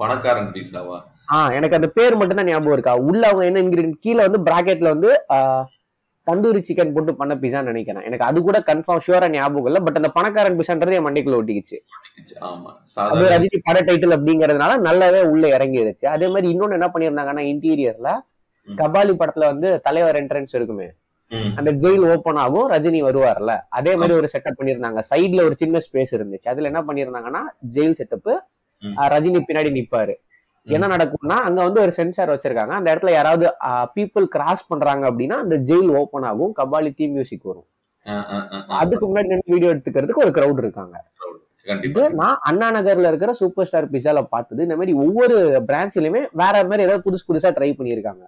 பணக்காரன் 0.00 0.50
பீஸாவா 0.54 0.98
ஆ 1.28 1.38
எனக்கு 1.56 1.76
அந்த 1.76 1.88
பேர் 1.96 2.16
மட்டும் 2.16 2.38
தான் 2.38 2.48
ஞாபகம் 2.48 2.74
இருக்கா? 2.74 2.94
உள்ள 3.06 3.22
அவங்க 3.28 3.44
என்ன 3.46 3.62
இன்கிரீடியன்ட் 3.62 4.02
கீழே 4.04 4.20
வந்து 4.26 4.40
பிராக்கெட்ல 4.46 4.88
வந்து 4.94 5.10
ஆஹ், 5.34 5.64
தந்தூரி 6.26 6.60
சிக்கன் 6.62 6.92
போட்டு 6.92 7.12
பண்ண 7.14 7.32
பிஸான்னு 7.36 7.70
நினைக்கிறேன். 7.70 8.04
எனக்கு 8.04 8.24
அது 8.24 8.38
கூட 8.42 8.58
கன்ஃபார்ம் 8.68 9.02
ஷூரா 9.06 9.28
ஞாபகம் 9.32 9.66
இல்லை. 9.66 9.80
பட் 9.86 9.98
அந்த 10.00 10.10
பணக்காரன் 10.14 10.58
பிஸான்றது 10.58 10.98
என் 10.98 11.06
மண்டைக்குள்ள 11.06 11.38
ஒட்டிக்கிச்சு. 11.40 11.78
அது 13.06 13.24
ரஜினி 13.32 13.58
பட 13.66 13.78
டைட்டில் 13.88 14.16
அப்படிங்கறதுனால 14.16 14.72
நல்லாவே 14.86 15.20
உள்ள 15.32 15.44
இறங்கிருச்சு. 15.56 16.06
அதே 16.08 16.28
மாதிரி 16.28 16.48
இன்னொன்னு 16.52 16.78
என்ன 16.78 16.88
பண்ணிருந்தாங்கன்னா 16.94 17.44
இன்டீரியர்ல. 17.50 18.10
கபாலி 18.68 19.14
படத்துல 19.14 19.48
வந்து 19.50 19.68
தலைவர் 19.82 20.18
என்ட்ரன்ஸ் 20.20 20.54
இருக்குமே. 20.54 20.88
அந்த 21.58 21.70
ஜெயில் 21.82 22.04
ஓபன் 22.12 22.38
ஆகும் 22.42 22.68
ரஜினி 22.70 23.00
வருவார்ல. 23.06 23.52
அதே 23.78 23.92
மாதிரி 24.00 24.14
ஒரு 24.18 24.28
செட்டப் 24.32 24.58
பண்ணிருந்தாங்க 24.58 25.00
சைடுல 25.10 25.44
ஒரு 25.48 25.56
சின்ன 25.62 25.80
ஸ்பேஸ் 25.86 26.12
இருந்துச்சு. 26.18 26.48
அதுல 26.52 26.70
என்ன 26.72 26.82
பண்ணிருந்தாங்கன்னா 26.88 27.42
ஜெயில் 27.74 27.96
செட்டப். 28.00 28.30
ரஜினி 29.14 29.40
பின்னாடி 29.48 29.70
நிப்பாரு. 29.78 30.14
என்ன 30.66 30.86
நடக்கும்னா 30.92 31.38
அங்க 31.48 31.58
வந்து 31.62 31.80
ஒரு 31.80 31.92
சென்சார் 31.92 32.32
வச்சிருக்காங்க. 32.34 32.74
அந்த 32.78 32.88
இடத்துல 32.94 33.10
யாராவது 33.10 33.46
பீப்புள் 33.96 34.26
கிராஸ் 34.34 34.68
பண்றாங்க 34.70 35.04
அப்படின்னா 35.10 35.38
அந்த 35.44 35.56
ஜெயில் 35.70 35.90
ஓபன் 36.00 36.28
ஆகும். 36.30 36.54
கபாலி 36.60 36.92
தீ 36.94 37.06
மியூசிக் 37.16 37.48
வரும். 37.50 37.66
அதுக்கு 38.82 39.06
முன்னாடி 39.08 39.38
வீடியோ 39.52 39.72
எடுத்துக்கிறதுக்கு 39.74 40.24
ஒரு 40.24 40.32
கிரௌட் 40.38 40.62
இருக்காங்க. 40.64 40.96
நான் 42.22 42.38
அண்ணா 42.48 42.66
நகர்ல 42.72 43.10
இருக்கிற 43.10 43.32
சூப்பர் 43.32 43.66
ஸ்டார் 43.66 43.90
பிஸால 43.90 44.22
பார்த்தது 44.34 44.62
இந்த 44.62 44.76
மாதிரி 44.80 44.94
ஒவ்வொரு 45.04 45.36
பிரான்ச்லயுமே 45.68 46.22
வேற 46.42 46.54
மாதிரி 46.70 46.82
ஏதாவது 46.86 47.04
புதுசு 47.06 47.28
புதுசா 47.30 47.50
ட்ரை 47.58 47.70
பண்ணியிருக்காங்க. 47.78 48.24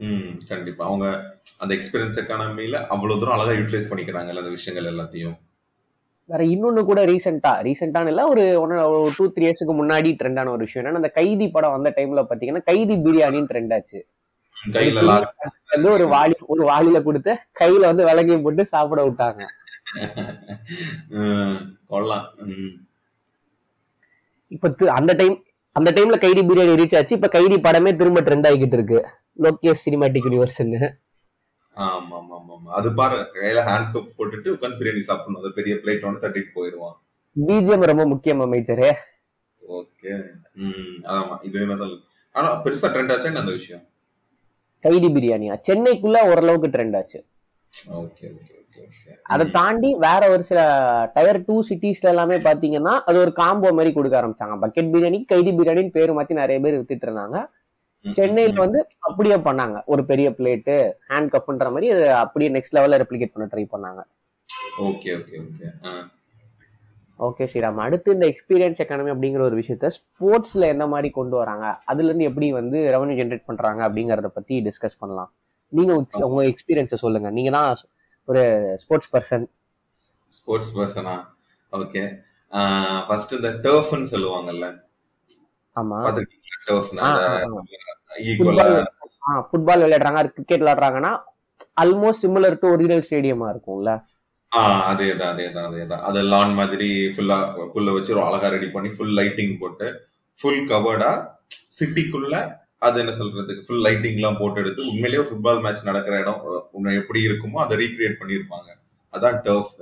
ம் 0.00 0.38
கண்டிப்பா. 0.48 0.84
அவங்க 0.84 1.34
அந்த 1.58 1.74
எக்ஸ்பீரியன்ஸ் 1.74 2.22
எக்கானமில 2.22 2.88
அவ்வளவு 2.88 3.20
தூரம் 3.20 3.36
அழகா 3.36 3.52
யூட்டிலைஸ் 3.52 3.90
பண்ணிக்கிறாங்கல்ல 3.90 4.38
அந்த 4.38 4.50
விஷயங்கள் 4.50 4.92
எல்லாத்தையும். 4.92 5.36
வேற 6.28 6.44
இன்னொன்னு 6.44 6.84
கூட 6.84 7.06
ரீசெண்டா 7.06 7.66
ரீசெண்டான 7.66 8.06
இல்ல 8.06 8.28
ஒரு 8.28 8.42
டூ 9.16 9.32
த்ரீ 9.34 9.46
இயர்ஸ்க்கு 9.46 9.78
முன்னாடி 9.78 10.16
ட்ரெண்டான 10.20 10.48
ஒரு 10.48 10.66
விஷயம் 10.66 10.82
என்னன்னா 10.82 10.94
அந்த 10.94 11.12
கைதி 11.18 11.48
படம் 11.48 11.76
வந்த 11.76 11.92
டைம்ல 11.96 12.26
பாத்தீங்கன்னா 12.30 12.64
கைதி 12.64 13.02
பிரியாணின்னு 13.06 13.50
ட்ரெண்ட் 13.50 13.74
ஆச்சு. 13.74 14.06
வந்து 15.72 15.96
ஒரு 15.96 16.12
வாளி 16.12 16.34
ஒரு 16.46 16.68
வாளியில 16.68 17.02
கொடுத்து 17.02 17.38
கையில 17.60 17.90
வந்து 17.90 18.04
விலங்கி 18.04 18.38
போட்டு 18.38 18.66
சாப்பிட 18.66 19.06
விட்டாங்க. 19.06 19.46
இப்ப 24.50 24.92
அந்த 24.92 25.14
டைம் 25.14 25.44
அந்த 25.76 25.92
டைம்ல 25.96 26.18
கைதி 26.18 26.42
பிரியாணி 26.42 26.80
ரீச் 26.80 26.98
ஆச்சு 26.98 27.14
இப்ப 27.14 27.28
கைதி 27.28 27.60
படமே 27.66 27.96
திரும்ப 27.96 28.20
ட்ரெண்ட் 28.20 28.50
ஆகிட்டு 28.50 28.72
இருக்கு. 28.72 29.06
லோகேஷ் 29.38 29.84
சினிமாட்டிக் 29.86 30.26
யூனிவர்ஸ்ன்னு 30.28 30.80
ஆமா 31.76 32.16
ஆமா 32.20 32.36
ஆமா 32.38 32.70
அது 32.78 32.88
பாரு 33.00 33.16
கையில 33.34 33.60
ஹேண்ட் 33.68 33.92
கப் 33.94 34.14
போட்டுட்டு 34.16 34.48
உட்காந்து 34.54 34.78
பிரியாணி 34.80 35.02
சாப்பிடணும். 35.08 35.40
அது 35.42 35.50
பெரிய 35.58 35.74
பிளேட் 35.82 36.06
ஒன்று 36.08 36.22
தட்டிட்டு 36.24 36.50
போயிடுவான் 36.56 36.96
பிஜிஎம் 37.36 37.88
ரொம்ப 37.90 38.04
முக்கியம் 38.12 38.42
அமைச்சரே. 38.44 38.90
ஓகே. 39.62 40.12
ம் 40.62 40.96
ஆமா 41.16 41.34
இதுவே 41.48 41.76
தான். 41.82 41.94
ஆனா 42.34 42.48
பெருசா 42.64 42.88
ட்ரெண்ட் 42.92 43.12
ஆச்சா 43.14 43.32
அந்த 43.42 43.52
விஷயம்? 43.58 43.84
கைதி 44.84 45.08
பிரியாணியா? 45.16 45.54
சென்னைக்குள்ள 45.68 46.18
ஓரளவுக்கு 46.30 46.68
ட்ரெண்ட் 46.74 46.96
ஆச்சு. 47.00 47.18
ஓகே 48.02 48.26
ஓகே 48.36 48.54
அதை 49.32 49.44
தாண்டி 49.56 49.88
வேற 50.04 50.22
ஒரு 50.34 50.42
சில 50.48 50.60
டயர் 51.14 51.38
டூ 51.46 51.54
சிட்டிஸ்ல 51.68 52.12
எல்லாமே 52.12 52.36
பாத்தீங்கன்னா 52.46 52.94
அது 53.08 53.18
ஒரு 53.24 53.32
காம்போ 53.40 53.70
மாதிரி 53.78 53.90
கொடுக்க 53.92 54.20
ஆரம்பிச்சாங்க. 54.20 54.56
பக்கெட் 54.64 54.92
பிரியாணிக்கு 54.92 55.32
கைதி 55.32 55.50
பிரியாணின்னு 55.58 55.96
பேர் 55.96 56.12
மாத்தி 56.18 56.40
நிறைய 56.40 56.58
பேர் 56.64 56.78
வித்துட்டு 56.78 57.06
இருந்தாங்க. 57.08 57.38
சென்னையில 58.12 58.54
வந்து 58.60 58.86
அப்படியே 58.98 59.36
பண்ணாங்க. 59.36 59.84
ஒரு 59.84 60.04
பெரிய 60.04 60.30
பிளேட்டு 60.30 60.92
ஹேண்ட் 61.08 61.38
கப்ன்ற 61.38 61.58
மாதிரி 61.58 61.90
அது 61.90 62.14
அப்படியே 62.14 62.50
நெக்ஸ்ட் 62.50 62.74
லெவல்ல 62.74 63.04
ரெப்ளிகேட் 63.04 63.46
பண்ண 63.46 63.48
ட்ரை 63.52 63.66
பண்ணாங்க. 63.72 64.02
Okay 64.82 65.06
okay 65.06 65.42
okay. 65.42 66.06
Okay 67.18 67.48
Sriram. 67.52 67.74
அடுத்து 67.74 68.12
இந்த 68.12 68.26
எக்ஸ்பீரியன்ஸ் 68.26 68.86
எக்கானமி 68.86 69.12
அப்படிங்கிற 69.12 69.40
ஒரு 69.40 69.58
விஷயத்த 69.58 69.90
ஸ்போர்ட்ஸ்ல 69.90 70.60
எந்த 70.60 70.86
மாதிரி 70.86 71.10
கொண்டு 71.10 71.36
வராங்க? 71.36 71.66
அதுல 71.84 72.06
இருந்து 72.06 72.24
எப்படி 72.24 72.52
வந்து 72.52 72.78
ரெவன்யூ 72.78 73.08
ஜென்ரேட் 73.08 73.42
பண்றாங்க 73.46 73.88
அப்படிங்கறத 73.88 74.26
பத்தி 74.26 74.62
டிஸ்கஸ் 74.62 74.98
பண்ணலாம். 74.98 75.32
நீங்க 75.68 75.94
உங்க- 75.94 76.26
எக்ஸ்பீரியன்ஸை 76.42 76.94
சொல்லுங்க. 76.94 77.30
நீங்க 77.30 77.50
தான் 77.50 77.76
ஒரு 78.24 78.72
ஸ்போர்ட்ஸ் 78.76 79.10
பர்சன் 79.12 79.46
ஸ்போர்ட்ஸ் 80.28 80.78
பர்சனா 80.78 81.24
ஓகே. 81.72 82.26
ஃபர்ஸ்ட் 83.06 83.32
இந்த 83.32 83.48
டர்ஃப்னு 83.48 84.06
சொல்லுவாங்கல்ல? 84.10 84.80
ஆமா. 85.76 86.02
ஃபுட்பால் 89.48 89.82
விளையாடுறாங்க. 89.84 90.20
கிரிக்கெட் 90.36 90.62
விளையாடுறாங்கன்னா 90.62 91.12
ஆல்மோஸ்ட் 91.82 92.24
சிமிலர் 92.24 92.60
டு 92.62 92.68
ஒரிஜினல் 92.74 93.04
ஸ்டேடியமா 93.08 93.48
இருக்கும்ல? 93.52 93.92
அதேதான் 94.90 95.32
அதேதான் 95.32 95.66
அதேதான். 95.70 96.04
அது 96.08 96.20
லான் 96.32 96.54
மாதிரி 96.60 96.88
ஃபுல்லா 97.14 97.36
புல்ல 97.74 97.94
வச்சு 97.96 98.20
அழகா 98.28 98.48
ரெடி 98.54 98.68
பண்ணி 98.76 98.90
ஃபுல் 98.96 99.16
லைட்டிங் 99.18 99.54
போட்டு 99.62 99.88
ஃபுல் 100.38 100.62
கவர்டா 100.72 101.10
சிட்டிக்குள்ள 101.78 102.34
அது 102.86 102.96
என்ன 103.02 103.12
சொல்றதுக்கு 103.20 103.66
ஃபுல் 103.66 103.84
லைட்டிங் 103.86 104.18
எல்லாம் 104.18 104.38
போட்டு 104.40 104.60
எடுத்து 104.62 104.88
உண்மையிலேயே 104.90 105.22
ஃபுட்பால் 105.28 105.62
மேட்ச் 105.64 105.88
நடக்கிற 105.88 106.14
இடம் 106.22 106.42
எப்படி 107.00 107.20
இருக்குமோ 107.28 107.58
அதை 107.64 107.76
ரீக்ரியேட் 107.82 108.20
பண்ணியிருப்பாங்க. 108.20 108.68
அதான் 109.14 109.38
டர்ஃப் 109.46 109.74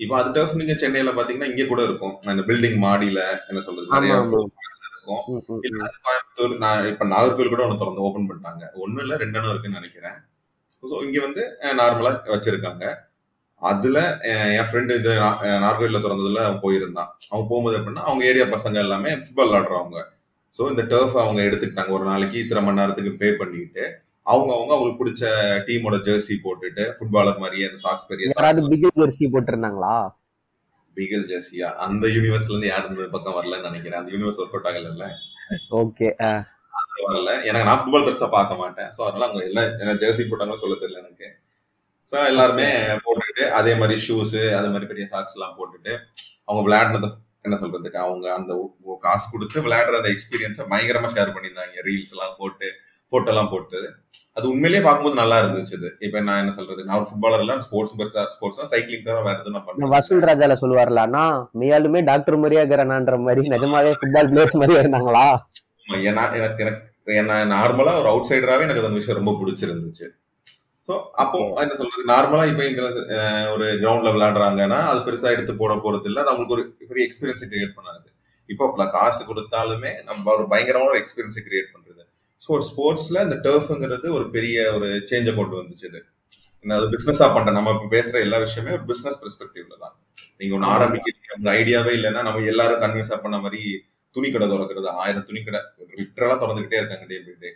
இப்போ 0.00 0.14
அது 0.18 0.28
டர்ஃப் 0.36 0.58
நீங்க 0.60 0.74
சென்னையில 0.82 1.10
பாத்தீங்கன்னா 1.16 1.50
இங்க 1.52 1.64
கூட 1.70 1.80
இருக்கும். 1.88 2.14
அந்த 2.32 2.42
பில்டிங் 2.48 2.78
மாடியில 2.84 3.20
என்ன 3.50 3.60
சொல்றது 3.66 3.88
நிறைய. 3.96 4.14
இருக்கும். 5.00 5.22
கோயம்புத்தூர் 6.04 6.56
நான் 6.58 6.86
இப்ப 6.86 7.04
நாகர்கோவில் 7.06 7.48
கூட 7.48 7.62
ஒன்று 7.64 7.78
திறந்து 7.78 8.00
ஓபன் 8.00 8.28
பண்ணிட்டாங்க. 8.28 8.64
ஒண்ணு 8.76 9.00
இல்ல 9.00 9.16
ரெண்டு 9.16 9.38
இடம் 9.38 9.50
இருக்குன்னு 9.50 9.78
நினைக்கிறேன். 9.78 10.18
ஸோ 10.82 10.96
இங்க 11.02 11.20
வந்து 11.20 11.42
நார்மலா 11.78 12.12
வச்சிருக்காங்க. 12.26 12.84
அதுல 13.62 13.98
என் 14.52 14.68
ஃப்ரெண்டு 14.68 14.92
இது 14.94 15.10
நா- 15.18 15.38
அஹ், 15.42 15.60
நாகர்கோவில்ல 15.62 15.98
திறந்ததுல 15.98 16.44
அவன் 16.44 16.62
போயிருந்தான். 16.62 17.10
அவன் 17.30 17.48
போகும்போது 17.48 17.78
எப்படின்னா 17.78 18.04
அவங்க 18.04 18.24
ஏரியா 18.24 18.46
பசங்க 18.46 18.78
எல்லாமே 18.78 19.10
ஃபுட்பால் 19.16 19.50
விளாடுறவங்க. 19.50 19.98
ஸோ 20.58 20.70
இந்த 20.70 20.82
டர்ஃப் 20.84 21.16
அவங்க 21.16 21.40
எடுத்துக்கிட்டாங்க. 21.42 21.90
ஒரு 21.90 22.04
நாளைக்கு 22.04 22.38
இத்தனை 22.38 22.62
மணி 22.64 22.80
நேரத்துக்கு 22.80 23.12
பே 23.16 23.30
பண்ணிட்டு 23.34 23.84
அவங்க 24.26 24.50
அவங்க 24.54 24.72
அவங்களுக்கு 24.74 25.00
பிடிச்ச 25.00 25.24
டீமோட 25.66 25.96
ஜெர்சி 26.06 26.34
போட்டுட்டு 26.42 26.84
ஃபுட்பாலர் 26.96 27.38
மாதிரியே 27.38 27.68
அந்த 27.68 27.78
சாக்ஸ் 27.78 28.08
பெரிய 28.08 28.32
ஜெர்சி 28.98 29.26
போட்டிருந்தாங்களா? 29.28 29.94
பிகல் 31.00 31.28
ஜெர்சியா 31.32 31.68
அந்த 31.86 32.06
யூனிவர்ஸ்ல 32.16 32.54
இருந்து 32.54 32.72
யாரும் 32.72 33.14
பக்கம் 33.16 33.36
வரலன்னு 33.40 33.68
நினைக்கிறேன். 33.70 34.00
அந்த 34.00 34.12
யூனிவர்ஸ் 34.14 34.40
ஒர்க் 34.42 34.56
அவுட் 34.56 34.70
ஆகல 34.70 35.10
ஓகே 35.82 36.08
வரல. 37.04 37.30
எனக்கு 37.48 37.66
நான் 37.68 37.78
ஃபுட்பால் 37.80 38.04
பெருசா 38.06 38.26
பார்க்க 38.34 38.62
மாட்டேன். 38.62 38.90
ஸோ 38.96 39.00
அதனால 39.06 39.26
அவங்க 39.28 39.42
எல்லாம் 39.50 39.68
என்ன 39.82 39.94
ஜெர்சி 40.02 40.24
போட்டாங்களோ 40.30 40.62
சொல்ல 40.62 40.76
தெரியல 40.82 41.02
எனக்கு. 41.04 41.28
ஸோ 42.12 42.16
எல்லாருமே 42.30 42.66
போட்டுக்கிட்டு 43.04 43.44
அதே 43.58 43.72
மாதிரி 43.80 43.96
ஷூஸ் 44.06 44.36
அதே 44.58 44.68
மாதிரி 44.74 44.88
பெரிய 44.92 45.04
சாக்ஸ் 45.12 45.36
எல்லாம் 45.36 45.56
போட்டுட்டு 45.58 45.92
அவங்க 46.48 46.62
விளையாடுனத 46.66 47.08
என்ன 47.46 47.56
சொல்றதுக்கு? 47.62 47.98
அவங்க 48.06 48.26
அந்த 48.38 48.52
காசு 49.04 49.26
கொடுத்து 49.32 49.64
விளையாடுற 49.66 50.00
அந்த 50.00 50.10
எக்ஸ்பீரியன்ஸை 50.14 50.64
பயங்கரமா 50.72 51.10
ஷேர் 51.16 51.34
பண்ணியிருந்தாங்க. 51.36 51.76
ரீல்ஸ் 51.88 52.14
எல்லாம் 52.16 52.36
போட்டு 52.40 52.68
போட்டோ 53.12 53.30
எல்லாம் 53.32 53.50
போட்டு 53.52 53.78
அது 54.36 54.44
உண்மையிலேயே 54.52 54.82
பார்க்கும்போது 54.84 55.18
நல்லா 55.20 55.36
இருந்துச்சு 55.40 55.72
இது. 55.76 55.88
இப்போ 56.06 56.18
நான் 56.26 56.40
என்ன 56.42 56.52
சொல்றது? 56.58 56.82
நான் 56.88 57.06
ஃபுட்பாலர் 57.08 57.42
எல்லாம் 57.44 57.62
ஸ்போர்ட்ஸ் 57.64 57.94
பெருசா 57.98 58.22
ஸ்போர்ட்ஸ் 58.34 58.60
சைக்கிளிங் 58.72 59.06
தவிர 59.06 59.22
வேற 59.26 59.36
எதுவும் 59.42 59.64
பண்ணேன் 59.66 59.92
வசூல் 59.94 60.26
ராஜால 60.28 60.56
சொல்லுவார்ல 60.60 61.02
மெய்யாலுமே 61.60 62.00
டாக்டர் 62.10 62.38
மாதிரியா 62.42 62.62
இருக்கிறானான்ற 62.62 63.16
மாதிரி 63.26 63.52
நிஜமாவே 63.54 63.92
ஃபுட்பால் 63.98 64.30
பிளேயர்ஸ் 64.32 64.58
மாதிரியா 64.60 64.82
இருந்தாங்களா? 64.84 65.24
ஏன்னா 66.10 66.24
எனக்கு 66.38 66.62
எனக்கு 66.64 66.88
என்ன 67.22 67.36
நார்மலா 67.54 67.92
ஒரு 68.00 68.08
அவுட் 68.12 68.28
சைடராகவே 68.30 68.66
எனக்கு 68.66 68.82
அந்த 68.82 69.00
விஷயம் 69.00 69.20
ரொம்ப 69.20 69.34
பிடிச்சிருந்துச்சு. 69.40 70.06
ஸோ 70.88 70.92
அப்போ 71.22 71.38
என்ன 71.64 71.74
சொல்றது? 71.80 72.04
நார்மலா 72.12 72.44
இப்போ 72.52 72.64
இந்த 72.70 72.82
ஒரு 73.54 73.66
கிரவுண்ட்ல 73.82 74.12
விளையாடுறாங்கன்னா 74.14 74.80
அது 74.92 75.00
பெருசா 75.08 75.34
எடுத்து 75.36 75.52
போட 75.62 75.74
போறது 75.84 76.08
இல்லை. 76.10 76.22
அவங்களுக்கு 76.30 76.56
ஒரு 76.58 76.64
பெரிய 76.92 77.04
எக்ஸ்பீரியன்ஸை 77.08 77.48
கிரியேட் 77.52 77.76
பண்ணாது. 77.78 78.06
இப்போ 78.48 78.86
காசு 78.96 79.22
கொடுத்தாலுமே 79.26 79.90
நம்ம 80.08 80.32
ஒரு 80.36 80.46
பயங்கரமான 80.52 80.92
ஒரு 80.94 81.00
எக்ஸ்பீரியன்ஸை 81.02 81.42
கிரியேட் 81.48 81.72
பண்றது 81.72 81.79
ஸோ 82.42 82.48
ஒரு 82.56 82.64
ஸ்போர்ட்ஸ்ல 82.68 83.22
இந்த 83.26 83.36
டர்ஃப்ங்கிறது 83.46 84.08
ஒரு 84.16 84.26
பெரிய 84.36 84.56
ஒரு 84.76 84.88
சேஞ்சை 85.10 85.32
கொண்டு 85.38 85.60
வந்துச்சு 85.60 85.86
இது. 85.90 86.00
நான் 86.64 86.78
அது 86.78 86.88
பிசினஸா 86.94 87.26
பண்றேன் 87.34 87.56
நம்ம 87.58 87.72
இப்போ 87.76 87.88
பேசுற 87.94 88.16
எல்லா 88.26 88.38
விஷயமே 88.44 88.74
ஒரு 88.78 88.84
பிசினஸ் 88.90 89.20
பெர்ஸ்பெக்டிவ்ல 89.22 89.76
தான். 89.84 89.94
நீங்க 90.40 90.52
ஒன்று 90.56 90.72
ஆரம்பிக்கிறீங்க 90.74 91.34
அந்த 91.36 91.48
ஐடியாவே 91.58 91.92
இல்லைன்னா 91.98 92.22
நம்ம 92.28 92.44
எல்லாரும் 92.52 92.82
கன்வின்ஸா 92.84 93.18
பண்ண 93.24 93.38
மாதிரி 93.44 93.60
துணி 94.16 94.28
கடை 94.30 94.46
திறக்கிறது 94.52 94.88
ஆயிரம் 95.02 95.26
துணி 95.28 95.40
கடை 95.42 95.60
லிட்டரலா 95.98 96.36
திறந்துகிட்டே 96.42 96.78
இருக்காங்க 96.80 97.06
டே 97.10 97.18
பை 97.26 97.34
டே 97.42 97.50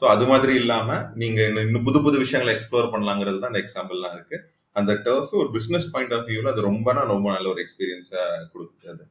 ஸோ 0.00 0.04
அது 0.12 0.24
மாதிரி 0.30 0.52
இல்லாம 0.62 0.88
நீங்க 1.20 1.40
இன்னும் 1.48 1.66
இன்னும் 1.66 1.84
புது 1.88 1.98
புது 2.06 2.16
விஷயங்களை 2.22 2.52
எக்ஸ்ப்ளோர் 2.54 2.92
பண்ணலாங்கிறது 2.94 3.38
தான் 3.38 3.52
அந்த 3.52 3.60
எக்ஸாம்பிள்லாம் 3.62 4.14
இருக்கு. 4.16 4.36
அந்த 4.76 4.92
டர்ஃப் 5.04 5.34
ஒரு 5.40 5.48
பிசினஸ் 5.56 5.90
பாயிண்ட் 5.92 6.14
ஆஃப் 6.16 6.28
வியூல 6.30 6.52
அது 6.52 6.68
ரொம்ப 6.68 6.94
ரொம்ப 7.12 7.26
நல்ல 7.34 7.46
ஒரு 7.52 7.60
எக்ஸ்பீரியன்ஸா 7.64 8.22
கொடுக்குது 8.52 8.90
அது 8.94 9.04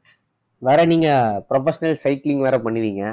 வேற 0.61 0.79
நீங்க 0.91 1.07
ப்ரொஃபஷனல் 1.49 1.97
சைக்கிளிங் 2.03 2.43
வேற 2.47 2.57
பண்ணுவீங்க. 2.65 3.03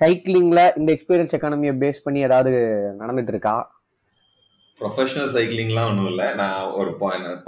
சைக்கிளிங்ல 0.00 0.60
இந்த 0.78 0.90
எக்ஸ்பீரியன்ஸ் 0.96 1.36
எக்கானமியை 1.36 1.74
பேஸ் 1.82 2.04
பண்ணி 2.04 2.20
ஏதாவது 2.28 2.52
நடந்துட்டு 3.00 3.32
இருக்கா 3.34 3.56
ப்ரொஃபஷனல் 4.80 5.32
சைக்கிளிங்லாம் 5.34 5.88
ஒன்றும் 5.90 6.08
இல்லை. 6.12 6.26
நான் 6.40 6.70
ஒரு 6.78 6.90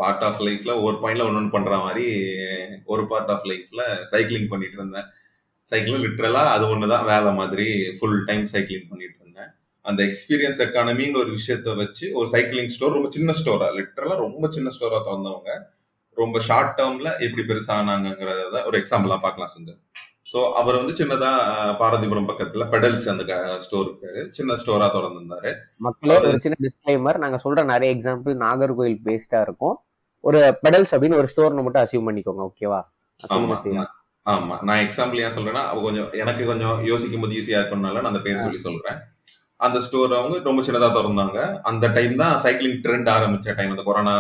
பார்ட் 0.01 0.25
ஆஃப் 0.27 0.43
லைஃப்ல 0.47 0.73
ஒரு 0.87 0.97
பாயிண்ட்ல 1.03 1.25
ஒன்று 1.29 1.55
பண்ற 1.55 1.77
மாதிரி 1.85 2.05
ஒரு 2.93 3.03
பார்ட் 3.13 3.33
ஆஃப் 3.35 3.47
லைஃப்ல 3.51 3.83
சைக்கிளிங் 4.13 4.51
பண்ணிட்டு 4.53 4.79
இருந்தேன். 4.81 5.09
சைக்கிளும் 5.73 6.05
லிட்ரலா 6.05 6.43
அது 6.55 6.65
ஒன்று 6.73 6.93
தான் 6.93 7.09
வேலை 7.13 7.31
மாதிரி 7.41 7.67
ஃபுல் 7.97 8.21
டைம் 8.29 8.45
சைக்கிளிங் 8.55 8.89
பண்ணிட்டு 8.93 9.19
இருந்தேன். 9.21 9.51
அந்த 9.85 10.01
எக்ஸ்பீரியன்ஸ் 10.09 10.63
எக்கானமிங்கிற 10.67 11.21
ஒரு 11.25 11.33
விஷயத்த 11.39 11.75
வச்சு 11.83 12.07
ஒரு 12.19 12.29
சைக்கிளிங் 12.35 12.73
ஸ்டோர் 12.75 12.97
ரொம்ப 12.99 13.11
சின்ன 13.17 13.35
ஸ்டோரா 13.41 13.69
லிட்ரலா 13.79 14.17
ரொம்ப 14.27 14.49
சின்ன 14.57 14.71
ஸ்டோரா 14.77 15.01
திறந்தவங்க. 15.09 15.53
ரொம்ப 16.17 16.39
ஷார்ட் 16.49 16.77
டேர்ம்ல 16.79 17.09
எப்படி 17.27 17.43
பெருசானாங்கிறத 17.51 18.63
ஒரு 18.71 18.79
எக்ஸாம்பிளா 18.83 19.19
பார்க்கலாம் 19.27 19.55
சுந்தர். 19.57 19.81
ஸோ 20.33 20.53
அவர் 20.53 20.77
வந்து 20.77 20.93
சின்னதா 20.93 21.31
பாரதிபுரம் 21.79 22.29
பக்கத்துல 22.29 22.65
பெடல்ஸ் 22.71 23.09
அந்த 23.09 23.25
ஸ்டோர் 23.61 23.91
சின்ன 24.31 24.55
ஸ்டோரா 24.55 24.87
திறந்திருந்தாரு 24.91 25.51
மக்களே 25.77 26.17
ஒரு 26.17 26.39
சின்ன 26.39 26.57
டிஸ்க்ளைமர் 26.61 27.19
நாங்க 27.19 27.41
சொல்ற 27.45 27.65
நிறைய 27.65 27.95
எக்ஸாம்பிள் 27.95 28.35
நாகர்கோயில் 28.37 28.99
பேஸ்டா 29.05 29.41
இருக்கும். 29.41 29.77
ஒரு 30.21 30.59
பெடல்ஸ் 30.63 30.93
அப்படின்னு 30.93 31.17
ஒரு 31.17 31.29
ஸ்டோர்னு 31.37 31.63
மட்டும் 31.63 31.83
அசீவ் 31.83 32.07
பண்ணிக்கோங்க 32.09 32.51
ஓகேவா 32.51 32.81
ஆமா 33.21 33.55
நான்- 33.77 33.93
ஆமா. 34.27 34.63
நான் 34.63 34.79
எக்ஸாம்பிள் 34.79 35.21
ஏன் 35.21 35.31
சொல்றேன்னா 35.31 35.83
கொஞ்சம் 35.83 36.13
எனக்கு 36.13 36.47
கொஞ்சம் 36.47 36.85
யோசிக்கும் 36.85 37.21
போது 37.21 37.35
ஈஸியா 37.35 37.61
இருக்கணும்னால 37.61 37.93
நான் 37.93 38.05
அந்த 38.05 38.19
பேர் 38.19 38.39
சொல்லி 38.39 38.59
சொல்றேன். 38.59 38.99
அந்த 39.61 39.81
ஸ்டோர் 39.81 40.15
அவங்க 40.15 40.39
ரொம்ப 40.39 40.63
சின்னதா 40.63 40.89
திறந்தாங்க. 40.93 41.61
அந்த 41.63 41.87
டைம் 41.89 42.17
தான் 42.17 42.43
சைக்கிளிங் 42.43 42.83
ட்ரெண்ட் 42.83 43.09
ஆரம்பிச்ச 43.09 43.55
டைம் 43.55 43.71
அந்த 43.71 43.83
corona 43.83 44.17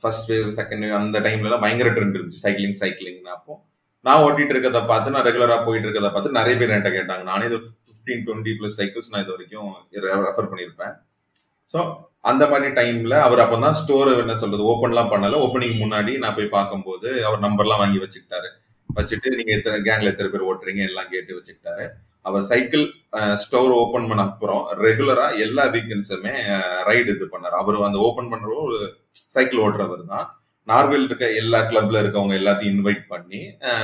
first 0.00 0.32
wave 0.32 0.56
second 0.56 0.84
wave 0.84 0.90
அந்த 0.90 1.20
டைம்ல 1.20 1.44
எல்லாம் 1.44 1.60
பயங்கர 1.60 1.90
ட்ரெண்ட் 1.90 2.16
இருந்துச்சு. 2.16 2.42
சைக்கிளிங் 2.42 2.80
சைக்கிளிங் 2.80 3.20
அப்போ. 3.28 3.64
நான் 4.06 4.22
ஓட்டிட்டு 4.24 4.52
இருக்கிறத 4.54 4.80
பார்த்து 4.90 5.14
நான் 5.14 5.26
ரெகுலரா 5.28 5.56
போயிட்டு 5.66 5.86
இருக்கிறத 5.88 6.10
பார்த்து 6.14 6.38
நிறைய 6.38 6.54
பேர் 6.60 6.72
என்கிட்ட 6.74 6.92
கேட்டாங்க. 6.94 7.24
நானே 7.32 7.44
இது 7.50 7.58
ஃபிஃப்டீன் 7.86 8.24
டுவெண்ட்டி 8.26 8.54
ப்ளஸ் 8.60 8.78
சைக்கிள்ஸ் 8.80 9.10
நான் 9.12 9.24
இது 9.24 9.34
வரைக்கும் 9.34 9.68
ரெஃபர் 10.28 10.50
பண்ணியிருப்பேன். 10.52 10.94
ஸோ 11.74 11.80
அந்த 12.30 12.44
மாதிரி 12.50 12.70
டைம்ல 12.78 13.14
அவர் 13.26 13.42
அப்பதான் 13.44 13.78
ஸ்டோர் 13.82 14.10
என்ன 14.24 14.34
சொல்றது 14.42 14.64
ஓப்பன்லாம் 14.72 15.12
பண்ணல. 15.12 15.38
ஓப்பனிங் 15.44 15.78
முன்னாடி 15.82 16.12
நான் 16.24 16.36
போய் 16.38 16.54
பார்க்கும்போது 16.56 17.08
அவர் 17.28 17.44
நம்பர்லாம் 17.46 17.82
வாங்கி 17.82 18.00
வச்சுக்கிட்டாரு. 18.02 18.48
வச்சுட்டு 18.88 19.28
நீங்க 19.38 19.52
எத்தனை 19.58 19.78
கேங்ல 19.86 20.10
எத்தனை 20.12 20.28
பேர் 20.32 20.48
ஓட்டுறீங்க 20.50 20.82
எல்லாம் 20.90 21.10
கேட்டு 21.14 21.36
வச்சுக்கிட்டாரு. 21.36 21.84
அவர் 22.28 22.42
சைக்கிள் 22.50 22.84
ஸ்டோர் 23.44 23.72
ஓபன் 23.82 24.08
பண்ண 24.10 24.24
அப்புறம் 24.30 24.62
ரெகுலரா 24.86 25.26
எல்லா 25.46 25.64
வீக்கெண்ட்ஸுமே 25.74 26.34
ரைடு 26.88 27.08
இது 27.14 27.26
பண்ணாரு. 27.32 27.56
அவர் 27.62 27.86
அந்த 27.88 28.00
ஓபன் 28.08 28.30
பண்ற 28.32 28.54
ஒரு 28.66 28.78
சைக்கிள் 29.36 29.62
ஓட்டுறவர் 29.64 30.04
தான் 30.12 30.26
நார்வேல் 30.66 31.04
இருக்க 31.04 31.32
எல்லா 31.32 31.60
கிளப்ல 31.60 32.00
இருக்கவங்க 32.02 32.34
எல்லாத்தையும் 32.40 32.74
இன்வைட் 32.74 33.06
பண்ணி 33.08 33.40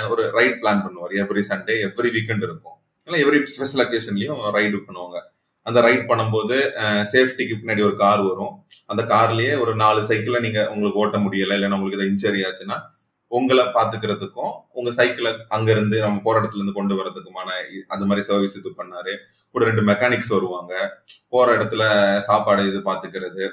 ஒரு 0.08 0.30
ரைட் 0.30 0.58
பிளான் 0.62 0.82
பண்ணுவார். 0.84 1.14
எவ்ரி 1.22 1.42
சண்டே 1.48 1.74
எவ்ரி 1.86 2.10
வீக்கெண்ட் 2.16 2.46
இருக்கும். 2.48 2.76
இல்லை 3.04 3.24
எவ்ரி 3.24 3.44
ஸ்பெஷல் 3.44 3.82
அக்கேஷன்லயும் 3.84 4.42
ரைடு 4.58 4.78
பண்ணுவாங்க. 4.86 5.18
அந்த 5.62 5.80
ரைட் 5.80 6.08
பண்ணும்போது 6.10 6.56
சேஃப்டிக்கு 7.12 7.54
பின்னாடி 7.62 7.82
ஒரு 7.84 7.96
கார் 7.96 8.20
வரும். 8.20 8.54
அந்த 8.86 9.02
கார்லயே 9.02 9.60
ஒரு 9.60 9.74
நாலு 9.74 10.04
சைக்கிளை 10.04 10.40
நீங்க 10.40 10.60
உங்களுக்கு 10.68 11.00
ஓட்ட 11.00 11.18
முடியல 11.18 11.56
இல்லைன்னா 11.56 11.78
உங்களுக்கு 11.78 11.98
இதை 11.98 12.08
இன்ஜரி 12.08 12.44
ஆச்சுன்னா 12.48 12.78
உங்களை 13.26 13.64
பாத்துக்கிறதுக்கும் 13.64 14.52
உங்க 14.72 14.90
சைக்கிளை 14.90 15.32
அங்க 15.48 15.70
இருந்து 15.70 16.00
நம்ம 16.00 16.20
போற 16.24 16.40
இடத்துல 16.40 16.54
இருந்து 16.54 16.72
கொண்டு 16.72 16.94
வரதுக்குமான 16.94 17.50
இ- 17.72 18.04
மாதிரி 18.04 18.26
சர்வீஸ் 18.26 18.56
இது 18.56 18.70
பண்ணாரு. 18.70 19.16
கூட 19.50 19.64
ரெண்டு 19.64 19.82
மெக்கானிக்ஸ் 19.82 20.28
வருவாங்க. 20.28 21.02
போற 21.28 21.56
இடத்துல 21.56 21.82
சாப்பாடு 22.20 22.66
இது 22.66 22.78
பாத்துக்கிறது. 22.78 23.50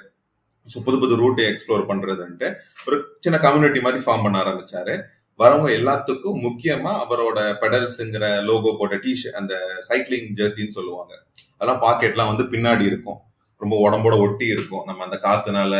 ஸோ 0.73 0.77
புது 0.85 0.97
புது 1.03 1.19
ரூட்டை 1.23 1.43
எக்ஸ்ப்ளோர் 1.51 1.83
பண்றதுன்ட்டு 1.91 2.47
ஒரு 2.87 2.97
சின்ன 3.25 3.37
கம்யூனிட்டி 3.45 3.81
மாதிரி 3.85 4.01
ஃபார்ம் 4.05 4.25
பண்ண 4.25 4.37
ஆரம்பிச்சாரு. 4.43 4.95
வரவங்க 5.39 5.69
எல்லாத்துக்கும் 5.79 6.37
முக்கியமா 6.47 6.91
அவரோட 7.03 7.39
பெடல்ஸுங்கிற 7.61 8.25
லோகோ 8.49 8.71
போட்ட 8.79 8.97
டிஷர்ட் 9.05 9.39
அந்த 9.39 9.53
சைக்கிளிங் 9.87 10.29
ஜெர்சின்னு 10.39 10.75
சொல்லுவாங்க. 10.77 11.13
அதெல்லாம் 11.55 11.81
பாக்கெட்லாம் 11.85 12.31
வந்து 12.31 12.45
பின்னாடி 12.53 12.85
இருக்கும். 12.91 13.19
ரொம்ப 13.61 13.75
உடம்போட 13.85 14.15
ஒட்டி 14.25 14.45
இருக்கும். 14.53 14.85
நம்ம 14.89 15.03
அந்த 15.07 15.17
காத்துனால 15.25 15.73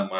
நம்ம 0.00 0.14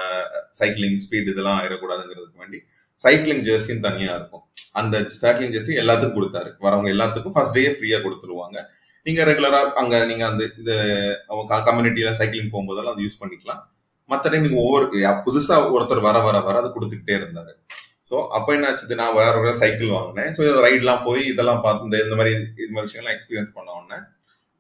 சைக்கிளிங் 0.58 0.98
ஸ்பீட் 1.04 1.30
இதெல்லாம் 1.32 1.58
ஆயிடக்கூடாதுங்கிறதுக்கு 1.60 2.42
வேண்டி 2.42 2.58
சைக்கிளிங் 3.04 3.42
ஜெர்சின்னு 3.48 3.86
தனியா 3.88 4.12
இருக்கும். 4.18 4.44
அந்த 4.80 4.96
சைக்கிளிங் 5.22 5.54
ஜெர்சி 5.56 5.74
எல்லாத்துக்கும் 5.82 6.18
கொடுத்தாரு. 6.18 6.50
வரவங்க 6.66 6.90
எல்லாத்துக்கும் 6.94 7.34
ஃபர்ஸ்ட் 7.36 7.56
டே 7.58 7.64
ஃப்ரீயா 7.76 7.98
கொடுத்துருவாங்க. 8.06 8.58
நீங்க 9.06 9.22
ரெகுலரா 9.30 9.60
அங்க 9.82 9.96
நீங்க 10.10 10.24
அந்த 10.30 10.42
இது 10.60 10.76
அவங்க 11.30 11.60
கம்யூனிட்டியில 11.70 12.12
சைக்கிளிங் 12.20 12.52
போகும்போதெல்லாம் 12.54 12.94
அது 12.96 13.04
யூஸ் 13.06 13.20
பண்ணிக்கலாம். 13.22 13.62
மற்ற 14.10 14.24
டைம் 14.30 14.44
நீங்க 14.46 14.60
ஒவ்வொரு 14.64 14.86
புதுசா 15.26 15.54
ஒருத்தர் 15.76 16.06
வர 16.08 16.16
வர 16.26 16.36
வர 16.48 16.56
அதை 16.62 16.70
கொடுத்துக்கிட்டே 16.74 17.14
இருந்தாரு. 17.20 17.52
ஸோ 18.10 18.16
அப்போ 18.36 18.50
என்ன 18.56 18.66
ஆச்சுது? 18.70 18.98
நான் 19.00 19.16
வேற 19.20 19.32
ஒரு 19.42 19.52
சைக்கிள் 19.62 19.94
வாங்கினேன். 19.96 20.30
ஸோ 20.36 20.42
ரைட்லாம் 20.66 21.02
போய் 21.06 21.22
இதெல்லாம் 21.32 21.62
பார்த்து 21.64 21.88
இந்த 21.88 21.98
இந்த 22.04 22.16
மாதிரி 22.18 22.32
இது 22.62 22.70
மாதிரி 22.74 22.86
விஷயங்கள்லாம் 22.88 23.16
எக்ஸ்பீரியன்ஸ் 23.16 23.56
பண்ண 23.56 23.70
உடனே 23.78 23.98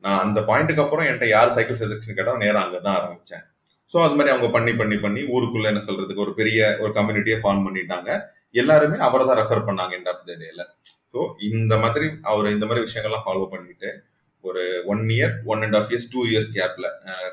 நான் 0.04 0.22
அந்த 0.24 0.40
பாயிண்ட்டுக்கு 0.48 0.82
அப்புறம் 0.84 1.06
என்கிட்ட 1.08 1.28
யார் 1.34 1.54
சைக்கிள் 1.56 1.78
சஜெக்ஷன் 1.82 2.18
கேட்டால் 2.18 2.42
நேரம் 2.44 2.64
அங்கே 2.64 2.80
தான் 2.86 2.96
ஆரம்பித்தேன் 2.98 3.44
ஸோ 3.90 3.96
அது 4.04 4.16
மாதிரி 4.18 4.32
அவங்க 4.34 4.48
பண்ணி 4.56 4.72
பண்ணி 4.80 4.96
பண்ணி 5.04 5.22
ஊருக்குள்ள 5.34 5.66
என்ன 5.72 5.82
சொல்றதுக்கு 5.88 6.24
ஒரு 6.26 6.32
பெரிய 6.40 6.60
ஒரு 6.82 6.92
கம்யூனிட்டியை 6.98 7.38
ஃபார்ம் 7.42 7.64
பண்ணிட்டாங்க. 7.66 8.10
எல்லாருமே 8.62 8.98
அவரை 9.06 9.24
தான் 9.28 9.40
ரெஃபர் 9.40 9.66
பண்ணாங்க 9.68 9.94
எண்ட் 9.98 10.10
ஆஃப் 10.12 10.26
த 10.28 10.36
டேல 10.42 10.62
ஸோ 11.12 11.20
இந்த 11.50 11.74
மாதிரி 11.84 12.06
அவர் 12.30 12.54
இந்த 12.56 12.66
மாதிரி 12.68 12.84
விஷயங்கள்லாம் 12.86 13.26
ஃபாலோ 13.26 13.46
பண்ணிட்டு 13.54 13.90
ஒரு 14.48 14.62
one 14.92 15.02
year 15.16 15.34
one 15.52 15.62
and 15.66 15.76
half 15.78 15.90
years 15.92 16.08
two 16.14 16.20
years 16.30 16.50
கேப்ல 16.56 16.86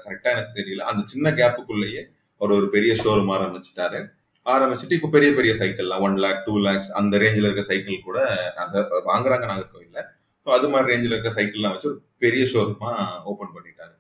கரெக்டா 0.06 0.30
எனக்கு 0.36 0.58
தெரியல. 0.60 0.84
அந்த 0.92 1.02
சின்ன 1.14 1.32
கேப்புக்குள்ளேயே 1.40 2.04
அவர் 2.42 2.58
ஒரு 2.60 2.68
பெரிய 2.76 2.94
ஷோரூம் 3.04 3.32
ஆரம்பிச்சிட்டாரு. 3.38 4.00
ஆரம்பிச்சுட்டு 4.46 4.98
இப்போ 4.98 5.10
பெரிய 5.16 5.30
பெரிய 5.40 5.52
சைக்கிள்லாம் 5.62 6.04
ஒன் 6.08 6.16
லேக் 6.24 6.42
டூ 6.48 6.54
லேக்ஸ் 6.68 6.92
அந்த 7.00 7.20
ரேஞ்சில் 7.24 7.48
இருக்க 7.48 7.64
சைக்கிள் 7.72 8.06
கூட 8.08 8.18
அதை 8.64 8.80
வாங்குறாங்க 9.12 9.46
நாகர்கோவில்ல 9.52 10.00
ஸோ 10.48 10.50
அது 10.58 10.70
மாதிரி 10.72 10.92
ரேஞ்சில் 10.92 11.16
இருக்க 11.16 11.32
சைக்கிள்லாம் 11.38 11.74
வச்சு 11.76 11.90
ஒரு 11.92 12.00
பெரிய 12.24 12.46
ஷோரூமா 12.54 12.92
ஓப்பன் 13.32 13.54
பண்ணிட்டாங்க 13.56 13.94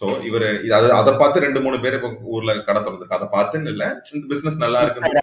ஸோ 0.00 0.06
இவர் 0.28 0.46
அது 0.78 0.88
அதை 1.00 1.12
பார்த்து 1.20 1.44
ரெண்டு 1.44 1.60
மூணு 1.66 1.76
பேர் 1.84 1.96
இப்போ 1.98 2.10
ஊர்ல 2.34 2.54
கடை 2.66 2.80
திறந்துருக்கு. 2.80 3.18
அதை 3.18 3.28
பார்த்துன்னு 3.36 3.72
இல்ல 3.74 3.84
இந்த 4.16 4.24
பிசினஸ் 4.32 4.62
நல்லா 4.64 4.80
இருக்குன்னு 4.84 5.22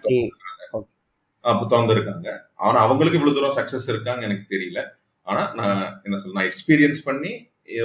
அப்போ 1.44 1.64
திறந்துருக்காங்க. 1.72 2.30
ஆனா 2.66 2.78
அவங்களுக்கு 2.86 3.18
இவ்வளவு 3.20 3.38
தூரம் 3.38 3.58
சக்சஸ் 3.58 3.88
இருக்காங்க 3.92 4.22
எனக்கு 4.28 4.46
தெரியல. 4.54 4.82
ஆனா 5.32 5.44
நான் 5.60 5.84
என்ன 6.04 6.18
சொல்ல 6.22 6.38
நான் 6.38 6.50
எக்ஸ்பீரியன்ஸ் 6.50 7.02
பண்ணி 7.10 7.34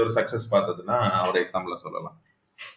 ஒரு 0.03 0.11
சக்சஸ் 0.15 0.47
பார்த்ததுன்னா 0.55 0.97
அவரோட 1.19 1.39
எக்ஸாம்பிள 1.43 1.75
சொல்லலாம். 1.83 2.17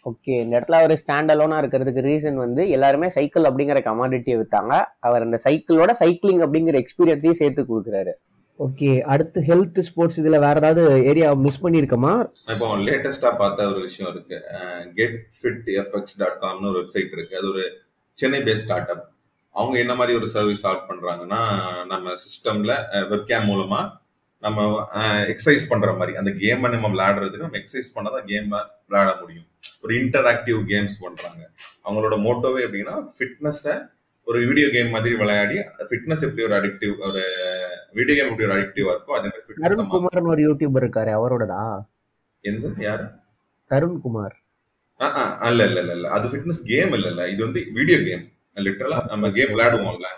ஓகே 0.10 0.34
இந்த 0.44 0.54
இடத்துல 0.58 0.80
அவர் 0.80 0.94
ஸ்டாண்ட் 1.02 1.32
அலோனா 1.34 1.60
இருக்கிறதுக்கு 1.62 2.02
ரீசன் 2.08 2.42
வந்து 2.42 2.64
எல்லாருமே 2.76 3.08
சைக்கிள் 3.16 3.48
அப்படிங்கிற 3.50 3.80
கமாடிட்டியை 3.88 4.36
வித்தாங்க. 4.42 4.74
அவர் 5.08 5.26
அந்த 5.28 5.38
சைக்கிளோட 5.46 5.92
சைக்கிளிங் 6.02 6.44
அப்படிங்கிற 6.46 6.78
எக்ஸ்பீரியன்ஸையும் 6.82 7.40
சேர்த்து 7.40 7.64
கொடுக்குறாரு. 7.72 8.14
ஓகே 8.60 8.90
அடுத்து 9.14 9.40
ஹெல்த் 9.48 9.80
ஸ்போர்ட்ஸ் 9.88 10.20
இதுல 10.22 10.40
வேற 10.44 10.56
ஏதாவது 10.62 10.82
ஏரியா 11.12 11.30
மிஸ் 11.46 11.64
பண்ணிருக்கோமா 11.64 12.12
இப்போ 12.54 12.68
லேட்டஸ்டா 12.88 13.30
பார்த்த 13.40 13.70
ஒரு 13.72 13.80
விஷயம் 13.88 14.12
இருக்கு. 14.14 14.38
கெட் 15.00 15.18
ஃபிட் 15.38 15.70
எஃப்எக்ஸ் 15.82 16.20
டாட் 16.22 16.38
காம்னு 16.44 16.70
ஒரு 16.72 16.80
வெப்சைட் 16.82 17.16
இருக்கு. 17.18 17.38
அது 17.40 17.50
ஒரு 17.54 17.64
சென்னை 18.20 18.42
பேஸ்ட் 18.50 18.66
ஸ்டார்ட் 18.66 18.92
அப் 18.96 19.08
அவங்க 19.56 19.76
என்ன 19.80 19.94
மாதிரி 20.02 20.18
ஒரு 20.20 20.28
சர்வீஸ் 20.36 20.66
ஆட் 20.72 20.86
பண்றாங்கன்னா 20.90 21.42
நம்ம 21.94 22.14
சிஸ்டம்ல 22.26 22.76
வெப்கேம் 23.14 23.50
மூலமா 23.52 23.82
நம்ம 24.44 24.60
எக்ஸசைஸ் 25.32 25.70
பண்ற 25.70 25.90
மாதிரி. 25.94 26.14
அந்த 26.18 26.32
கேமை 26.42 26.70
நம்ம 26.74 26.90
விளையாடுறதுக்கு 26.90 27.46
நம்ம 27.46 27.60
எக்ஸசைஸ் 27.60 27.96
பண்ணாதான் 27.96 28.28
கேம் 28.28 28.50
விளையாட 28.88 29.12
முடியும். 29.22 29.48
ஒரு 29.84 29.94
இன்டராக்டிவ் 30.00 30.60
கேம்ஸ் 30.70 31.02
பண்றாங்க. 31.02 31.42
அவங்களோட 31.86 32.16
மோட்டோவே 32.24 32.62
எப்படின்னா 32.66 32.96
ஃபிட்னஸை 33.16 33.76
ஒரு 34.28 34.40
வீடியோ 34.48 34.68
கேம் 34.70 34.90
மாதிரி 34.90 35.14
விளையாடி 35.16 35.56
ஃபிட்னஸ் 35.90 36.26
எப்படி 36.26 36.44
ஒரு 36.44 36.56
அடிக்டிவ் 36.60 36.94
ஒரு 37.08 37.22
வீடியோ 37.94 38.16
கேம் 38.18 38.30
எப்படி 38.30 38.48
ஒரு 38.48 38.56
அடிக்டிவா 38.58 38.92
இருக்கோ 38.94 39.16
அதே 39.18 39.28
மாதிரி 39.28 39.46
ஃபிட்னஸ் 39.46 39.66
தருண்குமார்னு 39.68 40.32
ஒரு 40.34 40.44
யூடியூபர் 40.48 40.84
இருக்காரு 40.86 41.12
அவரோடதா? 41.18 41.62
எந்த? 42.44 42.68
யாரு? 42.86 43.06
தருண்குமார் 43.72 44.36
இல்ல 45.50 45.62
இல்ல 45.68 45.80
இல்ல 45.80 45.94
இல்ல 45.94 46.08
அது 46.10 46.26
ஃபிட்னஸ் 46.28 46.62
கேம் 46.66 46.92
இல்ல 46.94 47.08
இல்ல. 47.08 47.22
இது 47.28 47.42
வந்து 47.46 47.62
வீடியோ 47.74 48.00
கேம் 48.08 48.26
லிட்டரலா 48.58 49.00
நம்ம 49.08 49.32
கேம் 49.32 49.54
விளையாடுவோம்ல. 49.54 50.10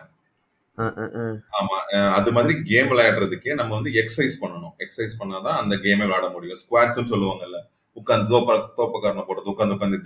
ஆமா 1.60 1.78
அது 2.18 2.30
மாதிரி 2.36 2.54
கேம் 2.70 2.90
விளையாடுறதுக்கே 2.92 3.58
நம்ம 3.60 3.72
வந்து 3.78 3.92
எக்ஸசைஸ் 4.02 4.36
பண்ணணும். 4.44 4.74
எக்ஸசைஸ் 4.84 5.20
பண்ணாதான் 5.22 5.58
அந்த 5.62 5.74
கேமை 5.86 6.06
விளையாட 6.08 6.28
முடியும். 6.36 6.60
ஸ்குவாட்ஸ் 6.62 7.12
சொல்லுவாங்கல்ல. 7.14 7.60
உட்காந்து 7.98 8.32
தோப்ப 8.34 8.54
தோப்பக்காரனை 8.80 9.24
போடுறது 9.28 9.52
உட்காந்து 9.54 9.76
உட்காந்து 9.76 9.98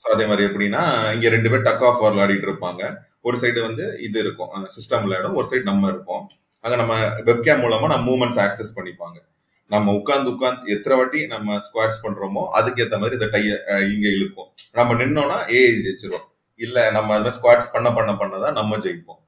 ஸோ 0.00 0.06
அதே 0.14 0.24
மாதிரி 0.30 0.46
எப்படின்னா 0.48 0.82
இங்க 1.14 1.28
ரெண்டு 1.34 1.50
பேர் 1.52 1.66
டக் 1.68 1.84
ஆஃப் 1.88 2.02
விளையாடிட்டு 2.04 2.48
இருப்பாங்க. 2.48 2.82
ஒரு 3.26 3.36
சைடு 3.42 3.60
வந்து 3.68 3.84
இது 4.06 4.18
இருக்கும் 4.24 4.50
சிஸ்டம் 4.76 5.04
விளையாடும். 5.04 5.36
ஒரு 5.38 5.46
சைடு 5.50 5.64
நம்ம 5.70 5.88
இருப்போம். 5.92 6.24
அங்க 6.64 6.76
நம்ம 6.82 6.94
வெப்கேம் 7.28 7.62
மூலமா 7.64 7.88
நம்ம 7.92 8.06
மூமெண்ட்ஸ் 8.10 8.40
ஆக்சஸ் 8.44 8.76
பண்ணிப்பாங்க. 8.78 9.18
நம்ம 9.70 9.92
உட்காந்து 9.98 10.28
உட்காந்து 10.34 10.72
எத்தனை 10.74 10.96
வாட்டி 10.98 11.20
நம்ம 11.34 11.56
ஸ்குவாட்ஸ் 11.66 12.02
பண்றோமோ 12.04 12.42
அதுக்கு 12.58 12.82
ஏத்த 12.84 12.98
மாதிரி 13.02 13.16
இந்த 13.18 13.28
டைய 13.34 13.54
இங்க 13.94 14.06
இழுக்கும் 14.16 14.50
நம்ம 14.78 14.94
நின்னோம்னா 15.00 15.38
ஏ 15.56 15.60
ஜெயிச்சிரும் 15.86 16.26
இல்ல 16.60 16.76
நம்ம 16.96 17.08
மாதிரி 17.12 17.36
ஸ்குவாட்ஸ் 17.38 17.72
பண்ண 17.74 17.88
பண்ண 17.96 18.12
பண்ணதான் 18.20 18.58
நம்ம 18.60 18.76
ஜெயிப்போம். 18.84 19.20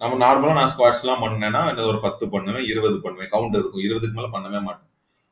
நம்ம 0.00 0.16
நார்மலா 0.22 0.56
நான் 0.58 0.70
ஸ்குவாட்ஸ் 0.72 1.02
எல்லாம் 1.04 1.22
பண்ணேன்னா 1.24 1.60
ஒரு 1.90 1.98
பத்து 2.06 2.24
பண்ணுவேன் 2.34 2.66
இருபது 2.72 2.96
பண்ணுவேன் 3.04 3.30
கவுண்ட் 3.34 3.56
இருக்கும் 3.58 3.84
இருபதுக்கு 3.86 4.18
மேல 4.18 4.28
பண்ணவே 4.34 4.60
மாட்டேன். 4.66 4.90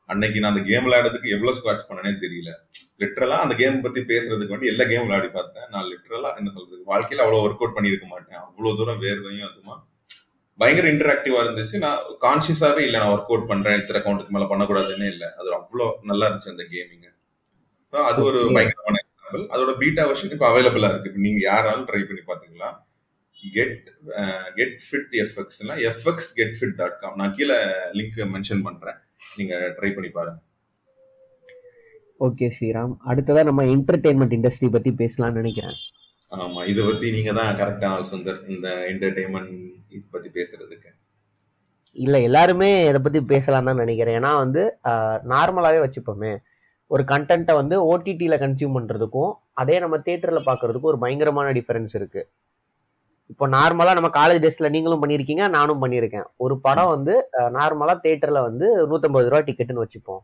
அன்னைக்கு 0.09 0.41
நான் 0.41 0.51
அந்த 0.53 0.63
கேம் 0.69 0.85
விளையாடுறதுக்கு 0.85 1.33
எவ்வளவு 1.35 1.57
ஸ்குவாட்ஸ் 1.57 1.87
பண்ணனே 1.89 2.11
தெரியல. 2.23 2.49
லிட்டரலா 3.01 3.37
அந்த 3.45 3.53
கேம் 3.59 3.83
பத்தி 3.85 4.01
பேசுறதுக்கு 4.11 4.53
வேண்டி 4.53 4.71
எல்லா 4.71 4.85
கேம் 4.91 5.05
விளையாடி 5.05 5.29
பார்த்தேன். 5.37 5.67
நான் 5.73 5.87
லிட்டரலா 5.91 6.29
என்ன 6.39 6.49
சொல்றது 6.55 6.81
வாழ்க்கையில 6.91 7.23
அவ்வளவு 7.25 7.43
ஒர்க் 7.45 7.61
அவுட் 7.63 7.75
பண்ணிருக்க 7.77 8.07
மாட்டேன். 8.13 8.39
அவ்வளவு 8.45 8.77
தூரம் 8.79 9.01
வேர்வையும் 9.03 9.47
அதுமா. 9.49 9.75
பயங்கர 10.59 10.87
இன்டராக்டிவா 10.93 11.39
இருந்துச்சு. 11.45 11.77
நான் 11.85 12.01
கான்சியஸாவே 12.25 12.81
இல்லை 12.87 12.99
நான் 13.03 13.13
ஒர்க் 13.15 13.31
அவுட் 13.31 13.49
பண்றேன் 13.51 13.79
இத்தனை 13.81 14.01
கவுண்ட்டுக்கு 14.05 14.35
மேல 14.37 14.47
பண்ணக்கூடாதுன்னு 14.51 15.07
இல்லை. 15.13 15.29
அது 15.39 15.49
அவ்வளோ 15.59 15.87
நல்லா 16.11 16.27
இருந்துச்சு 16.29 16.53
அந்த 16.55 16.65
கேமிங் 16.73 17.11
அது 17.93 18.19
ஒரு 18.29 18.39
பயங்கரமான 18.55 18.97
எக்ஸாம்பிள் 19.03 19.43
அதோட 19.53 19.71
பீட்டா 19.81 20.03
வெர்ஷன் 20.09 20.33
இப்போ 20.35 20.47
அவைலபிளா 20.51 20.89
இருக்கு. 20.93 21.25
நீங்க 21.25 21.39
யாராலும் 21.49 21.87
ட்ரை 21.89 22.01
பண்ணி 22.07 22.23
பாத்தீங்களா 22.31 22.69
get 23.55 23.87
get 24.57 24.77
fit 24.85 25.13
எஃப்எக்ஸ்னா 25.23 25.75
FX 25.89 26.29
get 26.39 26.55
fit 26.57 26.75
dot 26.81 26.97
com 27.01 27.17
நான் 27.21 27.35
கீழே 27.37 27.57
லிங்க் 27.99 28.19
மென்ஷன் 28.35 28.63
பண்றேன். 28.67 28.99
நீங்க 29.37 29.55
ட்ரை 29.77 29.89
பண்ணி 29.95 30.09
பாருங்க. 30.17 30.39
ஓகே 32.25 32.47
ஸ்ரீராம். 32.55 32.93
அடுத்ததா 33.11 33.43
நம்ம 33.49 33.63
என்டர்டைன்மெண்ட் 33.75 34.35
இண்டஸ்ட்ரி 34.37 34.69
பத்தி 34.75 34.91
பேசலாம்னு 35.01 35.39
நினைக்கிறேன். 35.41 35.77
ஆமா 36.43 36.61
இதை 36.71 36.81
பத்தி 36.85 37.07
நீங்க 37.15 37.31
தான் 37.39 37.57
கரெக்டான 37.61 37.95
ஆள் 37.95 38.09
சுந்தர் 38.11 38.39
இந்த 38.55 38.67
என்டர்டைன்மெண்ட் 38.91 40.05
பத்தி 40.13 40.29
பேசுறதுக்கு. 40.37 40.89
இல்ல 41.95 42.15
எல்லாருமே 42.27 42.69
இதை 42.89 42.99
பத்தி 43.03 43.19
பேசலாம் 43.33 43.67
தான் 43.69 43.81
நினைக்கிறேன். 43.81 44.17
ஏன்னா 44.19 44.31
வந்து 44.43 44.61
நார்மலாவே 45.33 45.79
வச்சுப்போமே. 45.83 46.33
ஒரு 46.93 47.03
கண்டென்ட்டை 47.11 47.53
வந்து 47.59 47.75
ஓடிடியில் 47.91 48.41
கன்சியூம் 48.41 48.75
பண்ணுறதுக்கும் 48.77 49.31
அதே 49.61 49.75
நம்ம 49.83 49.97
தேட்டரில் 50.07 50.47
பார்க்கறதுக்கும் 50.49 50.91
ஒரு 50.93 50.99
பயங்கரமான 51.03 51.47
டிஃபரன்ஸ் 51.57 51.95
இருக்கு. 51.99 52.23
இப்போ 53.31 53.45
நார்மலாக 53.55 53.97
நம்ம 53.97 54.09
காலேஜ் 54.17 54.43
டேஸ்ல 54.43 54.69
நீங்களும் 54.75 55.01
பண்ணியிருக்கீங்க 55.03 55.43
நானும் 55.55 55.81
பண்ணியிருக்கேன் 55.83 56.27
ஒரு 56.45 56.55
படம் 56.65 56.91
வந்து 56.95 57.13
நார்மலாக 57.57 57.97
தேட்டரில் 58.05 58.45
வந்து 58.47 58.67
நூற்றம்பது 58.91 59.31
ரூபா 59.31 59.41
டிக்கெட்டுன்னு 59.47 59.83
வச்சுப்போம். 59.85 60.21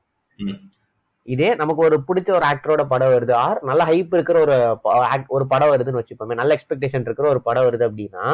இதே 1.34 1.50
நமக்கு 1.62 1.82
ஒரு 1.88 1.98
பிடிச்ச 2.08 2.30
ஒரு 2.38 2.46
ஆக்டரோட 2.52 2.84
படம் 2.94 3.14
வருது. 3.16 3.34
ஆர் 3.46 3.60
நல்ல 3.70 3.82
ஹைப் 3.90 4.14
இருக்கிற 4.18 4.38
ஒரு 4.46 4.56
ஒரு 5.36 5.46
படம் 5.54 5.72
வருதுன்னு 5.74 6.02
வச்சுப்போமே 6.02 6.40
நல்ல 6.42 6.58
எக்ஸ்பெக்டேஷன் 6.58 7.06
இருக்கிற 7.08 7.28
ஒரு 7.34 7.42
படம் 7.50 7.68
வருது 7.68 7.86
அப்படின்னா 7.90 8.26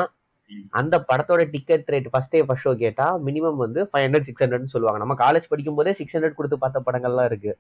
அந்த 0.80 0.96
படத்தோட 1.10 1.42
ticket 1.54 1.90
rate 1.94 2.06
first 2.12 2.34
day 2.34 2.42
first 2.48 2.68
show 2.68 2.74
கேட்டா 2.84 3.08
மினிமம் 3.26 3.58
வந்து 3.64 3.80
ஃபைவ் 3.90 4.06
ஹண்ட்ரட் 4.06 4.28
சிக்ஸ் 4.28 4.44
ஹண்ட்ரட்னு 4.44 4.74
சொல்லுவாங்க. 4.74 5.00
நம்ம 5.04 5.16
காலேஜ் 5.24 5.50
படிக்கும் 5.54 5.78
போதே 5.80 5.94
சிக்ஸ் 6.00 6.16
ஹண்ட்ரட் 6.18 6.38
கொடுத்து 6.38 6.58
பார்த்த 6.64 6.84
படங்கள்லாம் 6.88 7.28
இருக்கு. 7.32 7.52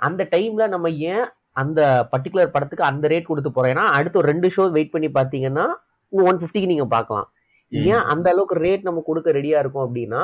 அந்த 0.00 0.22
டைம்ல 0.34 0.66
நம்ம 0.74 0.90
ஏன் 1.12 1.26
அந்த 1.56 1.80
பர்டிகுலர் 2.12 2.52
படத்துக்கு 2.54 2.90
அந்த 2.90 3.08
ரேட் 3.08 3.30
கொடுத்து 3.30 3.50
போறோம் 3.56 3.72
ஏன்னா 3.74 3.86
அடுத்து 3.96 4.20
ஒரு 4.20 4.30
ரெண்டு 4.32 4.48
ஷோ 4.56 4.64
வெயிட் 4.76 4.94
பண்ணி 4.94 5.08
பாத்தீங்கன்னா 5.18 5.66
ஒன் 6.12 6.38
ஃபிஃப்டிக்கு 6.40 6.70
நீங்க 6.72 6.86
பார்க்கலாம். 6.94 7.28
ஏன் 7.72 8.04
அந்த 8.12 8.26
அளவுக்கு 8.32 8.56
ரேட் 8.66 8.86
நம்ம 8.88 9.02
கொடுக்க 9.06 9.28
ரெடியா 9.38 9.58
இருக்கும் 9.62 9.84
அப்படின்னா 9.88 10.22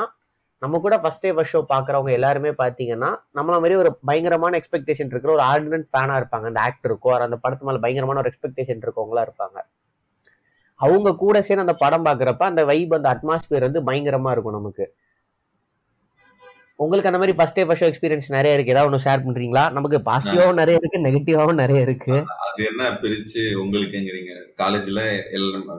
நம்ம 0.61 0.79
கூட 0.79 0.95
ஃபர்ஸ்ட் 1.01 1.23
டே 1.25 1.29
ஃபர்ஸ்ட் 1.35 1.55
ஷோ 1.55 1.61
பாக்குறவங்க 1.73 2.11
எல்லாருமே 2.15 2.51
பாத்தீங்கன்னா 2.61 3.09
நம்மள 3.37 3.55
மாதிரி 3.63 3.75
ஒரு 3.75 3.89
பயங்கரமான 4.09 4.57
எக்ஸ்பெக்டேஷன் 4.59 5.11
இருக்கிற 5.13 5.31
ஒரு 5.35 5.43
ஆர்டினன்ட் 5.51 5.87
ஃபேனா 5.91 6.15
இருப்பாங்க. 6.21 6.45
அந்த 6.51 6.61
ஆக்டருக்கோ 6.67 7.11
அந்த 7.25 7.37
படத்து 7.43 7.67
மேல 7.67 7.79
பயங்கரமான 7.85 8.21
ஒரு 8.23 8.31
எக்ஸ்பெக்டேஷன் 8.31 8.81
இருக்கவங்களா 8.85 9.23
இருப்பாங்க. 9.27 9.57
அவங்க 10.79 11.15
கூட 11.15 11.37
சேர்ந்து 11.41 11.65
அந்த 11.67 11.75
படம் 11.83 12.05
பாக்குறப்ப 12.05 12.43
அந்த 12.51 12.63
வைப் 12.65 12.93
அந்த 12.97 13.09
அட்மாஸ்பியர் 13.15 13.67
வந்து 13.67 13.81
பயங்கரமா 13.89 14.31
இருக்கும் 14.35 14.57
நமக்கு. 14.59 14.85
உங்களுக்கு 16.79 17.09
அந்த 17.09 17.19
மாதிரி 17.21 17.33
ஃபர்ஸ்ட் 17.37 17.57
டே 17.57 17.63
ஃபர்ஸ்ட் 17.67 17.85
எக்ஸ்பீரியன்ஸ் 17.87 18.27
நிறைய 18.35 18.55
இருக்கு. 18.55 18.73
ஏதாவது 18.73 18.89
ஒன்று 18.89 19.05
ஷேர் 19.05 19.23
பண்றீங்களா? 19.25 19.63
நமக்கு 19.77 19.97
பாசிட்டிவாவும் 20.09 20.59
நிறைய 20.61 20.81
இருக்கு 20.81 21.05
நெகட்டிவாவும் 21.07 21.59
நிறைய 21.61 21.79
இருக்கு. 21.87 22.15
அது 22.45 22.61
என்ன 22.71 22.83
பிரிச்சு 23.01 23.41
உங்களுக்குங்கிறீங்க. 23.63 24.33
காலேஜ்ல 24.61 25.01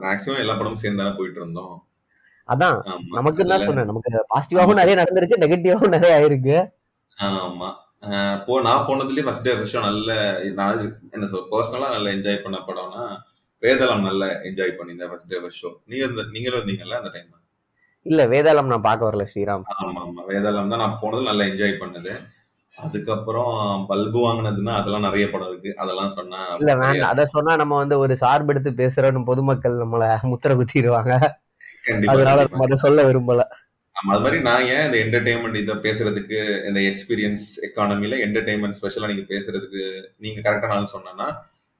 மேக்ஸிமம் 0.05 0.41
எல்லா 0.43 0.55
படமும் 0.59 0.81
சேர்ந்து 0.83 1.01
தானே 1.03 1.13
போயிட்டு 1.19 1.41
இருந்தோம். 1.41 1.75
அதான். 2.49 2.77
நமக்கு 3.17 3.41
தான் 3.51 3.65
சொன்னேன்? 3.67 3.89
நமக்கு 3.91 4.11
பாசிட்டிவாவும் 4.35 4.79
நிறைய 4.81 4.95
நடந்திருக்கு 5.01 5.41
நெகட்டிவாவும் 5.45 5.95
நிறைய 5.95 6.13
ஆயிருக்கு. 6.19 6.57
ஆமா. 7.17 7.69
போ 8.45 8.53
நான் 8.67 8.85
போனதுலயே 8.87 9.25
ஃபர்ஸ்ட் 9.25 9.45
டே 9.47 9.51
ஃபர்ஸ்ட் 9.57 9.85
நல்ல 9.87 10.11
நான் 10.59 10.79
என்ன 11.15 11.25
சொல் 11.33 11.49
பர்சனலா 11.51 11.89
நல்லா 11.95 12.09
என்ஜாய் 12.15 12.43
பண்ண 12.45 12.59
படம்னா 12.69 13.03
வேதளம் 13.63 14.07
நல்லா 14.07 14.27
என்ஜாய் 14.49 14.77
பண்ணியிருந்தேன் 14.77 15.11
ஃபர்ஸ்ட் 15.11 15.31
டே 15.33 15.39
ஃபர்ஸ்ட் 15.41 15.61
ஷோ 15.63 15.69
நீங்க 15.91 16.05
நீங்களும் 16.35 16.57
இருந்தீங்கல்ல 16.59 16.97
அந்த 17.01 17.11
டைம் 17.15 17.29
இல்ல 18.05 18.21
வேதாளம் 18.27 18.71
நான் 18.71 18.85
பார்க்க 18.85 19.07
வரல 19.07 19.25
ஸ்ரீராம். 19.31 19.63
ஆமா 19.77 20.01
ஆமா 20.03 20.21
வேதாளம் 20.29 20.71
தான் 20.71 20.83
நான் 20.83 20.99
போனது 21.01 21.27
நல்லா 21.27 21.43
என்ஜாய் 21.49 21.81
பண்ணது. 21.81 22.13
அதுக்கப்புறம் 22.75 23.55
பல்பு 23.89 24.19
வாங்கினதுன்னா 24.19 24.73
அதெல்லாம் 24.77 25.05
நிறைய 25.07 25.25
படம் 25.31 25.49
இருக்கு. 25.49 25.71
அதெல்லாம் 25.77 26.13
சொன்னா 26.15 26.39
இல்ல 26.59 26.73
வேண்டாம். 26.79 27.11
அத 27.11 27.25
சொன்னா 27.33 27.53
நம்ம 27.61 27.73
வந்து 27.81 27.95
ஒரு 28.03 28.13
சார்பு 28.23 28.53
எடுத்து 28.53 28.71
பேசுறோம்னு 28.79 29.29
பொதுமக்கள் 29.29 29.81
நம்மள 29.81 30.03
முத்திர 30.31 30.55
குத்திடுவாங்க. 30.59 31.13
அதனால 32.11 32.39
நம்ம 32.45 32.65
அதை 32.67 32.77
சொல்ல 32.85 33.03
விரும்பல. 33.07 33.43
ஆமா 33.95 34.11
அது 34.13 34.23
மாதிரி 34.25 34.39
நான் 34.41 34.67
ஏன் 34.71 34.85
இந்த 34.87 34.97
என்டர்டைன்மெண்ட் 35.03 35.61
இதை 35.61 35.73
பேசுறதுக்கு 35.85 36.37
இந்த 36.67 36.79
எக்ஸ்பீரியன்ஸ் 36.89 37.45
எக்கானமில 37.67 38.17
என்டர்டைன்மெண்ட் 38.25 38.77
ஸ்பெஷலா 38.79 39.09
நீங்க 39.11 39.25
பேசுறதுக்கு 39.31 39.81
நீங்க 40.19 40.39
கரெக்டா 40.41 40.69
நான் 40.73 40.93
சொன்னா 40.93 41.27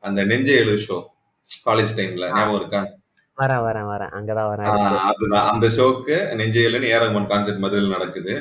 அந்த 0.03 0.19
நெஞ்ச 0.23 0.49
எழு 0.61 0.75
ஷோ 0.85 0.97
காலேஜ் 1.65 1.97
டைம்ல 1.97 2.25
ஞாபகம் 2.31 2.59
இருக்கா? 2.59 2.81
வரேன் 3.37 3.63
வரேன் 3.67 3.87
வரேன். 3.91 4.11
அங்கதான் 4.17 4.49
வரேன் 4.51 5.47
அந்த 5.51 5.67
ஷோக்கு 5.77 6.17
நெஞ்சையிலன்னு 6.39 6.91
ஏரகமன் 6.95 7.29
கான்செர்ட் 7.31 7.63
மதுரையில் 7.63 7.95
நடக்குது. 7.95 8.33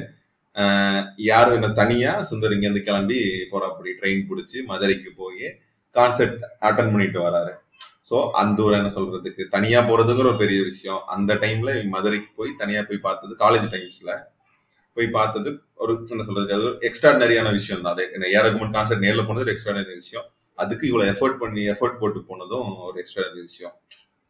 யாரு 1.30 1.50
என்ன 1.58 1.68
தனியா 1.80 2.12
சுந்தர் 2.30 2.54
இங்க 2.54 2.66
இருந்து 2.66 2.86
கிளம்பி 2.88 3.18
போற 3.50 3.62
அப்படி 3.70 3.90
ட்ரெயின் 4.00 4.24
பிடிச்சி 4.30 4.58
மதுரைக்கு 4.70 5.10
போய் 5.20 5.44
கான்செர்ட் 5.94 6.42
அட்டன் 6.68 6.92
பண்ணிட்டு 6.94 7.20
வராரு. 7.26 7.52
ஸோ 8.10 8.16
அந்த 8.40 8.58
ஒரு 8.66 8.74
என்ன 8.78 8.90
சொல்றதுக்கு 8.96 9.42
தனியா 9.54 9.80
போறதுங்கிற 9.88 10.28
ஒரு 10.32 10.40
பெரிய 10.42 10.60
விஷயம். 10.70 11.00
அந்த 11.14 11.34
டைம்ல 11.44 11.72
மதுரைக்கு 11.94 12.30
போய் 12.38 12.50
தனியா 12.62 12.80
போய் 12.88 13.04
பார்த்தது 13.06 13.32
காலேஜ் 13.44 13.68
டைம்ஸ்ல 13.74 14.12
போய் 14.96 15.08
பார்த்தது 15.16 15.50
ஒரு 15.82 15.92
என்ன 16.14 16.24
சொல்றது 16.28 16.54
அது 16.56 16.66
ஒரு 16.70 16.76
எக்ஸ்ட்ராடனரியான 16.88 17.50
விஷயம் 17.58 17.84
தான். 17.84 17.94
அது 17.94 18.32
ஏரகுமன் 18.38 18.74
கான்செர்ட் 18.76 19.04
நேரில் 19.06 19.26
போனது 19.28 19.44
ஒரு 19.46 19.54
எக்ஸ்ட்ராடனரி 19.54 19.96
விஷயம். 20.02 20.26
அதுக்கு 20.58 20.84
இவ்வளவு 20.90 21.10
எஃபர்ட் 21.12 21.40
பண்ணி 21.42 21.62
எஃபர்ட் 21.74 22.00
போட்டு 22.00 22.20
போனதும் 22.30 22.68
ஒரு 22.88 22.96
எக்ஸ்ட்ராடனரி 23.02 23.42
விஷயம். 23.50 23.76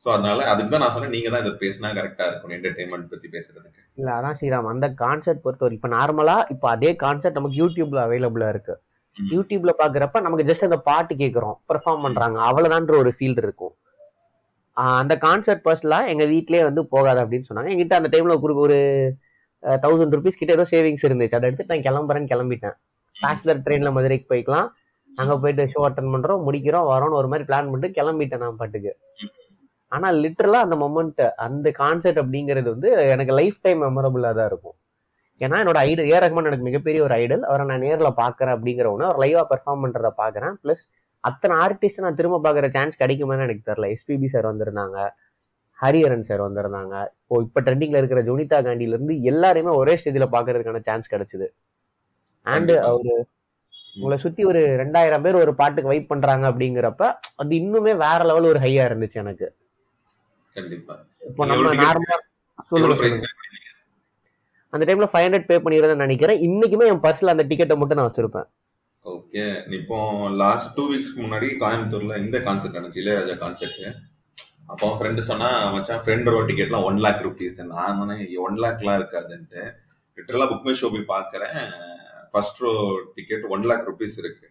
ஸோ 0.05 0.09
அதனால 0.15 0.45
அதுக்கு 0.51 0.71
தான் 0.73 0.83
நான் 0.83 0.93
சொன்னேன் 0.95 1.15
நீங்க 1.15 1.31
தான் 1.33 1.43
இதை 1.45 1.51
பேசினா 1.63 1.89
கரெக்டா 1.97 2.27
இருக்கும் 2.29 2.53
என்டர்டைன்மெண்ட் 2.57 3.11
பத்தி 3.13 3.27
பேசுறதுக்கு. 3.35 3.81
இல்ல 3.99 4.11
அதான் 4.19 4.37
ஸ்ரீராம் 4.39 4.71
அந்த 4.73 4.87
கான்செப்ட் 5.03 5.43
பொறுத்தவரை 5.47 5.77
இப்ப 5.79 5.89
நார்மலா 5.97 6.37
இப்ப 6.55 6.69
அதே 6.75 6.91
கான்செப்ட் 7.05 7.39
நமக்கு 7.39 7.59
யூடியூப்ல 7.63 8.01
அவைலபிளா 8.07 8.49
இருக்கு. 8.55 8.75
யூடியூப்ல 9.17 9.73
பாக்குறப்ப 9.81 10.21
நமக்கு 10.27 10.47
ஜஸ்ட் 10.51 10.67
அந்த 10.69 10.79
பாட்டு 10.89 11.15
கேட்கறோம் 11.23 11.57
பெர்ஃபார்ம் 11.71 12.05
பண்றாங்க 12.07 12.39
அவ்வளவுதான்ற 12.49 12.95
ஒரு 13.03 13.11
ஃபீல் 13.17 13.41
இருக்கும். 13.45 13.75
அந்த 15.01 15.15
கான்சர்ட் 15.25 15.65
பர்ஸ்லாம் 15.67 16.07
எங்க 16.13 16.25
வீட்லயே 16.33 16.63
வந்து 16.69 16.83
போகாது 16.95 17.21
அப்படின்னு 17.25 17.49
சொன்னாங்க. 17.49 17.73
என்கிட்ட 17.73 17.97
அந்த 18.01 18.11
டைம்ல 18.15 18.37
ஒரு 18.47 18.55
ஒரு 18.65 18.79
தௌசண்ட் 19.85 20.17
ருபீஸ் 20.17 20.41
கிட்ட 20.41 20.57
ஏதோ 20.59 20.67
சேவிங்ஸ் 20.73 21.07
இருந்துச்சு. 21.09 21.39
அதை 21.39 21.49
எடுத்து 21.49 21.73
நான் 21.73 21.87
கிளம்புறேன்னு 21.89 22.33
கிளம்பிட்டேன். 22.33 22.77
பேச்சுலர் 23.17 23.63
ட்ரெயின்ல 23.67 23.91
மதுரைக்கு 23.97 24.27
போய்க்கலாம். 24.33 24.69
அங்க 25.11 25.35
போயிட்டு 25.43 25.63
ஷோ 25.73 25.81
அட்டன் 25.87 26.13
பண்றோம் 26.15 26.45
முடிக்கிறோம் 26.47 26.89
வரோம்னு 26.93 27.19
ஒரு 27.21 27.29
மாதிரி 27.31 27.47
பிளான் 27.49 27.71
பண்ணிட்டு 27.71 27.97
கிளம்பிட்டேன் 27.99 28.43
நான் 28.45 28.59
பாட்டுக்கு. 28.61 28.93
ஆனா 29.93 30.09
லிட்டரலா 30.23 30.61
அந்த 30.67 30.77
மொமெண்ட் 30.77 31.23
அந்த 31.47 31.71
கான்செர்ட் 31.81 32.21
அப்படிங்கிறது 32.23 32.69
வந்து 32.75 32.91
எனக்கு 33.15 33.33
லைஃப் 33.33 33.59
டைம் 33.63 33.81
மெமரபுளா 33.83 34.31
தான் 34.35 34.47
இருக்கும். 34.47 34.77
ஏன்னா 35.41 35.57
என்னோட 35.63 35.79
ஐடல் 35.89 36.09
ஏ 36.13 36.19
ரஹ்மான் 36.25 36.49
எனக்கு 36.51 36.67
மிகப்பெரிய 36.69 37.01
ஒரு 37.03 37.15
ஐடல் 37.15 37.41
அவரை 37.41 37.67
நான் 37.67 37.81
நேர்ல 37.81 38.09
பாக்குறேன் 38.23 38.55
அப்படிங்கிற 38.57 38.87
ஒன்று 38.93 39.05
அவர் 39.05 39.21
லைவா 39.25 39.43
பெர்ஃபார்ம் 39.53 39.83
பண்றத 39.85 40.11
பாக்குறேன். 40.23 40.55
பிளஸ் 40.65 40.85
அத்தனை 41.25 41.55
ஆர்டிஸ்ட் 41.65 42.01
நான் 42.01 42.15
திரும்ப 42.15 42.41
பாக்குற 42.45 42.71
சான்ஸ் 42.71 43.01
கிடைக்குமான்னு 43.03 43.47
எனக்கு 43.47 43.65
தெரியல. 43.71 43.89
எஸ்பிபி 43.95 44.27
சார் 44.27 44.49
வந்திருந்தாங்க 44.53 44.99
ஹரிஹரன் 45.79 46.27
சார் 46.29 46.41
வந்திருந்தாங்க. 46.41 46.95
இப்போ 47.21 47.37
இப்ப 47.47 47.61
ட்ரெண்டிங்ல 47.61 48.01
இருக்கிற 48.01 48.21
ஜோனிதா 48.23 48.59
காந்தில 48.67 48.97
இருந்து 48.97 49.15
எல்லாரையுமே 49.23 49.73
ஒரே 49.75 49.95
ஸ்டேஜ்ல 49.95 50.27
பாக்குறதுக்கான 50.35 50.83
சான்ஸ் 50.83 51.13
கிடைச்சது. 51.15 51.47
அண்ட். 52.47 52.73
அவரு 52.89 53.15
உங்களை 53.97 54.19
சுத்தி 54.19 54.45
ஒரு 54.45 54.61
ரெண்டாயிரம் 54.83 55.23
பேர் 55.23 55.35
ஒரு 55.35 55.55
பாட்டுக்கு 55.55 55.93
வைப் 55.93 56.09
பண்றாங்க 56.09 56.51
அப்படிங்கிறப்ப 56.51 57.05
அது 57.37 57.55
இன்னுமே 57.57 57.97
வேற 57.97 58.19
லெவல் 58.25 58.45
ஒரு 58.45 58.61
ஹையா 58.61 58.85
இருந்துச்சு 58.91 59.15
எனக்கு. 59.15 59.47
கண்டிப்பா. 60.57 60.95
இப்போ 61.29 61.47
நம்ம 61.51 61.75
நார்மலா 61.83 62.17
அந்த 64.73 64.85
டைம்ல 64.89 65.07
ஃபைவ் 65.13 65.25
ஹண்ட்ரட் 65.27 65.49
பே 65.51 65.57
பண்ணிடுறேன்னு 65.65 66.05
நினைக்கிறேன். 66.07 66.41
இன்னைக்குமே 66.49 66.89
என் 66.91 67.05
பர்ஸ்ல 67.05 67.35
அந்த 67.35 67.45
டிக்கெட்டை 67.51 67.77
மட்டும் 67.79 67.99
நான் 67.99 68.09
வச்சிருப்பேன். 68.09 68.49
ஓகே 69.05 69.45
இப்போ 69.79 69.97
லாஸ்ட் 70.43 70.73
டூ 70.77 70.83
வீக்ஸ்க்கு 70.91 71.25
முன்னாடி 71.25 71.49
கோயம்புத்தூர்ல 71.63 72.17
இந்த 72.25 72.39
கான்செர்ட் 72.47 72.77
நடந்துச்சு 72.79 73.03
இளையராஜா 73.03 73.37
கான்செர்ட் 73.43 73.79
அப்போ 74.73 74.89
ஃப்ரெண்டு 74.99 75.21
சொன்னா 75.29 75.49
மச்சான் 75.75 76.03
ஃப்ரெண்டோட 76.03 76.43
டிக்கெட்லாம் 76.49 76.85
ஒன் 76.89 77.01
லேக் 77.05 77.23
ருபீஸ் 77.27 77.57
நான் 77.71 78.03
ஒன் 78.47 78.61
லேக்லாம் 78.65 78.99
இருக்காதுன்ட்டு. 79.01 79.63
லிட்டரலா 80.19 80.47
புக் 80.51 80.67
மை 80.69 80.75
ஷோ 80.81 80.91
போய் 80.95 81.11
பார்க்கறேன். 81.15 81.57
First 82.33 82.61
row 82.65 82.73
ticket 83.17 83.45
one 83.55 83.67
lakh 83.71 83.89
rupees 83.91 84.19
இருக்கு. 84.23 84.47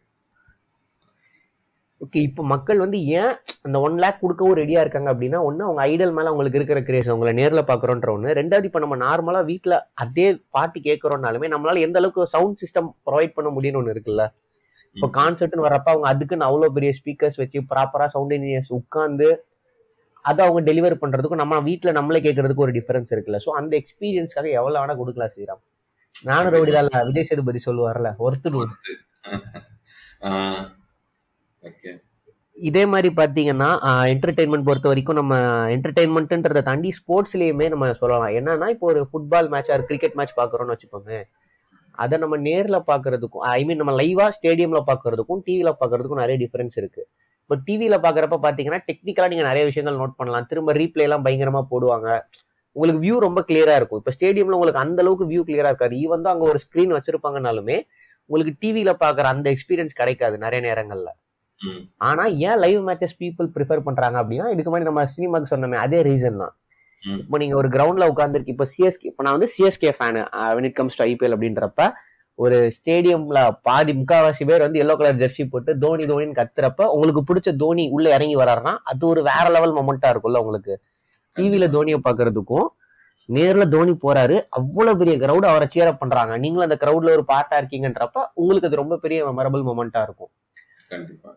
ஓகே 2.01 2.19
இப்போ 2.27 2.41
மக்கள் 2.51 2.81
வந்து 2.83 2.97
ஏன் 3.21 3.31
அந்த 3.65 3.77
ஒன் 3.85 3.95
லேக் 4.03 4.21
கொடுக்கவும் 4.21 4.57
ரெடியா 4.59 4.81
இருக்காங்க 4.83 5.09
அப்படின்னா 5.13 5.39
ஒண்ணு 5.47 5.65
அவங்க 5.67 5.81
ஐடல் 5.91 6.13
மேல 6.17 6.29
அவங்களுக்கு 6.31 6.59
இருக்கிற 6.59 6.79
கிரேஸ் 6.89 7.09
அவங்கள 7.11 7.31
நேர்ல 7.39 7.61
பாக்குறோன்ற 7.71 8.09
ஒண்ணு. 8.15 8.29
ரெண்டாவது 8.39 8.67
இப்போ 8.69 8.81
நம்ம 8.83 8.97
நார்மலா 9.05 9.41
வீட்ல 9.49 9.73
அதே 10.03 10.27
பாட்டு 10.55 10.79
கேட்கறோம்னாலுமே 10.87 11.49
நம்மளால 11.53 11.83
எந்த 11.87 11.99
அளவுக்கு 12.01 12.31
சவுண்ட் 12.35 12.61
சிஸ்டம் 12.63 12.89
ப்ரொவைட் 13.09 13.35
பண்ண 13.37 13.51
முடியும்னு 13.55 13.81
ஒண்ணு 13.81 13.95
இருக்குல்ல? 13.95 14.25
இப்போ. 14.95 15.07
கான்சர்ட்னு 15.19 15.67
வரப்ப 15.67 15.89
அவங்க 15.93 16.07
அதுக்குன்னு 16.13 16.47
அவ்வளோ 16.49 16.69
பெரிய 16.77 16.91
ஸ்பீக்கர்ஸ் 16.99 17.39
வச்சு 17.43 17.61
ப்ராப்பரா 17.73 18.07
சவுண்ட் 18.15 18.35
இன்ஜினியர்ஸ் 18.37 18.73
உட்காந்து 18.79 19.29
அதை 20.25 20.39
அவங்க 20.45 20.61
டெலிவர் 20.69 21.01
பண்றதுக்கும் 21.03 21.43
நம்ம 21.43 21.59
வீட்ல 21.67 21.91
நம்மளே 21.99 22.23
கேட்கறதுக்கும் 22.25 22.67
ஒரு 22.67 22.75
டிஃபரன்ஸ் 22.79 23.13
இருக்குல்ல. 23.15 23.39
ஸோ 23.45 23.51
அந்த 23.59 23.73
எக்ஸ்பீரியன்ஸ்க்காக 23.81 24.49
எவ்வளவு 24.59 24.81
வேணா 24.81 24.95
கொடுக்கலாம் 25.01 25.31
ஸ்ரீராம். 25.33 25.61
நானும் 26.29 26.53
ரவுடி 26.55 26.71
தான் 26.77 27.07
விஜய் 27.09 27.29
சேதுபதி 27.29 27.61
சொல்லுவார்ல 27.67 28.09
ஒருத்தர் 28.25 28.59
இதே 32.57 32.83
மாதிரி 32.93 33.09
பார்த்தீங்கன்னா 33.19 33.67
என்டர்டைன்மெண்ட் 34.13 34.67
பொறுத்த 34.69 34.87
வரைக்கும் 34.91 35.19
நம்ம 35.19 35.35
என்டர்டெயின்மெண்ட்டுன்றதை 35.75 36.61
தாண்டி 36.69 36.89
ஸ்போர்ட்ஸ்லேயுமே 36.99 37.67
நம்ம 37.73 37.91
சொல்லலாம். 38.01 38.33
என்னன்னா 38.39 38.67
இப்போ 38.73 38.87
ஒரு 38.93 39.01
football 39.09 39.49
match 39.53 39.71
or 39.75 39.85
cricket 39.89 40.17
match 40.19 40.33
பார்க்குறோன்னு 40.39 40.73
வச்சுப்போமே 40.75 41.19
அதை 42.03 42.15
நம்ம 42.23 42.35
நேரில் 42.47 42.85
பார்க்கறதுக்கும் 42.89 43.45
ஐ 43.53 43.59
மீன் 43.67 43.79
நம்ம 43.81 43.93
லைவாக 44.01 44.33
ஸ்டேடியமில் 44.37 44.87
பார்க்கறதுக்கும் 44.89 45.41
டிவியில் 45.47 45.77
பார்க்கறதுக்கும் 45.81 46.21
நிறைய 46.23 46.37
டிஃப்ரென்ஸ் 46.43 46.75
இருக்கு. 46.81 47.01
இப்போ 47.43 47.55
டிவியில் 47.67 47.97
பார்க்குறப்ப 48.05 48.37
பார்த்தீங்கன்னா 48.45 48.79
டெக்னிக்கலாக 48.89 49.31
நீங்கள் 49.31 49.49
நிறைய 49.49 49.63
விஷயங்கள் 49.69 49.97
நோட் 50.01 50.17
பண்ணலாம். 50.19 50.47
திரும்ப 50.51 50.75
ரீப்ளேலாம் 50.79 51.23
பயங்கரமாக 51.27 51.65
போடுவாங்க. 51.71 52.09
உங்களுக்கு 52.75 53.01
வியூ 53.05 53.15
ரொம்ப 53.27 53.39
கிளியராக 53.49 53.79
இருக்கும். 53.81 54.01
இப்போ 54.01 54.11
ஸ்டேடியமில் 54.17 54.57
உங்களுக்கு 54.57 54.83
அந்த 54.85 54.99
அளவுக்கு 55.03 55.27
வியூ 55.31 55.41
கிளியராக 55.47 55.73
இருக்காது. 55.73 55.95
ஈவன் 56.03 56.23
தான் 56.25 56.33
அங்கே 56.35 56.47
ஒரு 56.51 56.61
ஸ்கிரீன் 56.65 56.93
வச்சிருப்பாங்கனாலுமே 56.97 57.77
உங்களுக்கு 58.29 58.53
டிவியில் 58.63 58.99
பார்க்குற 59.03 59.27
அந்த 59.35 59.47
எக்ஸ்பீரியன்ஸ் 59.55 59.99
கிடைக்காது 60.01 60.37
நிறைய 60.45 60.61
நேரங்களில். 60.67 61.11
ஆனா 62.09 62.23
ஏன் 62.47 62.59
லைவ் 62.63 62.81
மேட்சஸ் 62.87 63.15
பீப்புள் 63.21 63.47
ப்ரிஃபர் 63.55 63.85
பண்றாங்க 63.87 64.17
அப்படின்னா 64.21 64.47
இதுக்கு 64.53 64.69
முன்னாடி 64.69 64.89
நம்ம 64.89 65.05
சினிமாக்கு 65.15 65.51
சொன்னோமே 65.53 65.79
அதே 65.85 65.99
ரீசன் 66.09 66.41
தான். 66.43 66.53
இப்போ 67.23 67.37
நீங்க 67.41 67.55
ஒரு 67.61 67.69
கிரவுண்ட்ல 67.75 68.05
உட்காந்துருக்கு 68.11 68.53
இப்போ 68.55 68.65
சிஎஸ்கே 68.73 69.07
இப்போ 69.11 69.23
நான் 69.25 69.35
வந்து 69.37 69.49
CSK 69.55 69.91
fan 69.97 70.21
when 70.55 70.65
it 70.69 70.73
comes 70.79 70.95
to 70.99 71.03
IPL 71.09 71.35
அப்படின்றப்ப 71.35 71.83
ஒரு 72.39 72.57
ஸ்டேடியம்ல 72.75 73.39
பாதி 73.67 73.93
முக்காவாசி 73.99 74.43
பேர் 74.49 74.65
வந்து 74.65 74.81
எல்லோ 74.83 74.93
கலர் 74.99 75.21
ஜெர்சி 75.21 75.43
போட்டு 75.53 75.71
தோனி 75.83 76.03
தோனின்னு 76.11 76.37
கத்துறப்ப 76.39 76.87
உங்களுக்கு 76.95 77.21
பிடிச்ச 77.29 77.49
தோனி 77.63 77.85
உள்ள 77.95 78.07
இறங்கி 78.17 78.35
வர்றாருன்னா 78.41 78.73
அது 78.91 79.03
ஒரு 79.11 79.21
வேற 79.29 79.45
லெவல் 79.55 79.75
மொமெண்டா 79.77 80.11
இருக்கும்ல 80.13 80.41
உங்களுக்கு. 80.43 80.75
டிவில 81.35 81.67
தோனியை 81.75 81.99
பாக்குறதுக்கும் 82.07 82.67
நேர்ல 83.29 83.63
தோனி 83.73 83.93
போறாரு 84.05 84.37
அவ்வளவு 84.57 84.99
பெரிய 85.01 85.15
கிரவுட் 85.23 85.49
அவரை 85.49 85.67
சேரப் 85.75 85.99
பண்றாங்க. 86.03 86.33
நீங்களும் 86.43 86.67
அந்த 86.67 86.77
கிரவுட்ல 86.83 87.15
ஒரு 87.17 87.25
பார்ட்டா 87.33 87.57
இருக்கீங்கன்றப்ப 87.61 88.19
உங்களுக்கு 88.41 88.69
அது 88.69 88.81
ரொம்ப 88.83 88.97
பெரிய 89.03 89.19
மெமரபிள் 89.29 89.67
மொமெண்டா 89.69 90.01
இருக்கும். 90.07 90.31
கண்டிப்பா. 90.93 91.31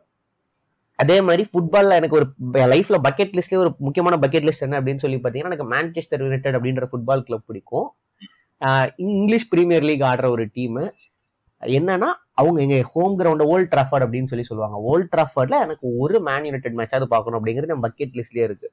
அதே 0.98 1.16
மாதிரி 1.26 1.42
ஃபுட்பால்ல 1.50 1.96
எனக்கு 2.00 2.16
ஒரு 2.18 2.26
லைஃப்ல 2.72 2.96
பக்கெட் 3.06 3.34
லிஸ்ட்லயே 3.36 3.60
ஒரு 3.64 3.70
முக்கியமான 3.86 4.16
பக்கெட் 4.24 4.46
லிஸ்ட் 4.48 4.66
என்ன 4.66 4.80
அப்படின்னு 4.80 5.02
சொல்லி 5.04 5.18
பாத்தீங்கன்னா 5.24 5.50
எனக்கு 5.52 5.66
மான்செஸ்டர் 5.74 6.22
யுனைடெட் 6.24 6.56
அப்படின்ற 6.58 6.86
ஃபுட்பால் 6.90 7.24
கிளப் 7.28 7.46
பிடிக்கும். 7.46 7.88
இங்கிலீஷ் 9.12 9.48
பிரீமியர் 9.48 9.86
லீக் 9.88 10.04
ஆடுற 10.10 10.26
ஒரு 10.28 10.44
டீம் 10.58 10.78
என்னன்னா 11.62 12.08
அவங்க 12.40 12.58
எங்க 12.64 12.76
ஹோம் 12.92 13.14
கிரவுண்ட் 13.18 13.44
ஓல்ட் 13.52 13.72
ட்ராஃபர்ட் 13.74 14.04
அப்படின்னு 14.04 14.30
சொல்லி 14.30 14.46
சொல்லுவாங்க. 14.48 14.76
ஓல்ட் 14.90 15.10
ட்ராஃபர்ட்ல 15.14 15.56
எனக்கு 15.66 15.86
ஒரு 16.04 16.16
மேன் 16.28 16.46
யுனைடெட் 16.48 16.78
மேட்சாவது 16.78 17.06
பார்க்கணும் 17.14 17.38
அப்படிங்கிறது 17.40 17.72
நம்ம 17.72 17.88
பக்கெட் 17.88 18.16
லிஸ்ட்லயே 18.18 18.46
இருக்கு. 18.48 18.68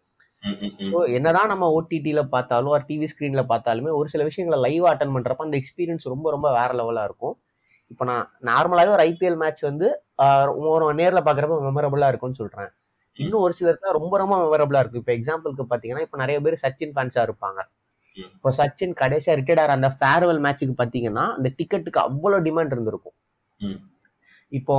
ஸோ 0.91 0.97
என்னதான் 1.17 1.47
நம்ம 1.47 1.65
ஓடிடியில 1.77 2.21
பார்த்தாலும் 2.35 2.73
ஒரு 2.75 2.83
டிவி 2.89 3.07
ஸ்க்ரீன்ல 3.13 3.41
பார்த்தாலுமே 3.51 3.91
ஒரு 3.99 4.09
சில 4.09 4.23
விஷயங்களை 4.23 4.59
லைவ் 4.65 4.85
அட்டன் 4.91 5.13
பண்றப்ப 5.15 5.47
அந்த 5.47 5.59
எக்ஸ்பீரியன்ஸ் 5.61 6.05
ரொம்ப 6.13 6.27
ரொம்ப 6.35 6.47
வேற 6.59 6.69
லெவலா 6.79 7.03
இருக்கும். 7.09 7.35
இப்போ 7.93 8.03
நான் 8.09 8.25
நார்மலாவே 8.49 8.91
ஒரு 8.95 9.03
ஐபிஎல் 9.11 9.39
மேட்ச் 9.43 9.63
வந்து 9.69 9.87
ஒரு 10.73 10.85
நேர்ல 10.99 11.19
பாக்குறப்ப 11.27 11.57
மெமரபிளா 11.67 12.09
இருக்கும்னு 12.11 12.39
சொல்றேன். 12.41 12.71
இன்னும் 13.17 13.43
ஒரு 13.45 13.53
சிலருக்கு 13.59 13.97
ரொம்ப 13.99 14.13
ரொம்ப 14.21 14.35
மெமரபிளா 14.43 14.81
இருக்கும் 14.83 15.01
இப்போ 15.03 15.13
எக்ஸாம்பிளுக்கு 15.17 15.63
பாத்தீங்கன்னா 15.71 16.03
இப்போ 16.05 16.17
நிறைய 16.23 16.37
பேர் 16.45 16.61
சச்சின் 16.63 16.93
ஃபேன்ஸா 16.95 17.21
இருப்பாங்க. 17.27 17.59
இப்போ 18.35 18.49
சச்சின் 18.59 18.93
கடைசியா 19.01 19.33
ரிட்டையர்ட் 19.39 19.61
ஆகிற 19.63 19.75
அந்த 19.77 19.89
ஃபேர்வெல் 19.99 20.41
மேட்ச்சுக்கு 20.45 20.75
பாத்தீங்கன்னா 20.81 21.25
அந்த 21.37 21.49
டிக்கெட்டுக்கு 21.59 21.99
அவ்வளவு 22.07 22.45
டிமாண்ட் 22.47 22.73
இருந்திருக்கும். 22.75 23.15
இப்போ 24.51 24.75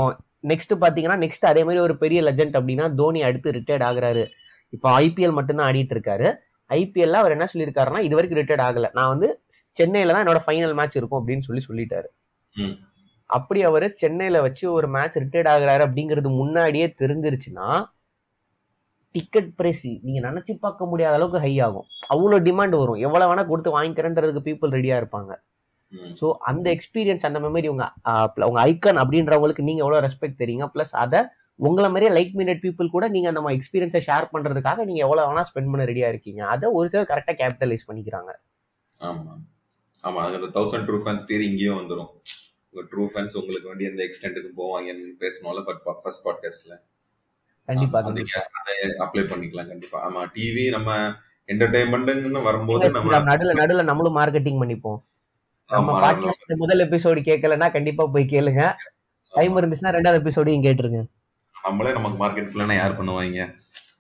நெக்ஸ்ட் 0.51 0.75
பாத்தீங்கன்னா 0.85 1.19
நெக்ஸ்ட் 1.25 1.51
அதே 1.51 1.63
மாதிரி 1.69 1.81
ஒரு 1.87 1.95
பெரிய 2.05 2.21
லெஜண்ட் 2.29 2.57
அப்படின்னா 2.61 2.87
தோனி 3.01 3.21
அடுத்து 3.29 3.57
ரிட்டையர்ட் 3.59 3.87
ஆகுறாரு. 3.89 4.25
இப்போ 4.77 4.89
ஐபிஎல் 5.05 5.37
மட்டும்தான் 5.39 5.69
ஆடிட்டு 5.71 5.95
இருக்காரு. 5.97 6.29
ஐபிஎல்ல 6.71 7.21
அவர் 7.23 7.35
என்ன 7.37 7.47
சொல்லியிருக்காருன்னா 7.53 8.01
இது 8.07 8.17
வரைக்கும் 8.19 8.41
ரிட்டையர்ட் 8.41 8.67
ஆகல. 8.69 8.89
நான் 8.99 9.13
வந்து 9.15 9.29
சென்னையில 9.81 10.15
தான் 10.15 10.25
என்னோட 10.25 10.41
ஃபைனல் 10.47 10.77
மேட்ச் 10.81 10.99
இருக்கும் 11.01 11.21
அப்படின்னு 11.21 11.47
சொல்லி 11.49 11.63
சொல்லிட்டாரு. 11.69 12.09
அப்படி 13.39 13.61
அவர் 13.69 13.87
சென்னையில 14.03 14.41
வச்சு 14.47 14.65
ஒரு 14.73 14.89
மேட்ச் 14.97 15.19
ரிட்டையர்ட் 15.23 15.51
ஆகுறாரு 15.55 15.83
அப்படிங்கிறது 15.87 16.29
முன்னாடியே 16.41 16.87
தெரிஞ்சிருச்சுன்னா 17.01 17.69
டிக்கெட் 19.15 19.51
பிரைஸ் 19.59 19.87
நீங்க 20.07 20.21
நினைச்சு 20.29 20.53
பார்க்க 20.65 20.87
முடியாத 20.87 21.15
அளவுக்கு 21.19 21.39
ஹை 21.45 21.53
ஆகும். 21.67 21.87
அவ்வளவு 22.09 22.45
டிமாண்ட் 22.49 22.75
வரும். 22.81 23.01
எவ்வளவு 23.07 23.31
வேணா 23.31 23.45
கொடுத்து 23.47 23.71
வாங்கிக்கிறேன்றதுக்கு 23.77 24.43
பீப்புள் 24.49 24.75
ரெடியா 24.77 24.97
இருப்பாங்க. 25.01 25.33
ஸோ 26.19 26.27
அந்த 26.51 26.67
எக்ஸ்பீரியன்ஸ் 26.77 27.27
அந்த 27.29 27.39
மெமரி 27.47 27.69
உங்க 27.69 27.85
உங்க 28.49 28.61
ஐக்கன் 28.71 29.01
அப்படின்றவங்களுக்கு 29.03 29.67
நீங்க 29.69 29.83
எவ்வளவு 29.85 30.05
ரெஸ்பெக்ட் 30.07 30.43
தெரியுங்க. 30.43 30.67
ப்ளஸ் 30.75 30.95
அதை 31.05 31.21
உங்களை 31.69 31.89
மாதிரியே 31.91 32.11
லைக் 32.17 32.35
மினிட் 32.41 32.63
பீப்புள் 32.65 32.95
கூட 32.97 33.09
நீங்க 33.09 33.31
நம்ம 33.31 33.53
எக்ஸ்பீரியன்ஸை 33.53 34.01
ஷேர் 34.07 34.31
பண்றதுக்காக 34.35 34.85
நீங்க 34.85 35.01
எவ்வளவு 35.07 35.29
வேணா 35.31 35.43
ஸ்பெண்ட் 35.49 35.73
பண்ண 35.73 35.85
ரெடியா 35.85 36.09
இருக்கீங்க. 36.09 36.43
அதை 36.47 36.69
ஒரு 36.79 36.89
சிலர் 36.93 37.11
கரெக்டா 37.11 37.35
கேபிட்டலைஸ் 37.41 37.89
பண்ணிக்கிறாங்க. 37.89 38.31
ஆமா. 39.01 39.33
ஆமா. 40.05 40.21
அதுல 40.27 40.49
தௌசண்ட் 40.59 40.87
ட்ரூ 40.89 41.01
ஃபேன்ஸ் 41.05 41.27
இங்கேயும் 41.49 41.81
வந்துரும். 41.81 42.11
உங்க 42.73 42.89
ட்ரூ 42.91 43.05
ஃபேன்ஸ் 43.13 43.37
உங்களுக்கு 43.37 43.69
வேண்டி 43.69 43.85
எந்த 43.85 44.03
எக்ஸ்டென்ட்டுக்கு 44.03 44.51
போவாங்கன்னு 44.57 45.09
பேசணும்ல 45.21 45.65
பட் 45.65 45.81
ஃபர்ஸ்ட் 46.03 46.27
பாட்காஸ்ட்ல 46.27 46.75
கண்டிப்பா 47.65 47.99
அது 47.99 48.23
அப்ளை 48.99 49.25
பண்ணிக்கலாம் 49.31 49.69
கண்டிப்பா. 49.69 49.99
ஆமா 50.09 50.21
டிவி 50.35 50.69
நம்ம 50.71 51.15
என்டர்டைன்மெண்ட்னு 51.49 52.43
வரும்போது 52.43 52.91
நம்ம 52.91 53.19
நடுல 53.19 53.53
நடுல 53.61 53.83
நம்மளும் 53.83 54.17
மார்க்கெட்டிங் 54.17 54.61
பண்ணிப்போம். 54.63 54.99
நம்ம 55.71 55.97
பாட்காஸ்ட் 56.05 56.55
முதல் 56.57 56.89
எபிசோடு 56.89 57.21
கேட்கலன்னா 57.29 57.73
கண்டிப்பா 57.73 58.07
போய் 58.07 58.25
கேளுங்க. 58.25 58.75
டைம் 59.35 59.57
இருந்துச்சுன்னா 59.57 59.95
ரெண்டாவது 59.97 60.21
எபிசோடையும் 60.23 60.65
கேட்டுருங்க. 60.67 61.01
நம்மளே 61.63 61.93
நமக்கு 61.93 62.27
மார்க்கெட் 62.27 62.53
பிளான 62.55 62.75
யார் 62.75 62.99
பண்ணுவாங்க? 63.01 63.55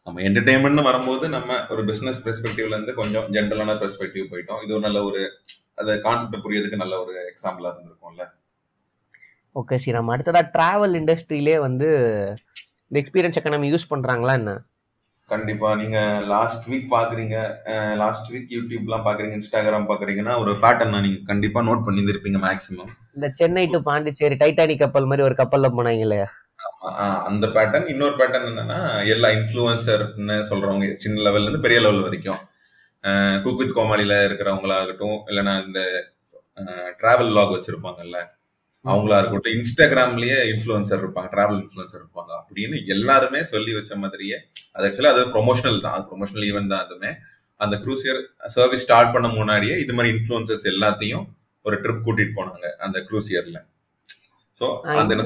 நம்ம 0.04 0.20
என்டர்டைன்மெண்ட்னு 0.20 0.82
வரும்போது 0.82 1.28
நம்ம 1.28 1.66
ஒரு 1.68 1.84
பிசினஸ் 1.84 2.28
பெர்ஸ்பெக்டிவ்ல 2.28 2.76
இருந்து 2.76 2.94
கொஞ்சம் 2.94 3.32
ஜென்ரலான 3.32 3.76
பெர்ஸ்பெக்டிவ் 3.82 4.30
போயிட்டோம். 4.30 4.62
இது 4.62 4.72
ஒரு 4.72 4.80
நல்ல 4.80 5.02
ஒரு 5.02 5.30
அந்த 5.74 5.98
கான்செப்ட் 5.98 6.44
புரியறதுக்கு 6.46 6.76
நல்ல 6.76 7.04
ஒரு 7.04 7.32
எக்ஸாம்பிளா 7.32 7.70
இருந்திருக்கும்ல. 7.72 8.26
ஓகே 9.56 9.76
சரி 9.78 9.96
நம்ம 9.96 10.12
அடுத்ததா 10.14 10.42
டிராவல் 10.52 10.94
இண்டஸ்ட்ரியிலே 10.98 11.56
வந்து 11.62 11.88
இந்த 12.90 12.98
எக்ஸ்பீரியன்ஸ் 13.00 13.38
எக்கனாமி 13.40 13.70
யூஸ் 13.72 13.90
பண்றாங்களா 13.90 14.34
என்ன? 14.40 14.52
கண்டிப்பா. 15.28 15.68
நீங்க 15.80 15.98
லாஸ்ட் 16.30 16.64
வீக் 16.70 16.86
பாக்குறீங்க 16.92 17.36
லாஸ்ட் 18.00 18.28
வீக் 18.32 18.54
யூடியூப்லாம் 18.54 19.04
பாக்குறீங்க 19.04 19.34
இன்ஸ்டாகிராம் 19.38 19.88
பாக்குறீங்கன்னா 19.90 20.34
ஒரு 20.42 20.52
பேட்டர்ன் 20.62 20.96
நீங்க 20.98 21.18
கண்டிப்பா 21.28 21.60
நோட் 21.68 21.84
பண்ணியிருந்திருப்பீங்க 21.86 22.38
மேக்ஸிமம் 22.46 22.90
இந்த 23.16 23.28
சென்னை 23.38 23.64
டு 23.68 23.80
பாண்டிச்சேரி 23.88 24.38
டைட்டானிக் 24.40 24.82
கப்பல் 24.82 25.08
மாதிரி 25.10 25.26
ஒரு 25.28 25.36
கப்பல்ல 25.40 25.70
போனாங்களே 25.76 26.20
அந்த 27.28 27.46
பேட்டர்ன் 27.54 27.86
இன்னொரு 27.92 28.14
பேட்டர்ன் 28.18 28.48
என்னன்னா 28.50 28.80
எல்லா 29.14 29.28
இன்ஃப்ளூயன்சர்னு 29.36 30.36
சொல்றவங்க 30.50 30.88
சின்ன 31.02 31.22
லெவல்ல 31.26 31.46
இருந்து 31.46 31.64
பெரிய 31.66 31.80
லெவல் 31.80 32.04
வரைக்கும். 32.06 32.40
குக் 33.44 33.60
வித் 33.60 33.76
கோமாளில 33.76 34.14
இருக்கிறவங்களாகட்டும் 34.26 35.18
இல்லைன்னா 35.28 35.54
இந்த 35.66 35.80
டிராவல் 37.00 37.34
லாக் 37.36 37.54
வச்சிருப்பாங்கல்ல 37.54 38.18
அவங்களா 38.84 39.16
இருக்கட்டும் 39.20 39.56
இன்ஸ்டாகிராம்லயே 39.56 40.36
இன்ஃப்ளூயன்சர் 40.52 41.02
இருப்பாங்க 41.02 41.28
டிராவல் 41.34 41.58
இன்ஃப்ளூயன்சர் 41.62 42.02
இருப்பாங்க 42.02 42.30
அப்படின்னு 42.40 42.76
எல்லாருமே 42.94 43.40
சொல்லி 43.50 43.72
வச்ச 43.78 43.94
மாதிரியே 44.02 44.36
அது 44.76 44.86
ஆக்சுவலா 44.88 45.12
அது 45.14 45.24
ப்ரொமோஷனல் 45.34 45.80
தான் 45.86 46.06
ப்ரொமோஷனல் 46.10 46.46
ஈவெண்ட் 46.50 46.72
தான் 46.74 46.84
அதுமே 46.86 47.10
அந்த 47.60 47.76
க்ரூசியர் 47.82 48.20
சர்வீஸ் 48.56 48.84
ஸ்டார்ட் 48.84 49.12
பண்ண 49.14 49.28
முன்னாடியே 49.34 49.74
இது 49.84 49.94
மாதிரி 49.96 50.12
இன்ஃப்ளூயன்சர்ஸ் 50.14 50.64
எல்லாத்தையும் 50.72 51.26
ஒரு 51.64 51.76
ட்ரிப் 51.82 52.04
கூட்டிட்டு 52.06 52.36
போனாங்க 52.38 52.68
அந்த 52.86 52.98
க்ரூசியர்ல 53.08 53.58
சோ 54.60 54.66
அந்த 54.92 55.12
என்ன 55.14 55.24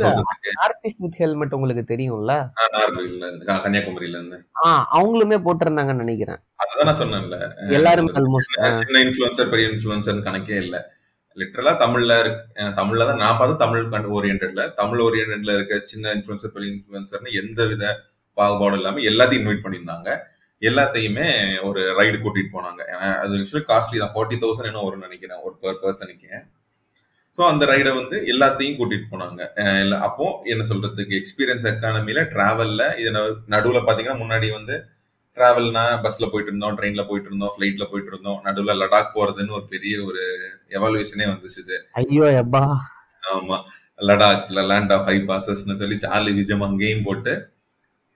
வித் 1.05 1.17
ஹெல்மெட் 1.21 1.55
உங்களுக்கு 1.57 1.83
தெரியும்ல? 1.85 2.33
நாகர்கோவில்ல 2.59 3.25
இருந்து 3.29 3.47
கன்னியாகுமரியில 3.65 4.19
இருந்து 4.19 4.39
அவங்களுமே 4.97 5.37
போட்டிருந்தாங்கன்னு 5.47 6.05
நினைக்கிறேன். 6.05 6.41
அதுதான் 6.63 6.89
நான் 6.89 7.01
சொன்னேன்ல. 7.01 7.39
எல்லாருமே 7.79 8.13
சின்ன 8.83 9.01
இன்ஃபுளுசர் 9.07 9.51
பெரிய 9.53 9.73
இன்ஃபுளுசர் 9.73 10.27
கணக்கே 10.29 10.59
இல்ல. 10.65 10.77
லிட்ரலா 11.37 11.73
தமிழ்ல 11.85 12.19
இருக்கு 12.23 12.67
தமிழ்ல 12.81 13.07
தான் 13.11 13.23
நான் 13.25 13.39
பார்த்து 13.39 13.63
தமிழ் 13.65 14.09
ஓரியன்ட்ல 14.17 14.65
தமிழ் 14.81 15.03
ஓரியன்ட்ல 15.07 15.55
இருக்க 15.59 15.81
சின்ன 15.93 16.13
இன்ஃபுளுசர் 16.17 16.55
பெரிய 16.57 16.71
இன்ஃபுளுசர்னு 16.75 17.39
எந்த 17.43 17.61
வித 17.73 17.85
பாகுபாடும் 18.39 18.79
இல்லாம 18.81 19.03
எல்லாத்தையும் 19.11 19.43
இன்வைட் 19.43 19.65
பண்ணியிருந்தாங்க. 19.65 20.11
எல்லாத்தையுமே 20.63 21.27
ஒரு 21.69 21.81
ரைடு 21.99 22.17
கூட்டிட்டு 22.25 22.53
போனாங்க. 22.57 22.83
அது 23.23 23.33
ஆக்சுவலி 23.41 23.65
காஸ்ட்லி 23.71 23.99
தான். 24.03 24.13
ஃபார்ட்டி 24.15 24.37
தௌசண்ட் 24.43 24.71
என்ன 24.71 24.85
வரும்னு 24.87 25.09
நினைக்கிறேன். 25.09 25.41
ஒரு 25.47 25.55
பர் 25.63 25.81
பர்சனுக்கு 25.83 26.31
ஸோ 27.39 27.43
அந்த 27.51 27.65
ரைடை 27.71 27.93
வந்து 27.99 28.17
எல்லாத்தையும் 28.33 28.77
கூட்டிட்டு 28.79 29.07
போனாங்க. 29.13 29.41
இல்லை 29.85 29.97
அப்போ 30.09 30.27
என்ன 30.53 30.63
சொல்றதுக்கு 30.71 31.19
எக்ஸ்பீரியன்ஸ் 31.21 31.67
எக்கானமில 31.71 32.23
டிராவல்ல 32.35 32.83
இது 33.01 33.11
நடுவில் 33.55 33.87
பார்த்தீங்கன்னா 33.87 34.23
முன்னாடி 34.23 34.49
வந்து 34.59 34.77
டிராவல்னா 35.37 35.83
பஸ்ல 36.03 36.27
போயிட்டு 36.27 36.51
இருந்தோம் 36.51 36.77
ட்ரெயின்ல 36.79 37.03
போயிட்டு 37.07 37.29
இருந்தோம் 37.31 37.55
ஃபிளைட்ல 37.55 37.85
போயிட்டு 37.91 38.11
இருந்தோம் 38.13 38.39
நடுவுல 38.45 38.75
லடாக் 38.81 39.15
போறதுன்னு 39.17 39.57
ஒரு 39.59 39.67
பெரிய 39.73 39.95
ஒரு 40.05 40.23
எவாலுவேஷனே 40.77 41.27
வந்துச்சு 41.31 41.59
இது. 41.65 41.79
ஐயோ 42.01 42.27
எப்பா. 42.43 42.63
ஆமா. 43.33 43.59
லடாக்ல 44.01 44.63
லேண்ட் 44.71 44.93
ஆஃப் 44.93 45.09
ஹை 45.09 45.17
பாசஸ்னு 45.27 45.81
சொல்லி 45.81 45.97
சார்லி 46.05 46.33
விஜயம் 46.39 46.65
அங்கேயும் 46.67 47.05
போட்டு 47.05 47.33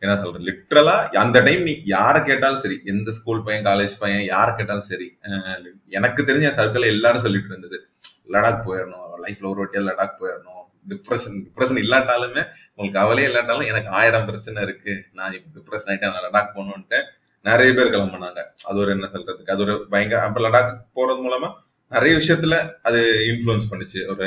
என்ன 0.03 0.15
சொல்றது 0.17 0.47
லிட்ரலா 0.49 0.95
அந்த 1.23 1.39
டைம் 1.41 1.63
நீ 1.63 1.73
யாரை 1.93 2.21
கேட்டாலும் 2.23 2.63
சரி 2.65 2.77
எந்த 2.85 3.11
ஸ்கூல் 3.17 3.45
பையன் 3.47 3.67
காலேஜ் 3.69 3.95
பையன் 3.99 4.25
யாரை 4.27 4.53
கேட்டாலும் 4.55 4.89
சரி 4.91 5.07
எனக்கு 5.91 6.21
தெரிஞ்ச 6.29 6.51
சர்க்கிள் 6.59 6.93
எல்லாரும் 6.95 7.25
சொல்லிட்டு 7.25 7.51
இருந்தது. 7.53 7.79
லடாக் 8.35 8.67
போயிடணும் 8.67 9.07
லைஃப்ல 9.25 9.51
ஒரு 9.53 9.61
வாட்டியா 9.63 9.83
லடாக் 9.89 10.19
போயிடணும். 10.21 10.65
டிப்ரெஷன் 10.93 11.37
டிப்ரெஷன் 11.47 11.81
இல்லாட்டாலுமே 11.85 12.43
உங்களுக்கு 12.75 12.99
கவலையே 12.99 13.29
இல்லாட்டாலும் 13.31 13.71
எனக்கு 13.73 13.91
ஆயிரம் 14.01 14.27
பிரச்சனை 14.31 14.59
இருக்கு. 14.67 14.95
நான் 15.19 15.37
இப்போ 15.39 15.49
டிப்ரெஷன் 15.59 15.91
ஆயிட்டேன் 15.93 16.15
நான் 16.15 16.27
லடாக் 16.27 16.55
போகணுன்ட்டு 16.59 17.01
நிறைய 17.49 17.71
பேர் 17.79 17.93
கிளம்புனாங்க. 17.95 18.41
அது 18.69 18.79
ஒரு 18.85 18.91
என்ன 18.97 19.09
சொல்றதுக்கு 19.15 19.55
அது 19.55 19.65
ஒரு 19.67 19.75
பயங்கர 19.95 20.21
அப்போ 20.29 20.43
லடாக் 20.47 20.71
போறது 20.99 21.21
மூலமா 21.27 21.51
நிறைய 21.93 22.15
விஷயத்துல 22.21 22.57
அது 22.89 23.01
இன்ஃப்ளூயன்ஸ் 23.33 23.69
பண்ணுச்சு. 23.73 24.01
ஒரு 24.13 24.27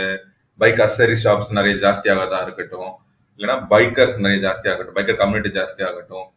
பைக் 0.60 0.82
அசரி 0.86 1.18
ஷாப்ஸ் 1.24 1.52
நிறைய 1.58 1.74
ஜாஸ்தியாகதா 1.86 2.40
இருக்கட்டும். 2.46 2.92
இல்லைன்னா 3.40 3.58
பைக்கர்ஸ் 3.74 4.18
நிறைய 4.24 4.40
ஜாஸ்தி 4.46 4.68
ஆகட்டும் 4.72 4.98
பைக்கர் 4.98 5.20
கம்யூனிட்டி 5.22 5.52
ஜாஸ்தி 5.60 5.82
ஆகட்டும் 5.90 6.28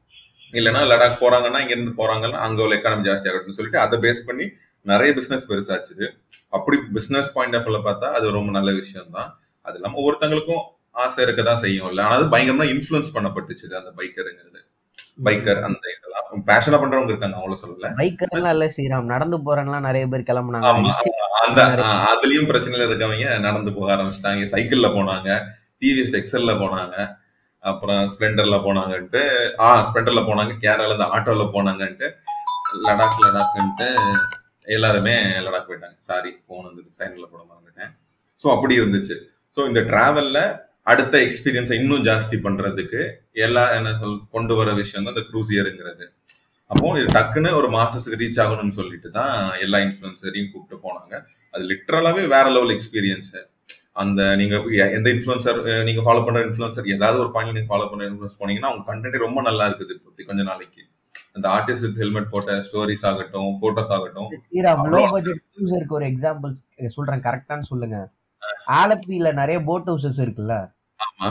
இல்லைன்னா 0.58 0.82
லடாக் 0.90 1.22
போறாங்கன்னா 1.22 1.60
இங்க 1.62 1.72
இருந்து 1.74 1.94
போறாங்கன்னா 2.00 2.38
அங்க 2.46 2.62
உள்ள 2.64 2.74
எக்கானமி 2.78 3.06
ஜாஸ்தி 3.08 3.28
ஆகட்டும்னு 3.30 3.58
சொல்லிட்டு 3.58 3.80
அதை 3.84 3.96
பேஸ் 4.04 4.20
பண்ணி 4.28 4.46
நிறைய 4.92 5.10
பிசினஸ் 5.18 5.48
பெருசாச்சுது. 5.50 6.06
அப்படி 6.56 6.76
பிசினஸ் 6.96 7.32
பாயிண்ட் 7.36 7.56
ஆஃப் 7.58 7.68
பார்த்தா 7.88 8.08
அது 8.18 8.36
ரொம்ப 8.38 8.50
நல்ல 8.58 8.70
விஷயம் 8.80 9.10
தான் 9.16 9.30
அது 9.66 9.76
இல்லாம 9.78 9.98
ஒவ்வொருத்தங்களுக்கும் 10.00 10.62
ஆசை 10.94 11.20
இருக்கதான் 11.24 11.62
செய்யும் 11.64 11.88
இல்ல 11.90 12.02
ஆனா 12.04 12.16
அது 12.18 12.26
பயங்கரமா 12.34 12.66
இன்ஃப்ளூயன்ஸ் 12.74 13.14
பண்ணப்பட்டுச்சு 13.14 13.64
அந்த 13.80 13.92
பைக்கருங்கிறது. 13.98 14.60
பைக்கர் 15.26 15.60
அந்த 15.66 15.84
இதெல்லாம். 15.94 16.28
பேஷனா 16.48 16.78
பண்றவங்க 16.82 17.12
இருக்காங்க 17.12 17.36
அவங்கள 17.38 17.56
சொல்லல. 17.60 17.88
பைக்கர்லாம் 18.00 18.54
இல்ல 18.56 18.66
ஸ்ரீராம். 18.74 19.10
நடந்து 19.14 19.36
போறேன்லாம் 19.46 19.86
நிறைய 19.88 20.04
பேர் 20.12 20.28
கிளம்புனாங்க. 20.30 20.70
அந்த 21.42 21.60
அதுலயும் 22.10 22.48
பிரச்சனையில 22.50 22.86
இருக்கவங்க 22.88 23.36
நடந்து 23.46 23.72
போக 23.76 23.90
ஆரம்பிச்சிட்டாங்க. 23.96 24.46
சைக்கிள்ல 24.54 24.88
போனாங்க. 24.96 25.28
டிவிஎஸ் 25.82 26.16
எக்ஸல்ல 26.20 26.54
போனாங்க. 26.62 26.96
அப்புறம் 27.62 28.02
ஸ்ப்ளெண்டர்ல 28.12 28.56
போனாங்கன்ட்டு 28.66 29.20
ஆ 29.60 29.68
ஸ்ப்ளெண்டர்ல 29.88 30.22
போனாங்க. 30.30 30.54
கேரளால 30.64 30.92
இருந்து 30.92 31.10
ஆட்டோல 31.14 31.46
போனாங்கன்ட்டு 31.54 32.08
லடாக் 32.86 33.20
லடாக்ன்ட்டு 33.24 33.88
எல்லாருமே 34.68 35.14
லடாக் 35.46 35.68
போயிட்டாங்க. 35.68 35.96
சாரி 36.00 36.30
போன் 36.48 36.66
வந்து 36.68 36.82
சைன்ல 36.98 37.26
போட 37.32 37.42
மறந்துட்டேன். 37.50 37.92
ஸோ 38.40 38.48
அப்படி 38.56 38.74
இருந்துச்சு. 38.80 39.16
ஸோ 39.57 39.62
இந்த 39.70 39.80
டிராவல்ல 39.90 40.38
அடுத்த 40.92 41.14
எக்ஸ்பீரியன்ஸை 41.26 41.76
இன்னும் 41.80 42.05
ஜாஸ்தி 42.09 42.36
பண்றதுக்கு 42.46 43.00
எல்லா 43.46 43.62
என்ன 43.76 43.92
சொல் 44.00 44.18
கொண்டு 44.34 44.55
வர 44.59 44.70
விஷயம் 44.80 45.05
தான் 45.07 45.14
இந்த 45.16 45.24
க்ரூசியருங்கிறது 45.30 46.07
அப்போ 46.70 46.90
இது 47.00 47.09
டக்குன்னு 47.16 47.50
ஒரு 47.61 47.68
மாசத்துக்கு 47.76 48.20
ரீச் 48.22 48.40
ஆகணும்னு 48.44 48.76
சொல்லிட்டு 48.78 49.09
தான் 49.16 49.32
எல்லா 49.64 49.78
இன்ஃப்ளூயன்சரையும் 49.86 50.50
கூப்பிட்டு 50.52 50.76
போனாங்க. 50.86 51.14
அது 51.55 51.62
லிட்டரலாவே 51.70 52.22
வேற 52.34 52.46
லெவல் 52.57 52.72
எக்ஸ்பீரியன்ஸ் 52.74 53.32
அந்த 54.02 54.20
நீங்க 54.40 54.55
எந்த 54.96 55.09
இன்ஃப்ளூயன்சர் 55.14 55.59
நீங்க 55.88 56.00
ஃபாலோ 56.07 56.22
பண்ற 56.26 56.40
இன்ஃப்ளூயன்சர் 56.46 56.90
ஏதாவது 56.94 57.18
ஒரு 57.24 57.30
பாயிண்ட்ல 57.34 57.57
நீங்க 57.59 57.70
ஃபாலோ 57.72 57.86
பண்ற 57.90 58.09
இன்ஃப்ளூயன்ஸ் 58.09 58.40
போனீங்கன்னா 58.40 58.70
அவங்க 58.70 58.84
கண்டென்ட் 58.90 59.24
ரொம்ப 59.26 59.42
நல்லா 59.48 59.66
இருக்குது 59.70 59.94
இப்போதைக்கு 59.96 60.30
கொஞ்ச 60.32 60.44
நாளைக்கு. 60.50 60.82
அந்த 61.36 61.46
ஆர்டிஸ்ட் 61.57 61.84
வித் 61.86 62.00
ஹெல்மெட் 62.02 62.32
போட்ட 62.32 62.57
ஸ்டோரிஸ் 62.66 63.07
ஆகட்டும் 63.11 63.52
போட்டோஸ் 63.62 63.94
ஆகட்டும். 63.96 64.28
ஒரு 65.98 66.07
எக்ஸாம்பிள் 66.12 66.52
சொல்றேன் 66.98 67.24
கரெக்டான்னு 67.28 67.70
சொல்லுங்க. 67.72 67.98
ஆலப்பியில 68.80 69.32
நிறைய 69.32 69.62
போட் 69.62 69.90
ஹவுசஸ் 69.90 70.20
இருக்குல்ல? 70.24 70.56
ஆமா. 71.00 71.28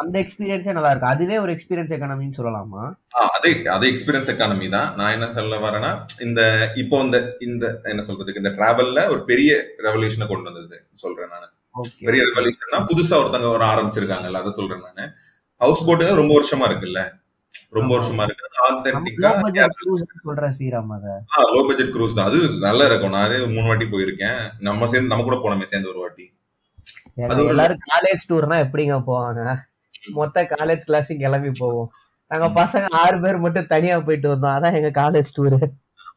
அந்த 0.00 0.22
எக்ஸ்பீரியன்ஸே 0.22 0.72
நல்லா 0.72 0.90
இருக்கு. 0.90 1.12
அதுவே 1.14 1.38
ஒரு 1.38 1.52
எக்ஸ்பீரியன்ஸ் 1.54 1.94
எக்கானமின்னு 1.96 2.36
சொல்லலாமா? 2.38 2.82
அதே 3.36 3.66
அதே 3.66 3.86
எக்ஸ்பீரியன்ஸ் 3.92 4.30
எக்கானமி 4.32 4.68
தான். 4.68 4.94
நான் 4.94 5.12
என்ன 5.12 5.32
சொல்ல 5.32 5.58
வரேன்னா 5.58 5.90
இந்த 6.26 6.70
இப்போ 6.74 7.00
இந்த 7.00 7.18
இந்த 7.40 7.80
என்ன 7.84 8.02
சொல்றதுக்கு 8.02 8.36
இந்த 8.36 8.50
டிராவல்ல 8.50 9.08
ஒரு 9.08 9.24
பெரிய 9.24 9.50
ரெவல்யூஷனை 9.86 10.26
கொண்டு 10.26 10.50
வந்தது 10.50 10.78
சொல்றேன் 10.94 11.32
நான். 11.34 11.50
பெரிய 12.06 12.22
ரெவல்யூஷன்னா 12.28 12.80
புதுசா 12.90 13.18
ஒருத்தவங்க 13.20 13.50
ஒரு 13.56 13.64
ஆரம்பிச்சிருக்காங்கல்ல 13.64 14.42
அதை 14.42 14.50
சொல்றேன் 14.50 14.84
நானு. 14.86 15.06
ஹவுஸ் 15.60 15.86
போட்டு 15.86 16.14
ரொம்ப 16.14 16.32
வருஷமா 16.38 16.68
இருக்குல்ல? 16.70 17.00
ரொம்ப. 17.70 17.90
வருஷமா 17.96 18.22
இருக்கு 18.26 18.46
ஆத்தென்டிக்கா 18.68 19.30
சொல்றேன் 20.26 20.54
ஸ்ரீராம் 20.56 20.92
லோ 21.54 21.60
பட்ஜெட் 21.68 21.92
க்ரூஸ் 21.94 22.16
தான். 22.18 22.28
அது 22.30 22.38
நல்லா 22.58 22.84
இருக்கும். 22.84 23.10
நான் 23.10 23.54
மூணு 23.54 23.66
வாட்டி 23.66 23.84
போயிருக்கேன். 23.84 24.40
நம்ம 24.58 24.88
சேர்ந்து 24.88 25.08
நம்ம 25.08 25.24
கூட 25.24 25.36
போனோமே 25.36 25.68
சேர்ந்து 25.72 25.88
ஒரு 25.88 26.00
வாட்டி. 26.00 26.26
எல்லாரும் 27.16 27.82
காலேஜ் 27.92 28.22
டூர்னா 28.28 28.56
எப்படிங்க 28.64 28.96
போவாங்க? 29.06 29.42
மொத்த 30.14 30.42
காலேஜ் 30.42 30.86
கிளாஸும் 30.88 31.16
கிளம்பி 31.16 31.52
போவோம். 31.58 31.88
நாங்க 32.30 32.48
பசங்க 32.60 32.86
ஆறு 32.90 33.20
பேர் 33.20 33.38
மட்டும் 33.38 33.66
தனியா 33.66 34.00
போயிட்டு 34.00 34.28
வந்தோம். 34.28 34.54
அதான் 34.56 34.72
எங்க 34.72 34.90
காலேஜ் 35.02 35.30
டூர் 35.36 35.56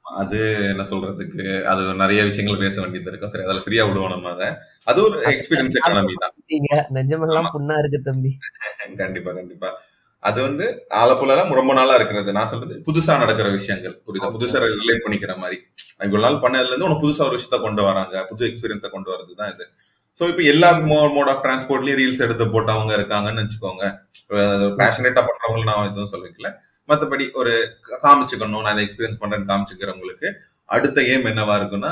அது 0.03 0.39
என்ன 0.71 0.83
சொல்றதுக்கு 0.83 1.63
அது 1.63 1.93
நிறைய 1.93 2.23
விஷயங்கள் 2.23 2.57
பேச 2.57 2.81
வேண்டியது 2.81 3.09
இருக்கும். 3.09 3.29
சரி 3.29 3.43
அதில் 3.43 3.63
ஃப்ரீயா 3.65 3.87
விடுவோம் 3.87 4.09
நம்ம 4.09 4.29
அதை. 4.29 4.47
அது 4.83 5.03
ஒரு 5.03 5.17
எக்ஸ்பீரியன்ஸ் 5.21 5.77
எக்கானமி 5.79 6.15
தான். 6.23 6.33
நெஞ்சமெல்லாம் 6.97 7.49
புண்ணா 7.55 7.77
இருக்கு 7.77 8.01
தம்பி. 8.01 8.31
கண்டிப்பா 9.01 9.31
கண்டிப்பா. 9.31 9.69
அது 10.23 10.41
வந்து 10.41 10.65
ஆலப்புழலாம் 10.95 11.53
ரொம்ப 11.53 11.73
நாளா 11.73 11.95
இருக்கிறது. 11.95 12.31
நான் 12.31 12.47
சொல்றது 12.47 12.83
புதுசா 12.87 13.19
நடக்கிற 13.19 13.49
விஷயங்கள் 13.49 14.01
புரியுதா? 14.07 14.29
புதுசா 14.35 14.59
ரிலேட் 14.59 15.05
பண்ணிக்கிற 15.05 15.37
மாதிரி. 15.37 15.57
இவ்வளவு 15.99 16.23
நாள் 16.25 16.41
பண்ணதுல 16.43 16.67
இருந்து 16.67 16.85
உனக்கு 16.85 17.05
புதுசா 17.07 17.23
ஒரு 17.29 17.37
விஷயத்த 17.39 17.61
கொண்டு 17.61 17.83
வராங்க. 17.83 18.25
புது 18.29 18.47
எக்ஸ்பீரியன்ஸை 18.47 18.89
கொண்டு 18.89 19.11
வரது 19.13 19.33
தான் 19.35 19.51
இது. 19.51 19.65
ஸோ 20.19 20.23
இப்போ 20.31 20.43
எல்லா 20.53 20.69
மோட் 21.15 21.29
ஆஃப் 21.31 21.41
டிரான்ஸ்போர்ட்லயும் 21.45 21.99
ரீல்ஸ் 22.01 22.23
எடுத்து 22.25 22.45
போட்டவங்க 22.55 22.93
இருக்காங்கன்னு 22.99 23.43
வச்சுக்கோங்க. 23.43 23.83
பேஷனேட்டா 24.79 25.21
பண்றவங்க 25.27 25.63
நான் 25.69 25.89
எதுவும் 25.91 26.13
சொல்லிக்கல. 26.15 26.49
மற்றபடி 26.89 27.25
ஒரு 27.41 27.53
காமிச்சுக்கணும். 28.05 28.63
நான் 28.65 28.75
இதை 28.75 28.83
எக்ஸ்பீரியன்ஸ் 28.87 29.21
பண்றேன்னு 29.21 29.49
காமிச்சுக்கிறவங்களுக்கு 29.51 30.27
அடுத்த 30.69 31.01
ஏம் 31.13 31.29
என்னவா 31.31 31.55
இருக்குன்னா 31.59 31.91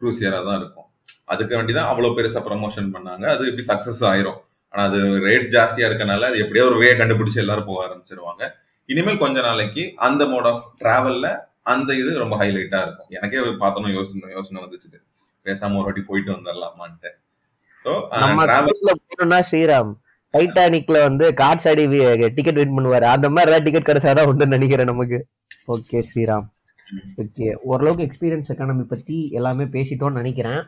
க்ரூசியரா 0.00 0.40
தான் 0.48 0.58
இருக்கும். 0.60 0.88
அதுக்கு 1.32 1.54
வேண்டி 1.58 1.72
தான் 1.78 1.88
அவ்வளவு 1.90 2.16
பெருசா 2.18 2.40
ப்ரமோஷன் 2.48 2.88
பண்ணாங்க. 2.94 3.24
அது 3.34 3.42
இப்படி 3.50 3.64
சக்சஸ் 3.70 4.02
ஆயிரும். 4.10 4.38
ஆனா 4.74 4.82
அது 4.88 4.98
ரேட் 5.26 5.48
ஜாஸ்தியா 5.54 5.86
இருக்கனால 5.90 6.28
அது 6.30 6.38
எப்படியோ 6.44 6.64
ஒரு 6.70 6.78
வே 6.82 6.90
கண்டுபிடிச்சு 7.00 7.42
எல்லாரும் 7.44 7.68
போக 7.70 7.80
ஆரம்பிச்சிருவாங்க. 7.86 8.42
இனிமேல் 8.88 9.22
கொஞ்ச 9.24 9.40
நாளைக்கு 9.48 9.82
அந்த 10.06 10.22
மோட் 10.32 10.48
ஆஃப் 10.52 10.62
டிராவல்ல 10.82 11.26
அந்த 11.72 11.90
இது 12.02 12.12
ரொம்ப 12.22 12.36
ஹைலைட்டா 12.42 12.78
இருக்கும். 12.86 13.10
எனக்கே 13.16 13.42
பார்த்தனும் 13.64 13.94
யோசனை 13.98 14.30
யோசனை 14.38 14.60
வந்துச்சு 14.64 15.00
பேசாம 15.46 15.76
ஒரு 15.80 15.86
வாட்டி 15.88 16.02
போயிட்டு 16.08 16.30
வந்துடலாமான்ட்டு 16.36 17.10
நம்ம 18.22 18.44
cruise-ல 18.52 18.92
போனோம்னா 19.00 19.38
ஸ்ரீராம். 19.50 19.92
டைட்டானிக்ல 20.34 20.98
வந்து 21.06 21.24
கார்ட்ஸ் 21.40 21.68
ஆடி 21.70 21.84
டிக்கெட் 22.36 22.60
வின் 22.60 22.76
பண்ணுவாரு. 22.76 23.06
அந்த 23.14 23.28
மாதிரி 23.34 23.50
ஏதாவது 23.50 23.66
டிக்கெட் 23.66 23.88
கிடைச்சாதான் 23.88 24.28
உண்டுன்னு 24.30 24.56
நினைக்கிறேன் 24.56 24.90
நமக்கு. 24.92 25.18
ஓகே 25.74 26.00
ஸ்ரீராம். 26.10 26.46
ஓகே 27.22 27.48
ஓரளவுக்கு 27.70 28.06
எக்ஸ்பீரியன்ஸ் 28.08 28.52
எக்கானமி 28.54 28.84
பத்தி 28.92 29.16
எல்லாமே 29.38 29.66
பேசிட்டோம்னு 29.74 30.20
நினைக்கிறேன். 30.22 30.60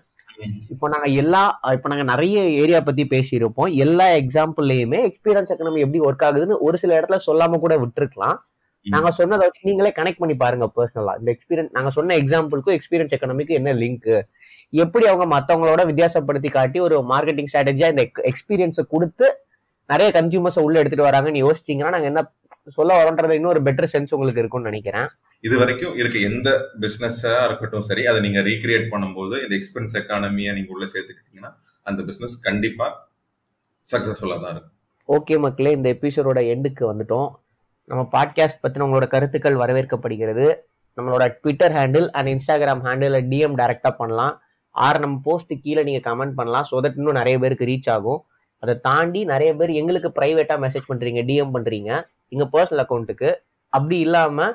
இப்போ 0.73 0.87
நாங்க 0.93 1.09
எல்லா 1.23 1.43
இப்போ 1.77 1.89
நாங்க 1.91 2.05
நிறைய 2.13 2.39
ஏரியா 2.63 2.81
பத்தி 2.89 3.03
பேசியிருப்போம். 3.13 3.71
எல்லா 3.85 4.07
எக்ஸாம்பிள்லயுமே 4.23 5.01
எக்ஸ்பீரியன்ஸ் 5.11 5.53
எக்கனாமி 5.55 5.85
எப்படி 5.85 6.03
ஒர்க் 6.09 6.25
ஆகுதுன்னு 6.29 6.57
ஒரு 6.69 6.77
சில 6.83 6.93
இடத்துல 7.01 7.19
சொல்லாம 7.29 7.61
கூட 7.65 7.77
விட்டுருக்கலாம். 7.83 8.39
நாங்க 8.87 9.11
சொன்னதை 9.19 9.43
வச்சு 9.47 9.69
நீங்களே 9.69 9.91
கனெக்ட் 9.99 10.23
பண்ணி 10.23 10.35
பாருங்க 10.41 10.67
பர்சனலா 10.79 11.13
இந்த 11.21 11.31
எக்ஸ்பீரியன்ஸ் 11.35 11.77
நாங்க 11.77 11.91
சொன்ன 11.99 12.17
எக்ஸாம்பிளுக்கும் 12.23 12.77
எக்ஸ்பீரியன்ஸ் 12.79 13.15
எக்கனாமிக்கு 13.17 13.59
என்ன 13.61 13.73
லிங்க் 13.83 14.09
எப்படி 14.73 15.07
அவங்க 15.07 15.27
மத்தவங்களோட 15.35 15.83
வித்தியாசப்படுத்தி 15.91 16.51
காட்டி 16.51 16.81
ஒரு 16.81 16.97
மார்க்கெட்டிங் 17.11 17.51
ஸ்ட்ராட்டஜியா 17.53 17.89
இந்த 17.95 18.05
எக்ஸ்பீரியன்ஸை 18.31 18.85
கொடுத்து 18.89 19.27
நிறைய 19.87 20.11
கன்சியூமர்ஸை 20.11 20.63
உள்ள 20.67 20.79
எடுத்துட்டு 20.79 21.09
வராங்கன்னு 21.11 21.43
யோசிச்சீங்கன்னா 21.45 21.95
நாங்க 21.95 22.11
என்ன 22.13 22.33
சொல்ல 22.71 22.93
வரோன்றது 23.01 23.37
இன்னும் 23.39 23.53
ஒரு 23.53 23.63
பெட்டர் 23.63 23.93
சென்ஸ் 23.93 24.15
உங்களுக்கு 24.15 24.43
இருக்கும்னு 24.43 24.71
நினைக்கிறேன். 24.71 25.09
இது 25.41 25.59
வரைக்கும் 25.59 25.97
இருக்க. 25.97 26.19
எந்த 26.19 26.49
பிசினஸா 26.81 27.45
இருக்கட்டும் 27.45 27.81
சரி 27.81 28.07
அதை 28.07 28.21
நீங்க 28.21 28.41
ரீக்ரியேட் 28.41 28.87
பண்ணும்போது 28.93 29.35
இந்த 29.43 29.55
எக்ஸ்பென்ஸ் 29.59 29.97
எக்கானமியை 30.01 30.53
நீங்க 30.53 30.73
உள்ள 30.73 30.85
சேர்த்துக்கிட்டீங்கன்னா 30.85 31.51
அந்த 31.83 32.03
பிசினஸ் 32.03 32.41
கண்டிப்பா 32.41 32.87
சக்சஸ்ஃபுல்லா 33.93 34.41
தான் 34.41 34.53
இருக்கும். 34.55 34.71
ஓகே 35.09 35.39
மக்களே 35.39 35.73
இந்த 35.73 35.89
எபிசோடோட 35.97 36.41
எண்டுக்கு 36.55 36.85
வந்துட்டோம். 36.93 37.29
நம்ம 37.85 38.03
பாட்காஸ்ட் 38.15 38.63
பற்றின 38.63 38.87
உங்களோட 38.87 39.07
கருத்துக்கள் 39.07 39.61
வரவேற்கப்படுகிறது. 39.63 40.47
நம்மளோட 40.99 41.25
Twitter 41.43 41.73
handle 41.73 42.09
and 42.11 42.29
Instagram 42.35 42.83
handle 42.87 43.19
DM 43.33 43.59
டைரெக்டாக 43.61 43.95
பண்ணலாம். 44.01 44.35
ஆர் 44.87 44.99
நம்ம 45.05 45.17
போஸ்ட்டு 45.27 45.61
கீழே 45.65 45.83
நீங்கள் 45.89 46.05
கமெண்ட் 46.09 46.37
பண்ணலாம். 46.39 46.67
ஸோ 46.71 46.77
தட் 46.85 46.99
இன்னும் 47.01 47.19
நிறைய 47.21 47.37
பேருக்கு 47.43 47.69
ரீச் 47.71 47.91
ஆகும். 47.97 48.21
அதை 48.63 48.75
தாண்டி 48.89 49.21
நிறைய 49.33 49.51
பேர் 49.61 49.73
எங்களுக்கு 49.81 50.11
ப்ரைவேட்டாக 50.19 50.59
மெசேஜ் 50.65 50.91
பண்ணுறீங்க 50.91 51.23
டிஎம் 51.31 51.55
பண்ணுறீங்க 51.57 51.91
எங்கள் 52.35 52.51
பர்சனல் 52.55 52.83
அக்கௌண்ட்டுக்கு 52.85 53.31
அப்படி 53.73 53.97
இல்லாமல் 54.07 54.53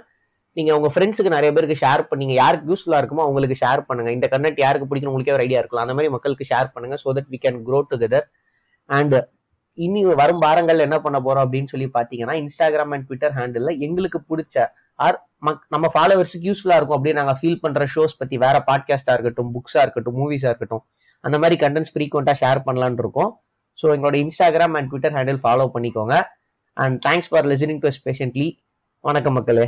நீங்கள் 0.57 0.75
உங்கள் 0.77 0.93
ஃப்ரெண்ட்ஸுக்கு 0.93 1.35
நிறைய 1.37 1.49
பேருக்கு 1.55 1.81
ஷேர் 1.83 2.01
பண்ணீங்க. 2.11 2.33
யாருக்கு 2.41 2.69
யூஸ்ஃபுல்லாக 2.71 3.01
இருக்குமோ 3.01 3.25
அவங்களுக்கு 3.25 3.57
ஷேர் 3.63 3.81
பண்ணுங்கள் 3.89 4.15
இந்த 4.17 4.27
கண்டென்ட் 4.33 4.61
யாருக்கு 4.65 4.87
பிடிக்கும் 4.91 5.11
உங்களுக்கே 5.11 5.35
ஒரு 5.35 5.43
ஐடியா 5.47 5.59
இருக்கலாம். 5.61 5.85
அந்த 5.85 5.95
மாதிரி 5.97 6.09
மக்களுக்கு 6.15 6.47
ஷேர் 6.51 6.69
பண்ணுங்கள் 6.75 7.01
so 7.03 7.11
that 7.17 7.29
we 7.33 7.39
can 7.45 7.59
grow 7.67 7.79
together 7.91 8.25
and 8.89 9.15
இனி 9.77 10.01
வரும் 10.21 10.41
வாரங்கள் 10.45 10.85
என்ன 10.87 10.97
பண்ண 11.05 11.17
போறோம் 11.25 11.43
அப்படின்னு 11.45 11.71
சொல்லி 11.73 11.87
பாத்தீங்கன்னா 11.97 12.35
இன்ஸ்டாகிராம் 12.43 12.93
அண்ட் 12.95 13.05
ட்விட்டர் 13.09 13.35
ஹேண்டில் 13.39 13.69
எங்களுக்கு 13.87 14.19
பிடிச்ச 14.31 14.65
ஆர் 15.05 15.17
நம்ம 15.67 15.85
ஃபாலோவர்ஸுக்கு 15.93 16.47
யூஸ்ஃபுல்லாக 16.49 16.79
இருக்கும் 16.79 16.97
அப்படின்னு 16.99 17.19
நாங்கள் 17.21 17.37
ஃபீல் 17.39 17.61
பண்ணுற 17.63 17.83
ஷோஸ் 17.95 18.15
பற்றி 18.17 18.37
வேற 18.37 18.55
பாட்காஸ்ட்டாக 18.67 19.15
இருக்கட்டும் 19.17 19.51
புக்ஸாக 19.55 19.83
இருக்கட்டும் 19.85 20.17
மூவிஸாக 20.19 20.51
இருக்கட்டும் 20.51 20.83
அந்த 21.23 21.37
மாதிரி 21.37 21.55
கண்டென்ட்ஸ் 21.65 21.93
ஃப்ரீக்வெண்ட்டாக 21.93 22.37
ஷேர் 22.41 22.59
பண்ணலான் 22.65 22.97
இருக்கோம். 22.97 23.31
ஸோ 23.79 23.85
எங்களோட 23.95 24.15
Instagram 24.23 24.75
and 24.77 24.89
Twitter 24.91 25.13
handle 25.13 25.41
follow 25.43 25.67
பண்ணிக்கோங்க. 25.73 26.15
And 26.73 27.05
thanks 27.07 27.29
for 27.29 27.47
listening 27.47 27.81
to 27.85 27.89
patiently 28.05 28.47
வணக்கம் 29.03 29.33
மக்களே. 29.33 29.67